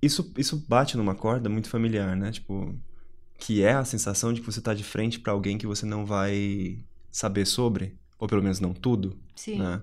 Isso, 0.02 0.32
isso 0.38 0.58
bate 0.67 0.95
numa 0.97 1.15
corda 1.15 1.49
muito 1.49 1.69
familiar, 1.69 2.15
né? 2.15 2.32
Tipo, 2.32 2.73
que 3.38 3.63
é 3.63 3.73
a 3.73 3.86
sensação 3.86 4.34
de 4.34 4.41
que 4.41 4.45
você 4.47 4.62
tá 4.62 4.73
de 4.73 4.84
frente 4.84 5.19
pra 5.19 5.34
alguém 5.34 5.58
que 5.58 5.67
você 5.67 5.86
não 5.86 6.06
vai 6.06 6.86
saber 7.12 7.45
sobre, 7.45 7.97
ou 8.17 8.28
pelo 8.28 8.41
menos 8.43 8.60
não 8.60 8.73
tudo, 8.73 9.19
Sim. 9.36 9.60
né? 9.60 9.82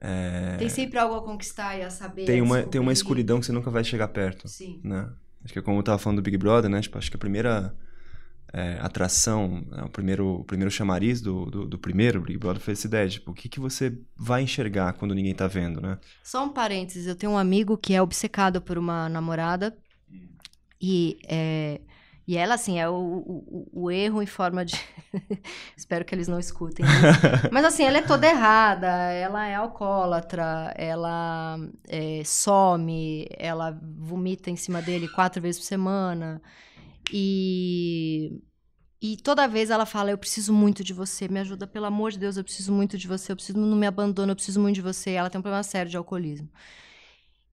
É, 0.00 0.56
Tem 0.58 0.68
sempre 0.68 0.98
algo 0.98 1.16
a 1.16 1.22
conquistar 1.22 1.76
e 1.76 1.82
a 1.82 1.90
saber. 1.90 2.24
tem 2.24 2.40
uma, 2.40 2.62
tem 2.62 2.80
uma 2.80 2.92
escuridão 2.92 3.40
que 3.40 3.46
você 3.46 3.52
nunca 3.52 3.70
vai 3.70 3.82
chegar 3.82 4.08
perto, 4.08 4.48
Sim. 4.48 4.80
né? 4.84 5.08
Acho 5.44 5.52
que 5.52 5.58
é 5.58 5.62
como 5.62 5.78
eu 5.78 5.82
tava 5.82 5.98
falando 5.98 6.18
do 6.18 6.22
Big 6.22 6.36
Brother, 6.36 6.70
né? 6.70 6.80
Tipo, 6.80 6.98
acho 6.98 7.10
que 7.10 7.16
a 7.16 7.20
primeira 7.20 7.74
é, 8.52 8.78
atração, 8.80 9.64
né? 9.70 9.82
o, 9.84 9.88
primeiro, 9.88 10.40
o 10.40 10.44
primeiro 10.44 10.70
chamariz 10.70 11.20
do, 11.20 11.46
do, 11.46 11.66
do 11.66 11.78
primeiro 11.78 12.20
Big 12.22 12.38
Brother 12.38 12.60
foi 12.60 12.72
essa 12.72 12.86
ideia, 12.86 13.08
tipo, 13.08 13.30
o 13.30 13.34
que, 13.34 13.48
que 13.48 13.60
você 13.60 13.98
vai 14.16 14.42
enxergar 14.42 14.94
quando 14.94 15.14
ninguém 15.14 15.34
tá 15.34 15.46
vendo, 15.46 15.80
né? 15.80 15.98
Só 16.22 16.44
um 16.44 16.48
parênteses, 16.48 17.06
eu 17.06 17.16
tenho 17.16 17.32
um 17.32 17.38
amigo 17.38 17.76
que 17.76 17.94
é 17.94 18.00
obcecado 18.00 18.60
por 18.60 18.78
uma 18.78 19.08
namorada 19.08 19.76
e, 20.80 21.18
é, 21.28 21.80
e 22.28 22.36
ela, 22.36 22.56
assim, 22.56 22.78
é 22.78 22.86
o, 22.86 22.92
o, 22.94 23.68
o 23.72 23.90
erro 23.90 24.22
em 24.22 24.26
forma 24.26 24.62
de... 24.62 24.74
Espero 25.74 26.04
que 26.04 26.14
eles 26.14 26.28
não 26.28 26.38
escutem 26.38 26.84
isso. 26.84 26.94
Mas, 27.50 27.64
assim, 27.64 27.84
ela 27.84 27.96
é 27.96 28.02
toda 28.02 28.26
errada, 28.26 28.86
ela 28.86 29.46
é 29.46 29.54
alcoólatra, 29.54 30.74
ela 30.76 31.58
é, 31.88 32.22
some, 32.26 33.26
ela 33.30 33.80
vomita 33.82 34.50
em 34.50 34.56
cima 34.56 34.82
dele 34.82 35.08
quatro 35.08 35.40
vezes 35.40 35.58
por 35.58 35.66
semana 35.66 36.42
e... 37.10 38.42
E 39.00 39.16
toda 39.16 39.46
vez 39.46 39.70
ela 39.70 39.86
fala, 39.86 40.10
eu 40.10 40.18
preciso 40.18 40.52
muito 40.52 40.82
de 40.82 40.92
você, 40.92 41.28
me 41.28 41.38
ajuda, 41.38 41.68
pelo 41.68 41.86
amor 41.86 42.10
de 42.10 42.18
Deus, 42.18 42.36
eu 42.36 42.42
preciso 42.42 42.72
muito 42.72 42.98
de 42.98 43.06
você, 43.06 43.30
eu 43.30 43.36
preciso, 43.36 43.56
não 43.56 43.76
me 43.76 43.86
abandona, 43.86 44.32
eu 44.32 44.36
preciso 44.36 44.60
muito 44.60 44.74
de 44.74 44.82
você. 44.82 45.12
Ela 45.12 45.30
tem 45.30 45.38
um 45.38 45.42
problema 45.42 45.62
sério 45.62 45.88
de 45.88 45.96
alcoolismo. 45.96 46.50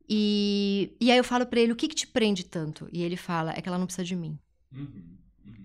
E, 0.09 0.97
e 0.99 1.11
aí 1.11 1.17
eu 1.17 1.23
falo 1.23 1.45
pra 1.45 1.59
ele, 1.59 1.71
o 1.71 1.75
que 1.75 1.88
que 1.88 1.95
te 1.95 2.07
prende 2.07 2.43
tanto? 2.43 2.89
E 2.91 3.03
ele 3.03 3.15
fala, 3.15 3.53
é 3.53 3.61
que 3.61 3.69
ela 3.69 3.77
não 3.77 3.85
precisa 3.85 4.03
de 4.03 4.15
mim. 4.15 4.39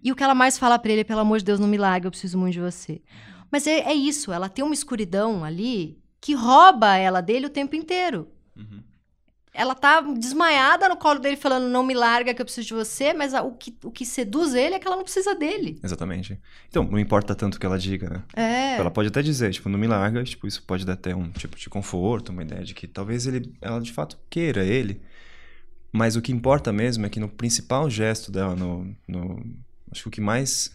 E 0.02 0.10
o 0.10 0.16
que 0.16 0.22
ela 0.22 0.34
mais 0.34 0.58
fala 0.58 0.78
pra 0.78 0.90
ele 0.92 1.02
é, 1.02 1.04
pelo 1.04 1.20
amor 1.20 1.38
de 1.38 1.44
Deus, 1.44 1.60
não 1.60 1.68
me 1.68 1.76
larga, 1.76 2.06
eu 2.06 2.10
preciso 2.10 2.38
muito 2.38 2.54
de 2.54 2.60
você. 2.60 3.02
Mas 3.50 3.66
é, 3.66 3.80
é 3.80 3.94
isso, 3.94 4.32
ela 4.32 4.48
tem 4.48 4.64
uma 4.64 4.74
escuridão 4.74 5.44
ali 5.44 5.98
que 6.20 6.34
rouba 6.34 6.96
ela 6.96 7.20
dele 7.20 7.46
o 7.46 7.50
tempo 7.50 7.74
inteiro. 7.76 8.28
Uhum. 8.56 8.82
Ela 9.52 9.74
tá 9.74 10.00
desmaiada 10.00 10.88
no 10.88 10.96
colo 10.96 11.18
dele, 11.18 11.34
falando: 11.36 11.68
não 11.68 11.82
me 11.82 11.92
larga 11.92 12.32
que 12.32 12.40
eu 12.40 12.44
preciso 12.46 12.68
de 12.68 12.74
você, 12.74 13.12
mas 13.12 13.34
a- 13.34 13.42
o 13.42 13.52
que, 13.56 13.76
o 13.82 13.90
que 13.90 14.06
seduz 14.06 14.54
ele 14.54 14.76
é 14.76 14.78
que 14.78 14.86
ela 14.86 14.94
não 14.96 15.02
precisa 15.02 15.34
dele. 15.34 15.76
Exatamente. 15.82 16.38
Então, 16.68 16.84
não 16.84 16.98
importa 17.00 17.34
tanto 17.34 17.56
o 17.56 17.60
que 17.60 17.66
ela 17.66 17.76
diga, 17.78 18.08
né? 18.08 18.22
É. 18.36 18.76
Ela 18.76 18.92
pode 18.92 19.08
até 19.08 19.20
dizer, 19.22 19.52
tipo, 19.52 19.68
não 19.68 19.78
me 19.78 19.88
larga, 19.88 20.22
tipo, 20.22 20.46
isso 20.46 20.62
pode 20.62 20.86
dar 20.86 20.92
até 20.92 21.16
um 21.16 21.28
tipo 21.32 21.56
de 21.56 21.68
conforto, 21.68 22.30
uma 22.30 22.42
ideia 22.42 22.62
de 22.62 22.74
que 22.74 22.86
talvez 22.86 23.26
ele, 23.26 23.52
ela 23.60 23.80
de 23.80 23.92
fato 23.92 24.16
queira 24.30 24.64
ele. 24.64 25.02
Mas 25.92 26.16
o 26.16 26.22
que 26.22 26.32
importa 26.32 26.72
mesmo 26.72 27.04
é 27.06 27.08
que 27.08 27.18
no 27.18 27.28
principal 27.28 27.90
gesto 27.90 28.30
dela, 28.30 28.54
no, 28.54 28.94
no 29.08 29.44
acho 29.90 30.02
que 30.02 30.08
o 30.08 30.10
que 30.10 30.20
mais 30.20 30.70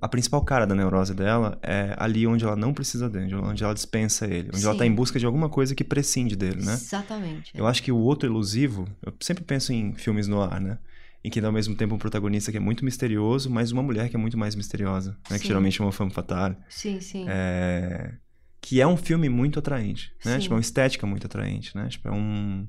a, 0.00 0.08
principal 0.08 0.42
cara 0.42 0.66
da 0.66 0.74
neurose 0.74 1.14
dela 1.14 1.58
é 1.62 1.94
ali 1.98 2.26
onde 2.26 2.44
ela 2.44 2.56
não 2.56 2.74
precisa 2.74 3.08
dele, 3.08 3.34
onde 3.34 3.64
ela 3.64 3.74
dispensa 3.74 4.26
ele, 4.26 4.50
onde 4.54 4.64
ela 4.64 4.74
Sim. 4.74 4.78
tá 4.78 4.86
em 4.86 4.94
busca 4.94 5.18
de 5.18 5.26
alguma 5.26 5.48
coisa 5.48 5.74
que 5.74 5.84
prescinde 5.84 6.36
dele, 6.36 6.64
né? 6.64 6.74
Exatamente. 6.74 7.52
Eu 7.54 7.66
acho 7.66 7.82
que 7.82 7.90
o 7.90 7.96
outro 7.96 8.28
elusivo, 8.28 8.88
eu 9.04 9.12
sempre 9.20 9.44
penso 9.44 9.72
em 9.72 9.94
filmes 9.94 10.28
no 10.28 10.42
ar, 10.42 10.60
né? 10.60 10.78
Em 11.24 11.30
que 11.30 11.40
dá 11.40 11.48
ao 11.48 11.52
mesmo 11.52 11.74
tempo 11.74 11.94
um 11.94 11.98
protagonista 11.98 12.50
que 12.52 12.58
é 12.58 12.60
muito 12.60 12.84
misterioso, 12.84 13.50
mas 13.50 13.72
uma 13.72 13.82
mulher 13.82 14.08
que 14.08 14.16
é 14.16 14.18
muito 14.18 14.38
mais 14.38 14.54
misteriosa, 14.54 15.16
né? 15.30 15.36
Que 15.36 15.42
Sim. 15.42 15.48
geralmente 15.48 15.80
é 15.80 15.84
uma 15.84 15.92
femme 15.92 16.12
fatale. 16.12 16.56
Sim, 16.68 17.00
sim. 17.00 17.24
É, 17.28 18.12
Que 18.60 18.80
é 18.80 18.86
um 18.86 18.96
filme 18.96 19.28
muito 19.28 19.58
atraente, 19.58 20.12
né? 20.24 20.34
Sim. 20.34 20.40
Tipo, 20.40 20.54
é 20.54 20.56
uma 20.56 20.60
estética 20.60 21.06
muito 21.06 21.26
atraente, 21.26 21.76
né? 21.76 21.88
Tipo, 21.88 22.08
é 22.08 22.12
um... 22.12 22.68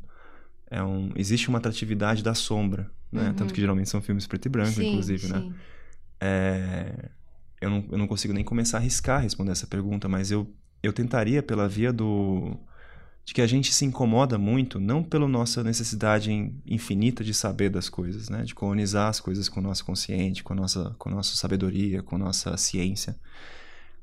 É 0.72 0.84
um... 0.84 1.12
Existe 1.16 1.50
uma 1.50 1.58
atratividade 1.58 2.24
da 2.24 2.34
sombra, 2.34 2.90
né? 3.12 3.30
Uhum. 3.30 3.34
Tanto 3.34 3.54
que 3.54 3.60
geralmente 3.62 3.90
são 3.90 4.02
filmes 4.02 4.28
preto 4.28 4.46
e 4.46 4.50
branco, 4.50 4.72
sim, 4.74 4.88
inclusive, 4.88 5.28
né? 5.28 5.40
sim. 5.42 5.54
É, 6.20 7.10
Eu, 7.62 7.70
não, 7.70 7.86
eu 7.92 7.98
não 7.98 8.08
consigo 8.08 8.34
nem 8.34 8.44
começar 8.44 8.78
a 8.78 8.80
arriscar 8.80 9.22
responder 9.22 9.52
essa 9.52 9.68
pergunta, 9.68 10.08
mas 10.08 10.32
eu, 10.32 10.50
eu 10.82 10.94
tentaria 10.94 11.42
pela 11.44 11.68
via 11.68 11.92
do... 11.92 12.56
De 13.26 13.34
que 13.34 13.42
a 13.42 13.48
gente 13.48 13.72
se 13.74 13.86
incomoda 13.86 14.40
muito, 14.40 14.80
não 14.80 15.04
pela 15.04 15.28
nossa 15.28 15.64
necessidade 15.64 16.32
in- 16.32 16.56
infinita 16.66 17.24
de 17.24 17.32
saber 17.34 17.70
das 17.70 17.88
coisas, 17.88 18.28
né? 18.28 18.44
De 18.44 18.56
colonizar 18.56 19.08
as 19.08 19.20
coisas 19.20 19.48
com 19.48 19.60
o 19.60 19.64
nosso 19.64 19.86
consciente, 19.86 20.44
com 20.44 20.54
a 20.54 20.56
nossa, 20.56 20.96
com 20.98 21.10
a 21.10 21.12
nossa 21.12 21.36
sabedoria, 21.36 22.02
com 22.02 22.16
a 22.16 22.20
nossa 22.20 22.58
ciência. 22.58 23.16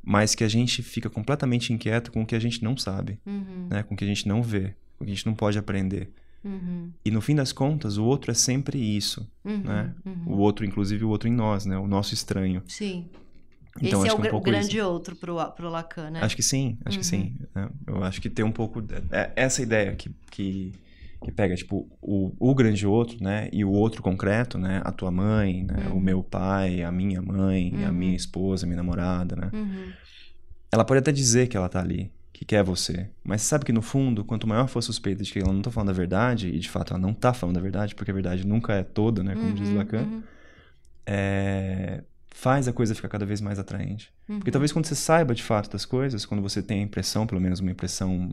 Mas 0.02 0.36
que 0.36 0.44
a 0.44 0.48
gente 0.48 0.80
fica 0.82 1.10
completamente 1.10 1.72
inquieto 1.72 2.12
com 2.12 2.22
o 2.22 2.26
que 2.26 2.36
a 2.36 2.38
gente 2.40 2.62
não 2.62 2.76
sabe, 2.76 3.18
Uhum, 3.26 3.66
né? 3.68 3.82
Com 3.82 3.94
o 3.94 3.96
que 3.96 4.04
a 4.04 4.06
gente 4.06 4.28
não 4.28 4.42
vê, 4.42 4.74
com 4.96 5.02
o 5.02 5.06
que 5.06 5.12
a 5.12 5.14
gente 5.14 5.26
não 5.26 5.34
pode 5.34 5.58
aprender. 5.58 6.08
Uhum, 6.46 6.90
E 7.04 7.10
no 7.10 7.20
fim 7.20 7.34
das 7.34 7.52
contas, 7.52 7.98
o 7.98 8.04
outro 8.04 8.30
é 8.30 8.34
sempre 8.34 8.78
isso, 8.78 9.28
uhum, 9.44 9.60
né? 9.64 9.94
uhum. 10.04 10.34
O 10.34 10.38
outro, 10.38 10.64
inclusive 10.64 11.04
o 11.04 11.08
outro 11.08 11.28
em 11.28 11.32
nós, 11.32 11.66
né? 11.66 11.76
O 11.76 11.86
nosso 11.86 12.14
estranho. 12.14 12.62
Sim. 12.66 13.06
Então 13.82 14.00
Esse 14.00 14.08
é 14.08 14.12
acho 14.12 14.14
o 14.14 14.16
que 14.16 14.26
é 14.26 14.30
um 14.30 14.30
pouco 14.30 14.50
grande 14.50 14.78
isso. 14.78 14.88
outro 14.88 15.14
pro, 15.16 15.36
pro 15.52 15.68
Lacan, 15.68 16.10
né? 16.10 16.20
Acho 16.22 16.34
que 16.36 16.42
sim, 16.42 16.78
acho 16.84 16.96
Uhum. 16.96 17.02
que 17.02 17.06
sim. 17.06 17.34
né? 17.54 17.68
Eu 17.86 18.02
acho 18.02 18.20
que 18.22 18.30
tem 18.30 18.44
um 18.44 18.50
pouco 18.52 18.80
de- 18.80 18.94
é- 19.10 19.32
essa 19.36 19.62
ideia 19.62 19.94
que, 19.94 20.10
que, 20.30 20.72
que 21.22 21.30
pega, 21.30 21.54
tipo, 21.54 21.86
o, 22.00 22.32
o 22.40 22.54
grande 22.54 22.86
outro, 22.86 23.22
né? 23.22 23.50
E 23.52 23.64
o 23.64 23.70
outro 23.70 24.02
concreto, 24.02 24.56
né? 24.58 24.80
A 24.84 24.92
tua 24.92 25.10
mãe, 25.10 25.64
né? 25.64 25.88
Uhum. 25.88 25.98
O 25.98 26.00
meu 26.00 26.22
pai, 26.22 26.82
a 26.82 26.90
minha 26.90 27.20
mãe, 27.20 27.84
a 27.84 27.88
Uhum. 27.88 27.94
minha 27.94 28.16
esposa, 28.16 28.64
a 28.64 28.66
minha 28.66 28.76
namorada, 28.78 29.36
né? 29.36 29.50
Uhum, 29.52 29.92
Ela 30.72 30.84
pode 30.84 30.98
até 31.00 31.12
dizer 31.12 31.46
que 31.48 31.56
ela 31.56 31.68
tá 31.68 31.80
ali, 31.80 32.10
que 32.36 32.44
quer 32.44 32.62
você. 32.62 33.08
Mas 33.24 33.40
sabe 33.40 33.64
que 33.64 33.72
no 33.72 33.80
fundo, 33.80 34.22
quanto 34.22 34.46
maior 34.46 34.68
for 34.68 34.80
a 34.80 34.82
suspeita 34.82 35.24
de 35.24 35.32
que 35.32 35.38
ela 35.38 35.52
não 35.54 35.62
tá 35.62 35.70
falando 35.70 35.88
a 35.88 35.94
verdade, 35.94 36.48
e 36.48 36.58
de 36.58 36.68
fato 36.68 36.92
ela 36.92 37.00
não 37.00 37.14
tá 37.14 37.32
falando 37.32 37.56
a 37.56 37.60
verdade, 37.62 37.94
porque 37.94 38.10
a 38.10 38.14
verdade 38.14 38.46
nunca 38.46 38.74
é 38.74 38.82
toda, 38.82 39.24
né? 39.24 39.34
Como 39.34 39.54
diz 39.54 39.70
uhum, 39.70 39.76
Lacan, 39.78 40.02
uhum, 40.02 40.22
é, 41.06 42.04
faz 42.30 42.68
a 42.68 42.74
coisa 42.74 42.94
ficar 42.94 43.08
cada 43.08 43.24
vez 43.24 43.40
mais 43.40 43.58
atraente. 43.58 44.12
uhum. 44.28 44.38
Porque 44.38 44.50
talvez 44.50 44.70
quando 44.70 44.84
você 44.84 44.94
saiba 44.94 45.34
de 45.34 45.42
fato 45.42 45.70
das 45.70 45.86
coisas, 45.86 46.26
quando 46.26 46.42
você 46.42 46.62
tem 46.62 46.80
a 46.80 46.82
impressão, 46.82 47.26
pelo 47.26 47.40
menos 47.40 47.60
uma 47.60 47.70
impressão 47.70 48.30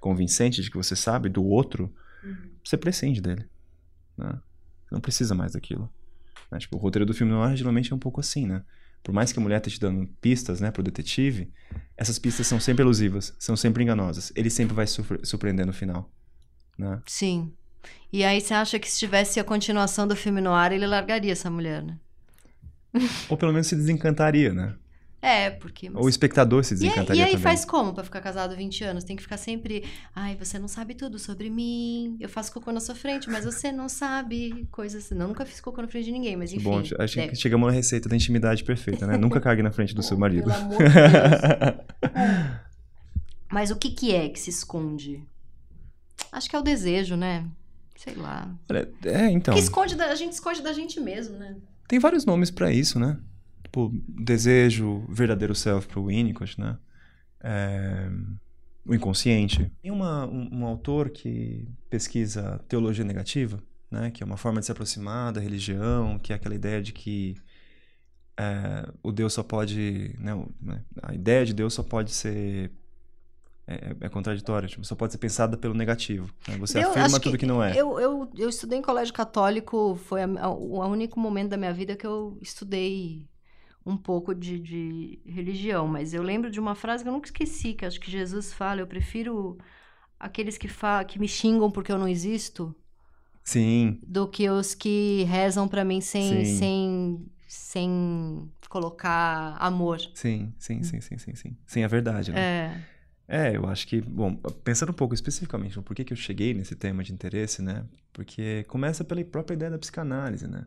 convincente 0.00 0.60
de 0.60 0.68
que 0.68 0.76
você 0.76 0.96
sabe 0.96 1.28
do 1.28 1.44
outro, 1.44 1.92
Uhum. 2.24 2.50
você 2.64 2.76
prescinde 2.76 3.20
dele. 3.20 3.46
Né? 4.18 4.30
Você 4.86 4.94
não 4.94 5.00
precisa 5.00 5.34
mais 5.36 5.52
daquilo. 5.52 5.88
Né? 6.50 6.58
Tipo, 6.58 6.76
o 6.76 6.80
roteiro 6.80 7.06
do 7.06 7.14
filme 7.14 7.32
noir 7.32 7.56
geralmente 7.56 7.92
é 7.92 7.94
um 7.96 7.98
pouco 7.98 8.20
assim, 8.20 8.44
né? 8.44 8.62
Por 9.02 9.12
mais 9.12 9.32
que 9.32 9.38
a 9.38 9.42
mulher 9.42 9.56
esteja 9.58 9.76
te 9.76 9.80
dando 9.80 10.06
pistas, 10.20 10.60
né, 10.60 10.70
pro 10.70 10.82
detetive, 10.82 11.50
essas 11.96 12.18
pistas 12.18 12.46
são 12.46 12.60
sempre 12.60 12.82
elusivas, 12.82 13.34
são 13.38 13.56
sempre 13.56 13.82
enganosas. 13.82 14.32
Ele 14.36 14.50
sempre 14.50 14.74
vai 14.74 14.86
surpre- 14.86 15.24
surpreender 15.24 15.66
no 15.66 15.72
final. 15.72 16.10
Né? 16.76 17.00
Sim. 17.06 17.52
E 18.12 18.24
aí 18.24 18.40
você 18.40 18.54
acha 18.54 18.78
que 18.78 18.90
se 18.90 18.98
tivesse 18.98 19.40
a 19.40 19.44
continuação 19.44 20.06
do 20.06 20.16
filme 20.16 20.40
no 20.40 20.52
ar, 20.52 20.72
ele 20.72 20.86
largaria 20.86 21.32
essa 21.32 21.50
mulher, 21.50 21.82
né? 21.82 21.98
Ou 23.28 23.36
pelo 23.36 23.52
menos 23.52 23.68
se 23.68 23.76
desencantaria, 23.76 24.52
né? 24.52 24.74
É, 25.22 25.50
porque... 25.50 25.90
Ou 25.94 26.04
o 26.04 26.08
espectador 26.08 26.64
se 26.64 26.72
E 26.72 26.76
aí, 26.76 26.80
desencantaria 26.80 27.22
e 27.22 27.26
aí 27.26 27.36
faz 27.36 27.64
como 27.64 27.92
pra 27.92 28.02
ficar 28.02 28.22
casado 28.22 28.56
20 28.56 28.84
anos? 28.84 29.04
Tem 29.04 29.14
que 29.16 29.22
ficar 29.22 29.36
sempre. 29.36 29.84
Ai, 30.14 30.34
você 30.36 30.58
não 30.58 30.66
sabe 30.66 30.94
tudo 30.94 31.18
sobre 31.18 31.50
mim. 31.50 32.16
Eu 32.18 32.28
faço 32.28 32.50
cocô 32.52 32.72
na 32.72 32.80
sua 32.80 32.94
frente, 32.94 33.28
mas 33.28 33.44
você 33.44 33.70
não 33.70 33.86
sabe 33.88 34.66
coisas 34.70 35.04
assim. 35.04 35.14
Não, 35.14 35.28
nunca 35.28 35.44
fiz 35.44 35.60
cocô 35.60 35.82
na 35.82 35.88
frente 35.88 36.06
de 36.06 36.12
ninguém, 36.12 36.36
mas 36.36 36.52
enfim. 36.52 36.64
Bom, 36.64 36.80
acho 36.80 37.16
deve- 37.16 37.28
que 37.28 37.36
chegamos 37.36 37.66
na 37.66 37.72
receita 37.72 38.08
da 38.08 38.16
intimidade 38.16 38.64
perfeita, 38.64 39.06
né? 39.06 39.18
Nunca 39.18 39.40
cague 39.40 39.62
na 39.62 39.70
frente 39.70 39.94
do 39.94 40.02
seu 40.02 40.16
marido. 40.18 40.44
Pelo 40.50 40.54
amor 40.56 40.78
de 40.78 40.84
Deus. 40.84 42.20
Mas 43.52 43.70
o 43.70 43.76
que, 43.76 43.90
que 43.90 44.14
é 44.14 44.28
que 44.28 44.38
se 44.38 44.50
esconde? 44.50 45.22
Acho 46.30 46.48
que 46.48 46.54
é 46.54 46.58
o 46.58 46.62
desejo, 46.62 47.16
né? 47.16 47.44
Sei 47.96 48.14
lá. 48.14 48.48
É, 49.04 49.28
então. 49.30 49.52
Que 49.52 49.60
esconde 49.60 49.96
da, 49.96 50.06
a 50.06 50.14
gente 50.14 50.32
esconde 50.32 50.62
da 50.62 50.72
gente 50.72 51.00
mesmo, 51.00 51.36
né? 51.36 51.56
Tem 51.88 51.98
vários 51.98 52.24
nomes 52.24 52.50
pra 52.50 52.72
isso, 52.72 52.98
né? 52.98 53.18
Tipo, 53.70 53.92
desejo, 54.08 55.04
verdadeiro 55.08 55.54
self 55.54 55.86
pro 55.86 56.06
Winnicott, 56.06 56.58
né? 56.60 56.76
É, 57.40 58.10
o 58.84 58.92
inconsciente. 58.92 59.70
Tem 59.80 59.92
uma, 59.92 60.26
um, 60.26 60.48
um 60.58 60.66
autor 60.66 61.08
que 61.10 61.68
pesquisa 61.88 62.58
teologia 62.66 63.04
negativa, 63.04 63.62
né? 63.88 64.10
Que 64.10 64.24
é 64.24 64.26
uma 64.26 64.36
forma 64.36 64.58
de 64.58 64.66
se 64.66 64.72
aproximar 64.72 65.32
da 65.32 65.40
religião, 65.40 66.18
que 66.18 66.32
é 66.32 66.36
aquela 66.36 66.54
ideia 66.56 66.82
de 66.82 66.92
que 66.92 67.36
é, 68.36 68.88
o 69.04 69.12
Deus 69.12 69.32
só 69.34 69.42
pode... 69.44 70.16
Né, 70.18 70.34
o- 70.34 70.48
né, 70.60 70.82
a 71.00 71.14
ideia 71.14 71.46
de 71.46 71.54
Deus 71.54 71.72
só 71.72 71.84
pode 71.84 72.10
ser... 72.10 72.72
É, 73.68 73.94
é 74.00 74.08
contraditória, 74.08 74.68
tipo, 74.68 74.84
só 74.84 74.96
pode 74.96 75.12
ser 75.12 75.18
pensada 75.18 75.56
pelo 75.56 75.74
negativo. 75.74 76.28
né? 76.48 76.56
Você 76.58 76.82
Eu 76.82 76.90
afirma 76.90 77.20
tudo 77.20 77.38
que, 77.38 77.46
não 77.46 77.62
é. 77.62 77.70
Eu, 77.80 78.00
eu, 78.00 78.28
eu 78.36 78.48
estudei 78.48 78.76
em 78.76 78.82
colégio 78.82 79.14
católico, 79.14 79.94
foi 79.94 80.24
a- 80.24 80.40
a- 80.40 80.50
o 80.50 80.80
único 80.88 81.20
momento 81.20 81.50
da 81.50 81.56
minha 81.56 81.72
vida 81.72 81.94
que 81.94 82.04
eu 82.04 82.36
estudei 82.42 83.28
um 83.84 83.96
pouco 83.96 84.34
de, 84.34 84.58
de 84.58 85.20
religião, 85.26 85.86
mas 85.88 86.12
eu 86.14 86.22
lembro 86.22 86.50
de 86.50 86.60
uma 86.60 86.74
frase 86.74 87.02
que 87.02 87.08
eu 87.08 87.12
nunca 87.12 87.28
esqueci, 87.28 87.74
que 87.74 87.84
acho 87.86 88.00
que 88.00 88.10
Jesus 88.10 88.52
fala, 88.52 88.80
eu 88.80 88.86
prefiro 88.86 89.58
aqueles 90.18 90.58
que, 90.58 90.68
que 91.08 91.18
me 91.18 91.28
xingam 91.28 91.70
porque 91.70 91.92
eu 91.92 91.98
não 91.98 92.08
existo, 92.08 92.74
Sim, 93.44 94.00
do 94.02 94.28
que 94.28 94.48
os 94.48 94.74
que 94.74 95.24
rezam 95.24 95.68
pra 95.68 95.84
mim 95.84 96.00
sem, 96.00 96.44
Sim. 96.44 96.44
sem, 96.44 97.26
sem 97.48 98.52
colocar 98.68 99.56
amor. 99.58 99.98
sim, 100.14 100.52
sim, 100.58 100.82
sim, 100.82 101.00
sim, 101.00 101.18
sim, 101.18 101.34
sim. 101.34 101.56
Sim, 101.66 101.82
é 101.82 101.88
verdade, 101.88 102.32
né? 102.32 102.38
É. 102.38 102.80
É, 103.28 103.56
eu 103.56 103.66
acho 103.66 103.86
que, 103.86 104.00
bom, 104.00 104.36
pensando 104.64 104.90
um 104.90 104.94
pouco 104.94 105.14
especificamente 105.14 105.76
no 105.76 105.82
porquê 105.84 106.04
que 106.04 106.12
eu 106.12 106.16
cheguei 106.16 106.52
nesse 106.54 106.76
tema 106.76 107.02
de 107.04 107.12
interesse, 107.12 107.62
né? 107.62 107.86
Porque 108.12 108.64
começa 108.64 109.04
pela 109.04 109.24
própria 109.24 109.54
ideia 109.54 109.70
da 109.70 109.78
psicanálise, 109.78 110.48
né? 110.48 110.66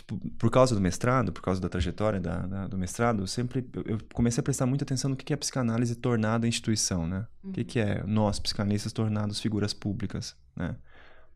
Tipo, 0.00 0.18
por 0.38 0.50
causa 0.50 0.74
do 0.74 0.80
mestrado, 0.80 1.30
por 1.30 1.42
causa 1.42 1.60
da 1.60 1.68
trajetória 1.68 2.18
da, 2.18 2.38
da- 2.46 2.66
do 2.66 2.78
mestrado, 2.78 3.22
eu 3.22 3.26
sempre 3.26 3.66
eu, 3.84 3.98
comecei 4.14 4.40
a 4.40 4.42
prestar 4.42 4.64
muita 4.64 4.82
atenção 4.84 5.10
no 5.10 5.16
que 5.16 5.30
é 5.30 5.34
a 5.34 5.38
psicanálise 5.38 5.94
tornada 5.94 6.48
instituição, 6.48 7.06
né? 7.06 7.26
O 7.44 7.52
que, 7.52 7.64
que 7.64 7.78
é 7.78 8.02
nós, 8.06 8.38
psicanalistas, 8.38 8.92
tornados 8.92 9.40
figuras 9.40 9.74
públicas, 9.74 10.34
né? 10.56 10.74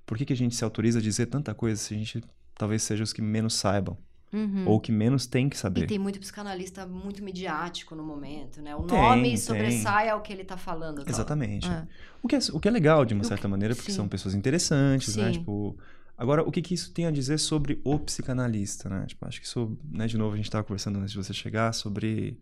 Por 0.06 0.16
que, 0.16 0.24
que 0.24 0.32
a 0.32 0.36
gente 0.36 0.54
se 0.54 0.64
autoriza 0.64 0.98
a 0.98 1.02
dizer 1.02 1.26
tanta 1.26 1.52
coisa 1.54 1.76
se 1.80 1.94
a 1.94 1.96
gente 1.98 2.24
talvez 2.56 2.82
seja 2.82 3.04
os 3.04 3.12
que 3.12 3.20
menos 3.22 3.54
saibam, 3.54 3.98
Uhum. 4.32 4.64
ou 4.66 4.80
que 4.80 4.90
menos 4.90 5.26
tem 5.26 5.48
que 5.48 5.54
E 5.54 5.58
saber? 5.58 5.86
tem 5.86 5.98
muito 5.98 6.18
psicanalista 6.18 6.84
muito 6.86 7.22
midiático 7.22 7.94
no 7.94 8.02
momento, 8.02 8.60
né? 8.60 8.74
O 8.74 8.82
Tem, 8.82 8.98
nome 9.00 9.22
tem. 9.28 9.36
sobressai 9.36 10.08
ao 10.08 10.20
que 10.22 10.32
ele 10.32 10.42
tá 10.44 10.56
falando. 10.56 11.04
Exatamente. 11.06 11.68
É. 11.70 11.86
O 12.22 12.26
que, 12.26 12.34
é, 12.34 12.38
o 12.52 12.58
que 12.58 12.66
é 12.66 12.70
legal, 12.70 13.04
de 13.04 13.14
uma 13.14 13.22
certa 13.24 13.42
que- 13.42 13.48
maneira, 13.48 13.74
porque 13.76 13.92
sim. 13.92 13.96
são 13.96 14.08
pessoas 14.08 14.34
interessantes, 14.34 15.14
né? 15.16 15.26
Sim. 15.26 15.38
Tipo, 15.38 15.76
agora, 16.16 16.42
o 16.42 16.50
que, 16.50 16.62
que 16.62 16.74
isso 16.74 16.92
tem 16.92 17.06
a 17.06 17.10
dizer 17.10 17.38
sobre 17.38 17.80
o 17.84 17.98
psicanalista, 17.98 18.88
né? 18.88 19.04
Tipo, 19.06 19.26
acho 19.26 19.40
que 19.40 19.46
isso, 19.46 19.76
né, 19.90 20.06
de 20.06 20.16
novo, 20.16 20.34
a 20.34 20.36
gente 20.36 20.46
estava 20.46 20.64
conversando 20.64 20.98
antes 20.98 21.12
de 21.12 21.16
você 21.18 21.32
chegar 21.32 21.72
sobre... 21.72 22.38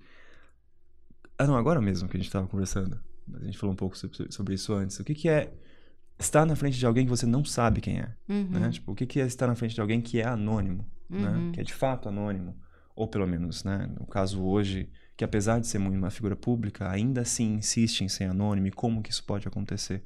Ah, 1.38 1.46
não, 1.46 1.56
agora 1.56 1.80
mesmo 1.80 2.08
que 2.08 2.16
a 2.16 2.20
gente 2.20 2.26
estava 2.28 2.46
conversando. 2.46 3.00
Mas 3.26 3.42
a 3.42 3.46
gente 3.46 3.58
falou 3.58 3.72
um 3.72 3.76
pouco 3.76 3.96
sobre, 3.96 4.54
isso 4.54 4.72
antes. 4.72 4.98
O 4.98 5.04
que, 5.04 5.14
que 5.14 5.28
é 5.28 5.52
estar 6.18 6.44
na 6.46 6.54
frente 6.54 6.78
de 6.78 6.86
alguém 6.86 7.04
que 7.04 7.10
você 7.10 7.26
não 7.26 7.44
sabe 7.44 7.80
quem 7.80 7.98
é, 7.98 8.14
Uhum. 8.28 8.48
né? 8.50 8.70
Tipo, 8.70 8.92
o 8.92 8.94
que, 8.94 9.06
que 9.06 9.20
é 9.20 9.26
estar 9.26 9.46
na 9.46 9.54
frente 9.54 9.74
de 9.74 9.80
alguém 9.80 10.00
que 10.00 10.20
é 10.20 10.26
anônimo, 10.26 10.86
né? 11.08 11.30
Uhum. 11.30 11.52
Que 11.52 11.60
é 11.60 11.64
de 11.64 11.72
fato 11.74 12.08
anônimo. 12.08 12.56
Ou 12.94 13.08
pelo 13.08 13.26
menos, 13.26 13.64
né? 13.64 13.88
No 13.98 14.06
caso 14.06 14.42
hoje, 14.42 14.88
que 15.16 15.24
apesar 15.24 15.58
de 15.60 15.66
ser 15.66 15.78
uma 15.78 16.10
figura 16.10 16.36
pública, 16.36 16.90
ainda 16.90 17.22
assim 17.22 17.54
insiste 17.54 18.02
em 18.02 18.08
ser 18.08 18.24
anônimo 18.24 18.66
e 18.66 18.70
como 18.70 19.02
que 19.02 19.10
isso 19.10 19.24
pode 19.24 19.48
acontecer. 19.48 20.04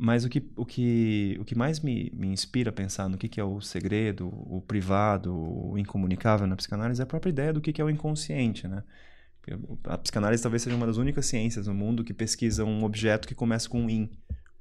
Mas 0.00 0.24
o 0.24 0.28
que, 0.28 0.48
o 0.54 0.64
que, 0.64 1.36
o 1.40 1.44
que 1.44 1.56
mais 1.56 1.80
me, 1.80 2.12
me 2.14 2.28
inspira 2.28 2.70
a 2.70 2.72
pensar 2.72 3.08
no 3.08 3.18
que, 3.18 3.28
que 3.28 3.40
é 3.40 3.44
o 3.44 3.60
segredo, 3.60 4.28
o 4.28 4.62
privado, 4.62 5.34
o 5.34 5.76
incomunicável 5.76 6.46
na 6.46 6.54
psicanálise 6.54 7.00
é 7.00 7.02
a 7.02 7.06
própria 7.06 7.30
ideia 7.30 7.52
do 7.52 7.60
que, 7.60 7.72
que 7.72 7.80
é 7.80 7.84
o 7.84 7.90
inconsciente, 7.90 8.68
né? 8.68 8.84
A 9.84 9.98
psicanálise 9.98 10.42
talvez 10.42 10.62
seja 10.62 10.76
uma 10.76 10.86
das 10.86 10.98
únicas 10.98 11.26
ciências 11.26 11.66
no 11.66 11.74
mundo 11.74 12.04
que 12.04 12.14
pesquisa 12.14 12.64
um 12.64 12.84
objeto 12.84 13.26
que 13.26 13.34
começa 13.34 13.68
com 13.68 13.82
um 13.82 13.90
in, 13.90 14.08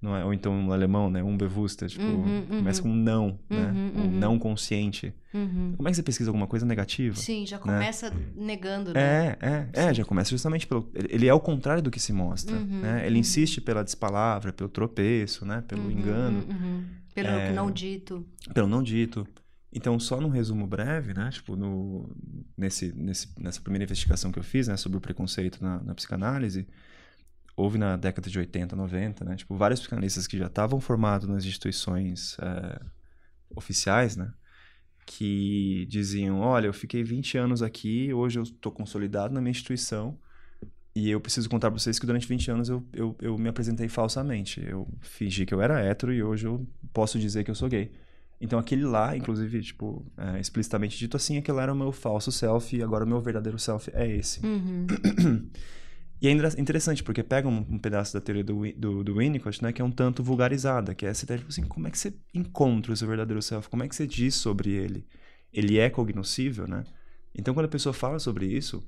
não 0.02 0.16
é? 0.16 0.24
Ou 0.24 0.34
então 0.34 0.62
no 0.62 0.72
alemão, 0.72 1.10
né? 1.10 1.24
Unbewusste, 1.24 1.88
tipo, 1.88 2.04
Uhum, 2.04 2.40
uhum. 2.50 2.58
começa 2.58 2.82
com 2.82 2.90
um 2.90 2.96
não, 2.96 3.40
né? 3.50 3.72
Uhum, 3.72 3.92
O 3.96 4.06
uhum. 4.06 4.12
não 4.12 4.40
consciente. 4.40 5.14
Uhum. 5.34 5.74
Como 5.76 5.88
é 5.88 5.92
que 5.92 5.96
você 5.96 6.04
pesquisa 6.04 6.30
alguma 6.30 6.48
coisa 6.48 6.66
negativa? 6.66 7.16
Sim, 7.16 7.46
já 7.46 7.58
começa 7.58 8.14
negando, 8.36 8.94
né? 8.94 9.38
É, 9.42 9.70
é, 9.74 9.88
é, 9.90 9.94
já 9.94 10.06
começa 10.06 10.30
justamente 10.30 10.68
pelo. 10.68 10.90
Ele 10.94 11.28
é 11.28 11.34
o 11.34 11.40
contrário 11.40 11.82
do 11.82 11.90
que 11.90 12.00
se 12.00 12.14
mostra. 12.14 12.56
Uhum, 12.56 12.82
né? 12.82 13.06
Ele 13.06 13.18
insiste 13.18 13.60
pela 13.60 13.84
despalavra, 13.84 14.54
pelo 14.54 14.70
tropeço, 14.70 15.46
né? 15.46 15.64
Pelo 15.68 15.92
engano. 15.92 16.44
Pelo 17.14 17.28
É. 17.30 17.52
não 17.52 17.72
dito. 17.72 18.26
pelo 18.54 18.68
não 18.68 18.84
dito. 18.84 19.28
Então, 19.74 20.00
só 20.00 20.22
num 20.22 20.30
resumo 20.30 20.66
breve, 20.66 21.14
né? 21.14 21.30
Tipo, 21.32 21.56
no, 21.56 22.10
nesse, 22.56 22.94
nesse, 22.96 23.30
nessa 23.40 23.60
primeira 23.62 23.84
investigação 23.84 24.32
que 24.32 24.40
eu 24.40 24.44
fiz, 24.44 24.68
né? 24.68 24.78
Sobre 24.78 24.98
o 24.98 25.02
preconceito 25.02 25.62
na, 25.62 25.82
na 25.84 25.94
psicanálise, 25.94 26.68
houve 27.58 27.80
na 27.80 27.98
década 27.98 28.30
de 28.30 28.38
80, 28.38 28.76
90, 28.76 29.26
né? 29.26 29.36
Tipo, 29.36 29.56
vários 29.56 29.80
psicanalistas 29.80 30.28
que 30.28 30.38
já 30.38 30.46
estavam 30.46 30.80
formados 30.80 31.28
nas 31.28 31.44
instituições 31.44 32.38
é, 32.40 32.80
oficiais, 33.50 34.16
né? 34.16 34.32
Que 35.08 35.88
diziam, 35.90 36.40
olha, 36.40 36.68
eu 36.68 36.74
fiquei 36.74 37.04
20 37.04 37.38
anos 37.38 37.64
aqui, 37.64 38.14
hoje 38.14 38.38
eu 38.38 38.44
estou 38.44 38.72
consolidado 38.72 39.34
na 39.34 39.42
minha 39.42 39.52
instituição 39.52 40.20
e 40.96 41.10
eu 41.10 41.20
preciso 41.20 41.50
contar 41.50 41.72
para 41.72 41.80
vocês 41.80 41.98
que 41.98 42.06
durante 42.06 42.28
20 42.28 42.52
anos 42.52 42.70
eu, 42.70 42.86
eu, 42.94 43.16
eu 43.20 43.38
me 43.38 43.50
apresentei 43.50 43.88
falsamente. 43.88 44.64
Eu 44.64 44.88
fingi 45.02 45.44
que 45.44 45.54
eu 45.54 45.62
era 45.62 45.80
hétero 45.80 46.14
e 46.14 46.22
hoje 46.22 46.46
eu 46.46 46.68
posso 46.94 47.18
dizer 47.18 47.44
que 47.44 47.50
eu 47.50 47.56
sou 47.56 47.68
gay. 47.68 47.92
Então 48.40 48.60
aquele 48.60 48.84
lá, 48.84 49.18
inclusive, 49.18 49.62
tipo, 49.64 50.06
é, 50.16 50.40
explicitamente 50.40 50.96
dito 50.96 51.18
assim, 51.18 51.38
aquele 51.38 51.60
era 51.60 51.74
o 51.74 51.76
meu 51.76 51.92
falso 51.92 52.32
self 52.32 52.76
e 52.76 52.84
agora 52.84 53.04
o 53.04 53.08
meu 53.08 53.20
verdadeiro 53.20 53.58
self 53.58 53.90
é 53.96 54.08
esse. 54.08 54.46
Uhum. 54.46 54.86
E 56.22 56.28
é 56.28 56.32
interessante, 56.32 57.04
porque 57.04 57.22
pega 57.22 57.48
um, 57.48 57.66
um 57.70 57.78
pedaço 57.78 58.14
da 58.14 58.22
teoria 58.22 58.44
do, 58.44 58.72
do, 58.74 59.04
do 59.04 59.18
Winnicott, 59.18 59.62
né, 59.62 59.72
que 59.72 59.82
é 59.82 59.86
um 59.86 59.92
tanto 59.92 60.24
vulgarizada, 60.24 60.96
que 60.96 61.06
é 61.06 61.10
essa 61.10 61.26
ideia, 61.26 61.38
tipo 61.38 61.50
assim, 61.50 61.64
como 61.64 61.88
é 61.88 61.92
que 61.92 61.98
você 62.00 62.14
encontra 62.34 62.92
o 62.92 62.98
seu 62.98 63.08
verdadeiro 63.08 63.42
self? 63.42 63.70
Como 63.70 63.84
é 63.84 63.88
que 63.88 63.96
você 63.96 64.08
diz 64.08 64.34
sobre 64.36 64.72
ele? 64.72 65.06
Ele 65.54 65.78
é 65.78 65.90
cognoscível, 65.90 66.68
né? 66.68 66.84
Então, 67.36 67.54
quando 67.54 67.68
a 67.68 67.70
pessoa 67.70 67.94
fala 67.94 68.18
sobre 68.18 68.48
isso, 68.48 68.84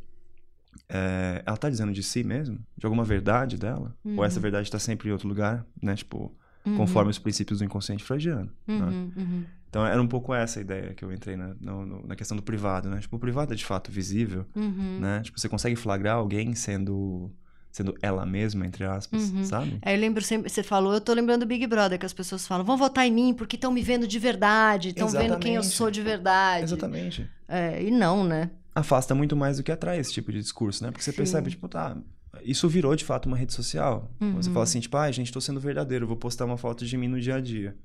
é, 0.88 1.44
ela 1.46 1.58
tá 1.58 1.70
dizendo 1.70 1.92
de 1.92 2.02
si 2.02 2.24
mesmo? 2.24 2.60
De 2.76 2.86
alguma 2.86 3.04
verdade 3.04 3.58
dela? 3.58 3.96
Ou 4.18 4.26
essa 4.26 4.40
verdade 4.40 4.68
está 4.68 4.80
sempre 4.80 5.10
em 5.10 5.12
outro 5.12 5.28
lugar, 5.28 5.66
né? 5.82 5.96
Tipo, 5.96 6.36
conforme 6.76 7.12
os 7.12 7.20
princípios 7.20 7.60
do 7.60 7.66
inconsciente 7.66 8.04
freudiano, 8.04 8.52
né? 8.68 8.86
Uhum, 8.86 9.12
uhum. 9.16 9.46
Então, 9.70 9.86
era 9.86 10.02
um 10.02 10.08
pouco 10.08 10.34
essa 10.34 10.60
a 10.60 10.62
ideia 10.62 10.94
que 10.96 11.06
eu 11.06 11.14
entrei 11.14 11.36
na, 11.38 11.54
no- 11.62 12.06
na 12.08 12.16
questão 12.16 12.36
do 12.36 12.42
privado, 12.44 12.90
né? 12.90 13.00
Tipo, 13.00 13.18
o 13.18 13.20
privado 13.20 13.54
é 13.54 13.56
de 13.56 13.64
fato 13.64 13.92
visível, 13.92 14.46
Uhum. 14.56 14.98
né? 15.00 15.22
Tipo, 15.24 15.40
você 15.40 15.48
consegue 15.48 15.76
flagrar 15.76 16.16
alguém 16.18 16.56
sendo 16.56 17.32
sendo 17.72 17.94
ela 18.02 18.26
mesma, 18.26 18.66
entre 18.66 18.84
aspas, 18.84 19.30
Uhum. 19.30 19.44
sabe? 19.44 19.78
Aí 19.84 19.94
eu 19.96 20.02
lembro 20.02 20.24
sempre, 20.24 20.50
você 20.50 20.64
falou, 20.64 20.92
eu 20.92 21.00
tô 21.00 21.14
lembrando 21.14 21.42
do 21.42 21.46
Big 21.46 21.68
Brother, 21.68 22.00
que 22.00 22.06
as 22.06 22.12
pessoas 22.14 22.48
falam, 22.48 22.66
vão 22.66 22.76
votar 22.76 23.06
em 23.06 23.12
mim 23.12 23.32
porque 23.32 23.56
estão 23.56 23.72
me 23.72 23.84
vendo 23.84 24.08
de 24.08 24.18
verdade, 24.18 24.90
estão 24.90 25.08
vendo 25.08 25.38
quem 25.38 25.54
eu 25.54 25.62
sou 25.62 25.92
de 25.92 26.02
verdade. 26.02 26.64
Exatamente. 26.64 27.30
É, 27.48 27.82
e 27.84 27.92
não, 27.92 28.24
né? 28.24 28.50
Afasta 28.74 29.14
muito 29.14 29.36
mais 29.36 29.58
do 29.58 29.64
que 29.64 29.72
atrai 29.72 30.00
esse 30.00 30.12
tipo 30.12 30.32
de 30.32 30.40
discurso, 30.40 30.84
né? 30.84 30.90
Porque 30.90 31.04
você 31.04 31.12
Sim. 31.12 31.18
percebe, 31.18 31.52
tipo, 31.52 31.68
tá, 31.68 31.96
isso 32.42 32.68
virou 32.68 32.96
de 32.96 33.06
fato 33.06 33.28
uma 33.28 33.38
rede 33.38 33.54
social. 33.54 34.10
Você 34.34 34.50
Uhum. 34.50 34.54
fala 34.54 34.64
assim, 34.64 34.80
tipo, 34.80 34.98
ai, 34.98 35.14
gente, 35.14 35.32
tô 35.32 35.40
sendo 35.40 35.60
verdadeiro, 35.60 36.08
vou 36.08 36.18
postar 36.18 36.46
uma 36.46 36.58
foto 36.58 36.84
de 36.84 36.98
mim 36.98 37.08
no 37.08 37.20
dia 37.22 37.36
a 37.36 37.40
dia. 37.40 37.78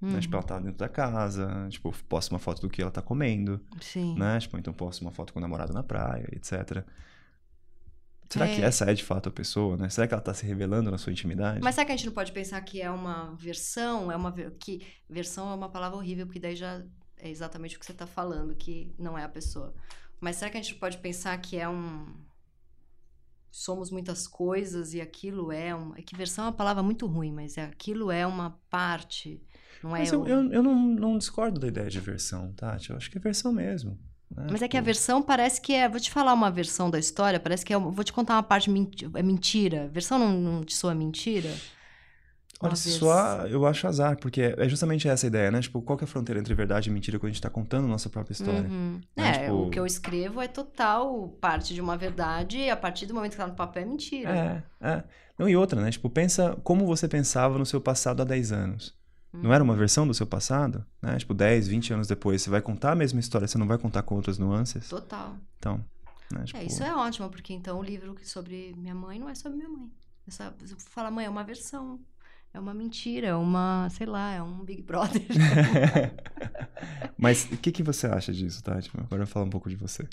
Uhum. 0.00 0.12
Né? 0.12 0.20
Tipo, 0.20 0.36
ela 0.36 0.42
tá 0.42 0.58
dentro 0.58 0.78
da 0.78 0.88
casa, 0.88 1.66
tipo, 1.68 1.92
posto 2.08 2.30
uma 2.32 2.38
foto 2.38 2.62
do 2.62 2.70
que 2.70 2.80
ela 2.80 2.90
tá 2.90 3.02
comendo, 3.02 3.60
Sim. 3.80 4.14
né? 4.18 4.38
Tipo, 4.40 4.56
então 4.58 4.72
posto 4.72 5.02
uma 5.02 5.10
foto 5.10 5.32
com 5.32 5.38
o 5.38 5.42
namorado 5.42 5.72
na 5.72 5.82
praia, 5.82 6.26
etc. 6.32 6.84
Será 8.30 8.46
que 8.46 8.62
É. 8.62 8.64
essa 8.64 8.88
é 8.90 8.94
de 8.94 9.02
fato 9.04 9.28
a 9.28 9.32
pessoa, 9.32 9.76
né? 9.76 9.88
Será 9.88 10.06
que 10.06 10.14
ela 10.14 10.22
tá 10.22 10.32
se 10.32 10.46
revelando 10.46 10.90
na 10.90 10.96
sua 10.98 11.12
intimidade? 11.12 11.60
Mas 11.62 11.74
será 11.74 11.84
que 11.84 11.92
a 11.92 11.96
gente 11.96 12.06
não 12.06 12.12
pode 12.12 12.32
pensar 12.32 12.60
que 12.62 12.80
é 12.80 12.88
uma 12.90 13.34
versão? 13.34 14.10
É 14.10 14.16
uma 14.16 14.32
que 14.32 14.86
versão 15.08 15.50
é 15.50 15.54
uma 15.54 15.68
palavra 15.68 15.98
horrível, 15.98 16.26
porque 16.26 16.38
daí 16.38 16.54
já 16.54 16.82
é 17.18 17.28
exatamente 17.28 17.76
o 17.76 17.80
que 17.80 17.84
você 17.84 17.92
está 17.92 18.06
falando, 18.06 18.54
que 18.54 18.94
não 18.98 19.18
é 19.18 19.24
a 19.24 19.28
pessoa. 19.28 19.74
Mas 20.20 20.36
será 20.36 20.50
que 20.50 20.56
a 20.56 20.62
gente 20.62 20.76
pode 20.76 20.98
pensar 20.98 21.36
que 21.38 21.56
é 21.58 21.68
um 21.68 22.06
somos 23.50 23.90
muitas 23.90 24.28
coisas 24.28 24.94
e 24.94 25.00
aquilo 25.00 25.50
é 25.50 25.74
um, 25.74 25.94
é 25.96 26.02
que 26.02 26.14
versão 26.14 26.44
é 26.44 26.48
uma 26.48 26.52
palavra 26.54 26.84
muito 26.84 27.06
ruim, 27.06 27.32
mas 27.32 27.58
é 27.58 27.64
aquilo 27.64 28.10
é 28.12 28.24
uma 28.24 28.50
parte, 28.70 29.42
não 29.82 29.94
é 29.96 30.00
Mas 30.00 30.12
eu, 30.12 30.22
o- 30.22 30.28
eu, 30.28 30.52
eu 30.52 30.62
não, 30.62 30.74
não 30.74 31.18
discordo 31.18 31.58
da 31.60 31.66
ideia 31.68 31.88
de 31.88 32.00
versão, 32.00 32.52
Tati. 32.52 32.90
Eu 32.90 32.96
acho 32.96 33.10
que 33.10 33.18
é 33.18 33.20
versão 33.20 33.52
mesmo. 33.52 33.98
né? 34.34 34.46
Mas 34.50 34.62
é 34.62 34.68
que 34.68 34.76
a 34.76 34.80
Tipo, 34.80 34.86
versão 34.86 35.22
parece 35.22 35.60
que 35.60 35.72
é. 35.74 35.88
Vou 35.88 35.98
te 36.00 36.10
falar 36.10 36.32
uma 36.34 36.50
versão 36.50 36.90
da 36.90 36.98
história, 36.98 37.40
parece 37.40 37.64
que 37.64 37.72
é. 37.72 37.78
Vou 37.78 38.04
te 38.04 38.12
contar 38.12 38.34
uma 38.34 38.42
parte. 38.42 38.70
É 39.14 39.22
mentira. 39.22 39.88
Versão 39.92 40.18
não, 40.18 40.32
não 40.32 40.64
te 40.64 40.74
soa 40.74 40.94
mentira? 40.94 41.50
Olha, 42.62 42.76
se 42.76 42.90
soar, 42.90 43.46
eu 43.46 43.64
acho 43.66 43.86
azar, 43.86 44.18
porque 44.18 44.54
é 44.54 44.68
justamente 44.68 45.08
essa 45.08 45.24
a 45.26 45.28
ideia, 45.28 45.50
né? 45.50 45.62
Tipo, 45.62 45.80
qual 45.80 45.96
que 45.96 46.04
é 46.04 46.06
a 46.06 46.08
fronteira 46.08 46.38
entre 46.38 46.52
verdade 46.54 46.90
e 46.90 46.92
mentira 46.92 47.18
quando 47.18 47.30
a 47.30 47.32
gente 47.32 47.40
tá 47.40 47.48
contando 47.48 47.86
a 47.86 47.88
nossa 47.88 48.10
própria 48.10 48.32
história? 48.34 48.68
Uhum. 48.68 49.00
né? 49.16 49.28
É, 49.30 49.32
Tipo- 49.44 49.54
o 49.62 49.70
que 49.70 49.78
eu 49.80 49.86
escrevo 49.86 50.42
é 50.42 50.46
total 50.46 51.28
parte 51.40 51.72
de 51.72 51.80
uma 51.80 51.96
verdade 51.96 52.58
e 52.58 52.68
a 52.68 52.76
partir 52.76 53.06
do 53.06 53.14
momento 53.14 53.30
que 53.32 53.38
tá 53.38 53.46
no 53.46 53.54
papel 53.54 53.82
é 53.84 53.86
mentira. 53.86 54.62
É, 54.78 54.88
é. 54.90 55.04
Não, 55.38 55.48
e 55.48 55.56
outra, 55.56 55.80
né? 55.80 55.90
Tipo, 55.90 56.10
pensa 56.10 56.54
como 56.62 56.84
você 56.84 57.08
pensava 57.08 57.56
no 57.58 57.64
seu 57.64 57.80
passado 57.80 58.20
há 58.20 58.24
10 58.26 58.52
anos. 58.52 58.94
Uhum. 59.32 59.42
Não 59.42 59.52
era 59.52 59.62
uma 59.62 59.76
versão 59.76 60.06
do 60.06 60.12
seu 60.14 60.26
passado? 60.26 60.84
Né? 61.00 61.16
Tipo, 61.18 61.32
10, 61.34 61.68
20 61.68 61.92
anos 61.92 62.06
depois, 62.08 62.42
você 62.42 62.50
vai 62.50 62.60
contar 62.60 62.92
a 62.92 62.94
mesma 62.96 63.20
história, 63.20 63.46
você 63.46 63.58
não 63.58 63.66
vai 63.66 63.78
contar 63.78 64.02
com 64.02 64.14
outras 64.16 64.38
nuances? 64.38 64.88
Total. 64.88 65.36
Então, 65.58 65.84
né? 66.32 66.44
Tipo, 66.44 66.58
É, 66.58 66.64
isso 66.64 66.82
é 66.82 66.94
ótimo, 66.94 67.28
porque 67.30 67.52
então 67.52 67.78
o 67.78 67.82
livro 67.82 68.16
sobre 68.24 68.74
minha 68.76 68.94
mãe 68.94 69.18
não 69.18 69.28
é 69.28 69.34
sobre 69.34 69.58
minha 69.58 69.68
mãe. 69.70 69.90
É 70.26 70.30
só, 70.30 70.52
você 70.60 70.74
fala, 70.90 71.10
mãe, 71.10 71.26
é 71.26 71.30
uma 71.30 71.44
versão. 71.44 72.00
É 72.52 72.58
uma 72.58 72.74
mentira, 72.74 73.28
é 73.28 73.34
uma, 73.34 73.88
sei 73.90 74.06
lá, 74.08 74.32
é 74.32 74.42
um 74.42 74.64
Big 74.64 74.82
Brother. 74.82 75.22
Mas 77.16 77.44
o 77.44 77.56
que, 77.56 77.70
que 77.72 77.82
você 77.82 78.06
acha 78.06 78.32
disso, 78.32 78.62
Tati? 78.62 78.90
Agora 78.94 79.06
eu 79.12 79.18
vou 79.18 79.26
falar 79.26 79.46
um 79.46 79.50
pouco 79.50 79.68
de 79.68 79.76
você. 79.76 80.02
O 80.02 80.08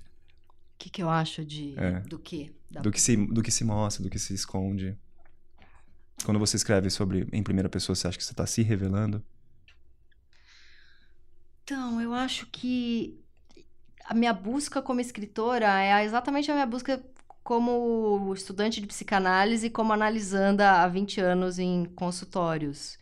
que, 0.78 0.90
que 0.90 1.02
eu 1.02 1.10
acho 1.10 1.44
de. 1.44 1.74
É. 1.78 2.00
Do 2.02 2.20
quê? 2.20 2.54
Da- 2.70 2.82
Do 2.82 2.92
que, 2.92 3.02
se, 3.02 3.16
do 3.16 3.42
que 3.42 3.50
se 3.52 3.64
mostra, 3.64 4.04
do 4.04 4.10
que 4.10 4.20
se 4.20 4.34
esconde. 4.34 4.96
Quando 6.26 6.40
você 6.40 6.58
escreve 6.58 6.90
sobre 6.90 7.28
em 7.32 7.44
primeira 7.44 7.70
pessoa, 7.70 7.96
você 7.96 8.08
acha 8.08 8.18
que 8.18 8.24
você 8.24 8.34
tá 8.34 8.46
se 8.46 8.62
revelando? 8.62 9.24
Então, 11.64 12.02
eu 12.02 12.14
acho 12.14 12.48
que 12.48 13.20
a 14.06 14.14
minha 14.14 14.34
busca 14.34 14.82
como 14.82 15.02
escritora 15.02 15.82
é 15.82 16.04
exatamente 16.06 16.50
a 16.50 16.54
minha 16.54 16.66
busca 16.66 17.04
como 17.44 18.34
estudante 18.34 18.82
de 18.82 18.88
psicanálise, 18.88 19.70
como 19.70 19.94
analisanda 19.94 20.82
há 20.84 20.88
20 20.88 21.20
anos 21.22 21.60
em 21.60 21.86
consultórios, 21.96 22.98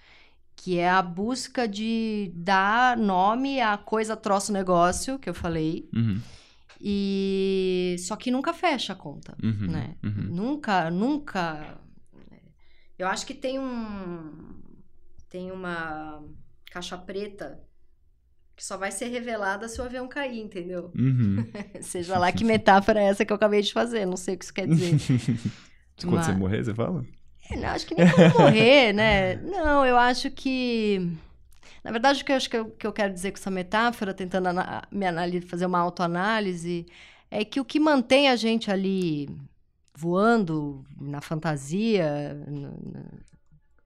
que 0.55 0.77
é 0.77 0.89
a 0.89 1.01
busca 1.01 1.67
de 1.67 2.31
dar 2.35 2.97
nome 2.97 3.59
à 3.61 3.77
coisa 3.77 4.15
troço 4.15 4.51
negócio 4.51 5.17
que 5.19 5.29
eu 5.29 5.33
falei, 5.33 5.89
Uhum. 5.95 6.19
e 6.79 7.95
só 7.99 8.15
que 8.15 8.29
nunca 8.29 8.53
fecha 8.53 8.93
a 8.93 8.95
conta, 8.95 9.35
Uhum. 9.41 9.67
né? 9.67 9.95
Uhum. 10.03 10.23
Nunca, 10.29 10.89
nunca. 10.91 11.79
Eu 12.97 13.07
acho 13.07 13.25
que 13.25 13.33
tem 13.33 13.59
um. 13.59 14.61
Tem 15.29 15.51
uma 15.51 16.23
caixa 16.71 16.97
preta 16.97 17.59
que 18.55 18.63
só 18.63 18.77
vai 18.77 18.89
ser 18.91 19.07
revelada 19.07 19.67
se 19.67 19.81
o 19.81 19.83
avião 19.83 20.07
cair, 20.07 20.39
entendeu? 20.39 20.91
Uhum. 20.97 21.45
Seja 21.81 22.17
lá 22.17 22.31
que 22.31 22.45
metáfora 22.45 23.01
é 23.01 23.05
essa 23.07 23.25
que 23.25 23.33
eu 23.33 23.35
acabei 23.35 23.61
de 23.61 23.73
fazer, 23.73 24.05
não 24.05 24.15
sei 24.15 24.35
o 24.35 24.37
que 24.37 24.45
isso 24.45 24.53
quer 24.53 24.65
dizer. 24.67 24.91
Quando 26.01 26.23
você 26.23 26.31
Mas- 26.31 26.37
morrer, 26.37 26.63
você 26.63 26.73
fala? 26.73 27.05
É, 27.49 27.57
não, 27.57 27.69
acho 27.69 27.85
que 27.85 27.93
nem 27.95 28.09
quando 28.11 28.39
morrer, 28.39 28.91
né? 28.93 29.35
Não, 29.35 29.85
eu 29.85 29.97
acho 29.97 30.31
que. 30.31 31.11
Na 31.83 31.91
verdade, 31.91 32.21
o 32.21 32.25
que 32.25 32.31
eu 32.31 32.35
acho 32.37 32.49
que 32.49 32.57
eu, 32.57 32.65
que 32.71 32.87
eu 32.87 32.91
quero 32.93 33.13
dizer 33.13 33.31
com 33.31 33.37
essa 33.37 33.51
metáfora, 33.51 34.13
tentando 34.15 34.47
ana- 34.47 34.81
me 34.91 35.41
fazer 35.41 35.67
uma 35.67 35.77
autoanálise, 35.79 36.87
é 37.29 37.45
que 37.45 37.59
o 37.59 37.65
que 37.65 37.79
mantém 37.79 38.29
a 38.29 38.35
gente 38.35 38.71
ali 38.71 39.29
voando 39.95 40.83
na 40.99 41.21
fantasia, 41.21 42.37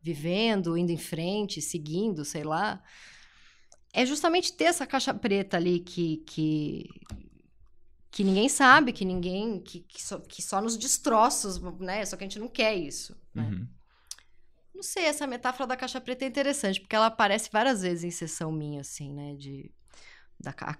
vivendo, 0.01 0.77
indo 0.77 0.91
em 0.91 0.97
frente, 0.97 1.61
seguindo, 1.61 2.25
sei 2.25 2.43
lá, 2.43 2.81
é 3.93 4.05
justamente 4.05 4.53
ter 4.53 4.65
essa 4.65 4.85
caixa 4.87 5.13
preta 5.13 5.57
ali 5.57 5.79
que, 5.79 6.17
que, 6.25 6.89
que 8.11 8.23
ninguém 8.23 8.49
sabe, 8.49 8.93
que 8.93 9.05
ninguém. 9.05 9.59
Que, 9.59 9.81
que, 9.81 10.01
só, 10.01 10.19
que 10.19 10.41
só 10.41 10.61
nos 10.61 10.77
destroços, 10.77 11.59
né? 11.79 12.05
Só 12.05 12.15
que 12.15 12.23
a 12.23 12.27
gente 12.27 12.39
não 12.39 12.47
quer 12.47 12.75
isso. 12.75 13.15
né? 13.33 13.43
Uhum. 13.43 13.67
Não 14.73 14.83
sei, 14.83 15.05
essa 15.05 15.27
metáfora 15.27 15.67
da 15.67 15.75
caixa 15.75 15.99
preta 15.99 16.23
é 16.23 16.27
interessante, 16.27 16.79
porque 16.79 16.95
ela 16.95 17.07
aparece 17.07 17.49
várias 17.51 17.81
vezes 17.81 18.03
em 18.03 18.11
sessão 18.11 18.51
minha, 18.51 18.81
assim, 18.81 19.13
né? 19.13 19.35
De, 19.35 19.71
da, 20.39 20.51
a 20.61 20.73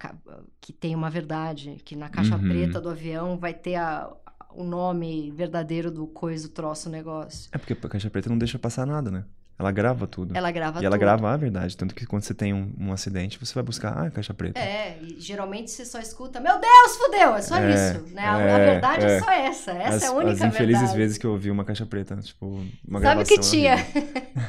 que 0.61 0.71
tem 0.71 0.95
uma 0.95 1.09
verdade, 1.09 1.81
que 1.83 1.95
na 1.95 2.09
caixa 2.09 2.35
Uhum. 2.37 2.47
preta 2.47 2.79
do 2.79 2.89
avião 2.89 3.37
vai 3.37 3.53
ter 3.53 3.75
a, 3.75 4.09
o 4.53 4.63
nome 4.63 5.31
verdadeiro 5.31 5.91
do 5.91 6.07
coisa, 6.07 6.47
do 6.47 6.53
troço, 6.53 6.89
o 6.89 6.91
negócio. 6.91 7.49
É 7.51 7.57
porque 7.57 7.73
a 7.73 7.89
caixa 7.89 8.09
preta 8.09 8.29
não 8.29 8.37
deixa 8.37 8.57
passar 8.59 8.85
nada, 8.85 9.09
né? 9.11 9.25
Ela 9.59 9.73
grava 9.73 10.07
tudo. 10.07 10.33
Ela 10.37 10.51
grava 10.51 10.81
e 10.81 10.85
ela 10.85 10.95
tudo. 10.95 11.01
grava 11.01 11.33
a 11.33 11.35
verdade. 11.35 11.75
Tanto 11.75 11.93
que 11.93 12.05
quando 12.05 12.23
você 12.23 12.33
tem 12.33 12.53
um, 12.53 12.73
um 12.79 12.93
acidente, 12.93 13.37
você 13.37 13.53
vai 13.53 13.61
buscar, 13.61 13.91
ah, 13.91 14.09
caixa 14.09 14.33
preta. 14.33 14.57
É, 14.57 14.97
e 15.01 15.19
geralmente 15.19 15.69
você 15.69 15.83
só 15.83 15.99
escuta, 15.99 16.39
meu 16.39 16.57
Deus, 16.61 16.95
fudeu, 16.97 17.35
é 17.35 17.41
só 17.41 17.57
É, 17.57 17.73
isso, 17.73 18.15
né? 18.15 18.23
A, 18.23 18.35
a 18.35 18.41
é, 18.41 18.71
verdade 18.71 19.05
é. 19.05 19.17
é. 19.17 19.19
só 19.19 19.29
essa, 19.29 19.71
essa 19.71 19.95
as, 19.95 20.03
é 20.03 20.07
a 20.07 20.11
única 20.13 20.31
as 20.31 20.41
infelizes 20.41 20.79
verdade. 20.79 20.97
vezes 20.97 21.17
que 21.17 21.25
eu 21.25 21.31
ouvi 21.31 21.51
uma 21.51 21.65
caixa 21.65 21.85
preta, 21.85 22.15
tipo, 22.17 22.63
uma 22.87 23.01
Sabe 23.01 23.25
que 23.25 23.37
tinha? 23.37 23.75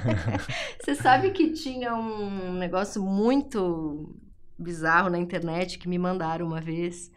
Você 0.80 0.94
sabe 0.94 1.30
que 1.30 1.50
tinha 1.54 1.92
um 1.92 2.52
negócio 2.52 3.02
muito 3.02 4.14
bizarro 4.56 5.10
na 5.10 5.18
internet 5.18 5.76
que 5.76 5.88
me 5.88 5.98
mandaram 5.98 6.46
uma 6.46 6.60
vez, 6.60 7.10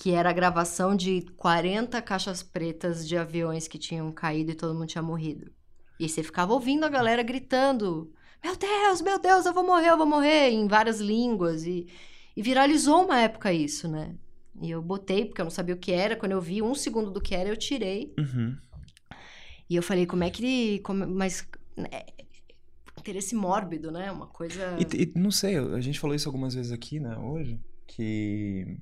que 0.00 0.12
era 0.12 0.30
a 0.30 0.32
gravação 0.32 0.96
de 0.96 1.20
40 1.36 2.00
caixas 2.00 2.42
pretas 2.42 3.06
de 3.06 3.18
aviões 3.18 3.68
que 3.68 3.78
tinham 3.78 4.10
caído 4.10 4.50
e 4.50 4.54
todo 4.54 4.72
mundo 4.72 4.86
tinha 4.86 5.02
morrido. 5.02 5.52
E 5.98 6.08
você 6.08 6.22
ficava 6.22 6.54
ouvindo 6.54 6.84
a 6.84 6.88
galera 6.88 7.22
gritando: 7.22 8.10
Meu 8.42 8.56
Deus, 8.56 9.02
meu 9.02 9.18
Deus, 9.18 9.44
eu 9.44 9.52
vou 9.52 9.62
morrer, 9.62 9.90
eu 9.90 9.98
vou 9.98 10.06
morrer, 10.06 10.52
em 10.52 10.66
várias 10.66 11.00
línguas. 11.00 11.66
E, 11.66 11.86
e 12.34 12.40
viralizou 12.40 13.04
uma 13.04 13.20
época 13.20 13.52
isso, 13.52 13.88
né? 13.88 14.16
E 14.62 14.70
eu 14.70 14.80
botei, 14.80 15.26
porque 15.26 15.42
eu 15.42 15.44
não 15.44 15.50
sabia 15.50 15.74
o 15.74 15.78
que 15.78 15.92
era. 15.92 16.16
Quando 16.16 16.32
eu 16.32 16.40
vi 16.40 16.62
um 16.62 16.74
segundo 16.74 17.10
do 17.10 17.20
que 17.20 17.34
era, 17.34 17.50
eu 17.50 17.56
tirei. 17.56 18.14
Uhum. 18.18 18.56
E 19.68 19.76
eu 19.76 19.82
falei, 19.82 20.06
como 20.06 20.24
é 20.24 20.30
que. 20.30 20.78
Como, 20.78 21.06
mas. 21.06 21.46
é, 21.92 22.06
interesse 22.98 23.34
mórbido, 23.34 23.90
né? 23.90 24.10
Uma 24.10 24.28
coisa. 24.28 24.78
E, 24.78 25.02
e 25.02 25.12
não 25.14 25.30
sei, 25.30 25.58
a 25.58 25.80
gente 25.80 26.00
falou 26.00 26.16
isso 26.16 26.26
algumas 26.26 26.54
vezes 26.54 26.72
aqui, 26.72 26.98
né, 26.98 27.18
hoje, 27.18 27.60
que 27.86 28.78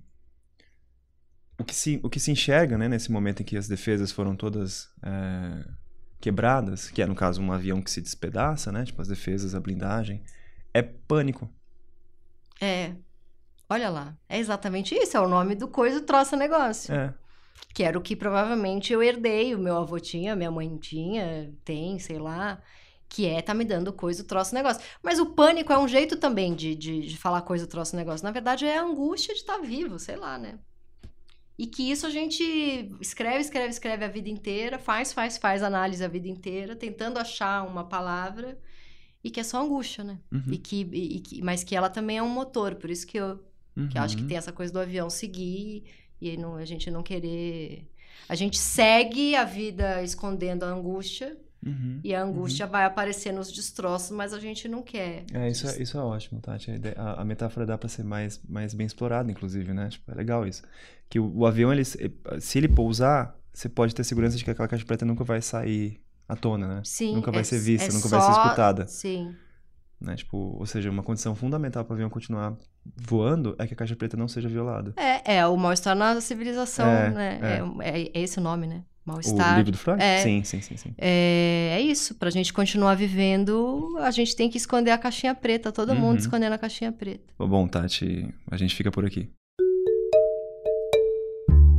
o 1.58 1.64
que 1.64 1.74
se, 1.74 2.00
o 2.02 2.08
que 2.08 2.20
se 2.20 2.30
enxerga, 2.30 2.78
né, 2.78 2.88
nesse 2.88 3.10
momento 3.10 3.42
em 3.42 3.44
que 3.44 3.56
as 3.56 3.66
defesas 3.66 4.12
foram 4.12 4.36
todas 4.36 4.88
é, 5.02 5.64
quebradas, 6.20 6.88
que 6.90 7.02
é, 7.02 7.06
no 7.06 7.14
caso, 7.14 7.42
um 7.42 7.52
avião 7.52 7.82
que 7.82 7.90
se 7.90 8.00
despedaça, 8.00 8.70
né, 8.70 8.84
tipo, 8.84 9.02
as 9.02 9.08
defesas, 9.08 9.54
a 9.54 9.60
blindagem, 9.60 10.22
é 10.72 10.82
pânico. 10.82 11.50
É. 12.60 12.94
Olha 13.68 13.90
lá. 13.90 14.16
É 14.28 14.38
exatamente 14.38 14.94
isso. 14.94 15.16
É 15.16 15.20
o 15.20 15.28
nome 15.28 15.54
do 15.54 15.68
coisa, 15.68 16.00
troça 16.00 16.36
negócio. 16.36 16.94
É. 16.94 17.14
Que 17.74 17.82
era 17.82 17.98
o 17.98 18.02
que 18.02 18.16
provavelmente 18.16 18.92
eu 18.92 19.02
herdei. 19.02 19.54
O 19.54 19.58
meu 19.58 19.76
avô 19.76 19.98
tinha, 19.98 20.34
minha 20.34 20.50
mãe 20.50 20.76
tinha, 20.78 21.52
tem, 21.64 21.98
sei 21.98 22.18
lá. 22.18 22.60
Que 23.08 23.26
é, 23.26 23.40
tá 23.42 23.54
me 23.54 23.64
dando 23.64 23.92
coisa, 23.92 24.24
troço 24.24 24.54
negócio. 24.54 24.82
Mas 25.02 25.18
o 25.18 25.26
pânico 25.26 25.72
é 25.72 25.78
um 25.78 25.88
jeito 25.88 26.16
também 26.16 26.54
de, 26.54 26.74
de, 26.74 27.00
de 27.00 27.16
falar 27.16 27.42
coisa, 27.42 27.66
troço 27.66 27.96
negócio. 27.96 28.24
Na 28.24 28.30
verdade, 28.30 28.66
é 28.66 28.78
a 28.78 28.82
angústia 28.82 29.34
de 29.34 29.40
estar 29.40 29.58
vivo, 29.58 29.98
sei 29.98 30.16
lá, 30.16 30.38
né? 30.38 30.58
E 31.58 31.66
que 31.66 31.90
isso 31.90 32.06
a 32.06 32.10
gente 32.10 32.42
escreve, 33.00 33.40
escreve, 33.40 33.68
escreve 33.70 34.04
a 34.04 34.08
vida 34.08 34.28
inteira, 34.28 34.78
faz, 34.78 35.12
faz, 35.12 35.36
faz 35.38 35.62
análise 35.62 36.04
a 36.04 36.08
vida 36.08 36.28
inteira, 36.28 36.76
tentando 36.76 37.18
achar 37.18 37.66
uma 37.66 37.84
palavra 37.88 38.58
e 39.24 39.30
que 39.30 39.40
é 39.40 39.44
só 39.44 39.62
angústia, 39.62 40.04
né? 40.04 40.20
Uhum. 40.32 40.52
E 40.52 40.58
que, 40.58 40.82
e 40.92 41.20
que- 41.20 41.42
mas 41.42 41.64
que 41.64 41.76
ela 41.76 41.90
também 41.90 42.18
é 42.18 42.22
um 42.22 42.28
motor, 42.28 42.76
por 42.76 42.90
isso 42.90 43.06
que 43.06 43.18
eu, 43.18 43.38
que 43.90 43.98
eu 43.98 44.02
acho 44.02 44.16
que 44.16 44.22
Uhum. 44.22 44.28
tem 44.28 44.36
essa 44.36 44.52
coisa 44.52 44.72
do 44.72 44.78
avião 44.80 45.10
seguir 45.10 45.84
e 46.20 46.36
não, 46.36 46.56
a 46.56 46.64
gente 46.64 46.90
não 46.90 47.02
querer. 47.02 47.88
A 48.28 48.34
gente 48.34 48.58
segue 48.58 49.34
a 49.36 49.44
vida 49.44 50.02
escondendo 50.02 50.64
a 50.64 50.68
angústia 50.68 51.36
Uhum. 51.64 52.00
e 52.04 52.14
a 52.14 52.22
angústia 52.22 52.66
vai 52.66 52.84
aparecer 52.84 53.32
nos 53.32 53.50
destroços, 53.50 54.10
mas 54.16 54.32
a 54.32 54.38
gente 54.38 54.68
não 54.68 54.80
quer. 54.82 55.24
É, 55.34 55.48
isso 55.48 55.66
é, 55.68 55.82
isso 55.82 55.98
é 55.98 56.00
ótimo, 56.00 56.40
Tati. 56.40 56.70
A, 56.70 56.74
ideia- 56.76 56.94
a- 56.96 57.20
a 57.22 57.24
metáfora 57.24 57.66
dá 57.66 57.76
pra 57.76 57.88
ser 57.88 58.04
mais, 58.04 58.40
mais 58.48 58.72
bem 58.74 58.86
explorada, 58.86 59.30
inclusive, 59.30 59.72
né? 59.74 59.88
Tipo, 59.88 60.10
é 60.12 60.14
legal 60.14 60.46
isso. 60.46 60.62
Que 61.08 61.18
o, 61.18 61.38
o 61.38 61.46
avião, 61.46 61.72
ele, 61.72 61.84
se 61.84 61.98
se 62.38 62.58
ele 62.58 62.68
pousar, 62.68 63.36
você 63.52 63.68
pode 63.68 63.94
ter 63.94 64.04
segurança 64.04 64.36
de 64.36 64.44
que 64.44 64.50
aquela 64.50 64.68
caixa 64.68 64.84
preta 64.84 65.04
nunca 65.04 65.24
vai 65.24 65.42
sair 65.42 66.00
à 66.28 66.36
tona, 66.36 66.68
né? 66.76 66.80
Sim, 66.84 67.14
Nunca 67.16 67.32
vai 67.32 67.40
é- 67.40 67.44
ser 67.44 67.58
vista, 67.58 67.88
é 67.90 67.92
nunca 67.92 68.08
vai 68.08 68.20
ser 68.20 68.32
só- 68.32 68.44
escutada. 68.44 68.86
Sim. 68.86 69.34
Né? 70.00 70.14
Tipo, 70.14 70.36
ou 70.36 70.64
seja, 70.64 70.88
uma 70.90 71.02
condição 71.02 71.34
fundamental 71.34 71.84
para 71.84 71.92
o 71.92 71.94
avião 71.94 72.08
continuar 72.08 72.56
voando 72.96 73.56
é 73.58 73.66
que 73.66 73.74
a 73.74 73.76
caixa 73.76 73.96
preta 73.96 74.16
não 74.16 74.28
seja 74.28 74.48
violada. 74.48 74.94
É, 74.96 75.38
é 75.38 75.46
o 75.46 75.56
mal-estar 75.56 75.96
na 75.96 76.20
civilização, 76.20 76.86
É, 76.86 77.10
né? 77.10 77.40
é. 77.82 77.98
É, 78.00 78.02
é 78.14 78.20
esse 78.22 78.38
o 78.38 78.42
nome, 78.42 78.66
né? 78.68 78.84
O 79.08 79.12
Mal-estar. 79.12 79.56
livro 79.56 79.72
do 79.72 79.78
Freud? 79.78 80.02
É. 80.02 80.18
Sim, 80.22 80.42
sim, 80.44 80.60
sim, 80.60 80.76
sim. 80.76 80.94
É, 80.98 81.76
é 81.76 81.80
isso. 81.80 82.14
Pra 82.14 82.30
gente 82.30 82.52
continuar 82.52 82.94
vivendo, 82.94 83.96
a 84.00 84.10
gente 84.10 84.36
tem 84.36 84.50
que 84.50 84.56
esconder 84.58 84.90
a 84.90 84.98
caixinha 84.98 85.34
preta. 85.34 85.72
Todo 85.72 85.92
Uhum. 85.92 85.98
mundo 86.00 86.18
escondendo 86.18 86.52
a 86.52 86.58
caixinha 86.58 86.92
preta. 86.92 87.32
Bom, 87.38 87.66
Tati, 87.66 88.28
a 88.50 88.56
gente 88.56 88.74
fica 88.74 88.90
por 88.90 89.04
aqui. 89.04 89.28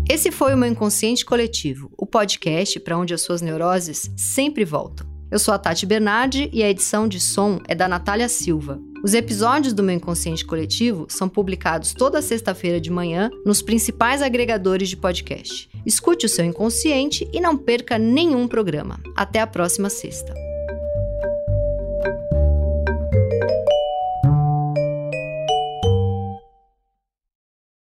Esse 0.09 0.31
foi 0.31 0.53
o 0.55 0.57
meu 0.57 0.67
Inconsciente 0.69 1.23
Coletivo, 1.23 1.91
o 1.95 2.05
podcast 2.05 2.79
para 2.79 2.97
onde 2.97 3.13
as 3.13 3.21
suas 3.21 3.41
neuroses 3.41 4.11
sempre 4.17 4.65
voltam. 4.65 5.07
Eu 5.31 5.37
sou 5.37 5.53
a 5.53 5.59
Tati 5.59 5.85
Bernardi 5.85 6.49
e 6.51 6.63
a 6.63 6.69
edição 6.69 7.07
de 7.07 7.19
som 7.19 7.59
é 7.67 7.75
da 7.75 7.87
Natália 7.87 8.27
Silva. 8.27 8.81
Os 9.01 9.13
episódios 9.13 9.73
do 9.73 9.81
meu 9.81 9.95
Inconsciente 9.95 10.45
Coletivo 10.45 11.05
são 11.07 11.29
publicados 11.29 11.93
toda 11.93 12.21
sexta-feira 12.21 12.81
de 12.81 12.91
manhã 12.91 13.31
nos 13.45 13.61
principais 13.61 14.21
agregadores 14.21 14.89
de 14.89 14.97
podcast. 14.97 15.69
Escute 15.85 16.25
o 16.25 16.29
seu 16.29 16.43
inconsciente 16.43 17.29
e 17.31 17.39
não 17.39 17.57
perca 17.57 17.97
nenhum 17.97 18.47
programa. 18.47 18.99
Até 19.15 19.39
a 19.39 19.47
próxima 19.47 19.89
sexta. 19.89 20.48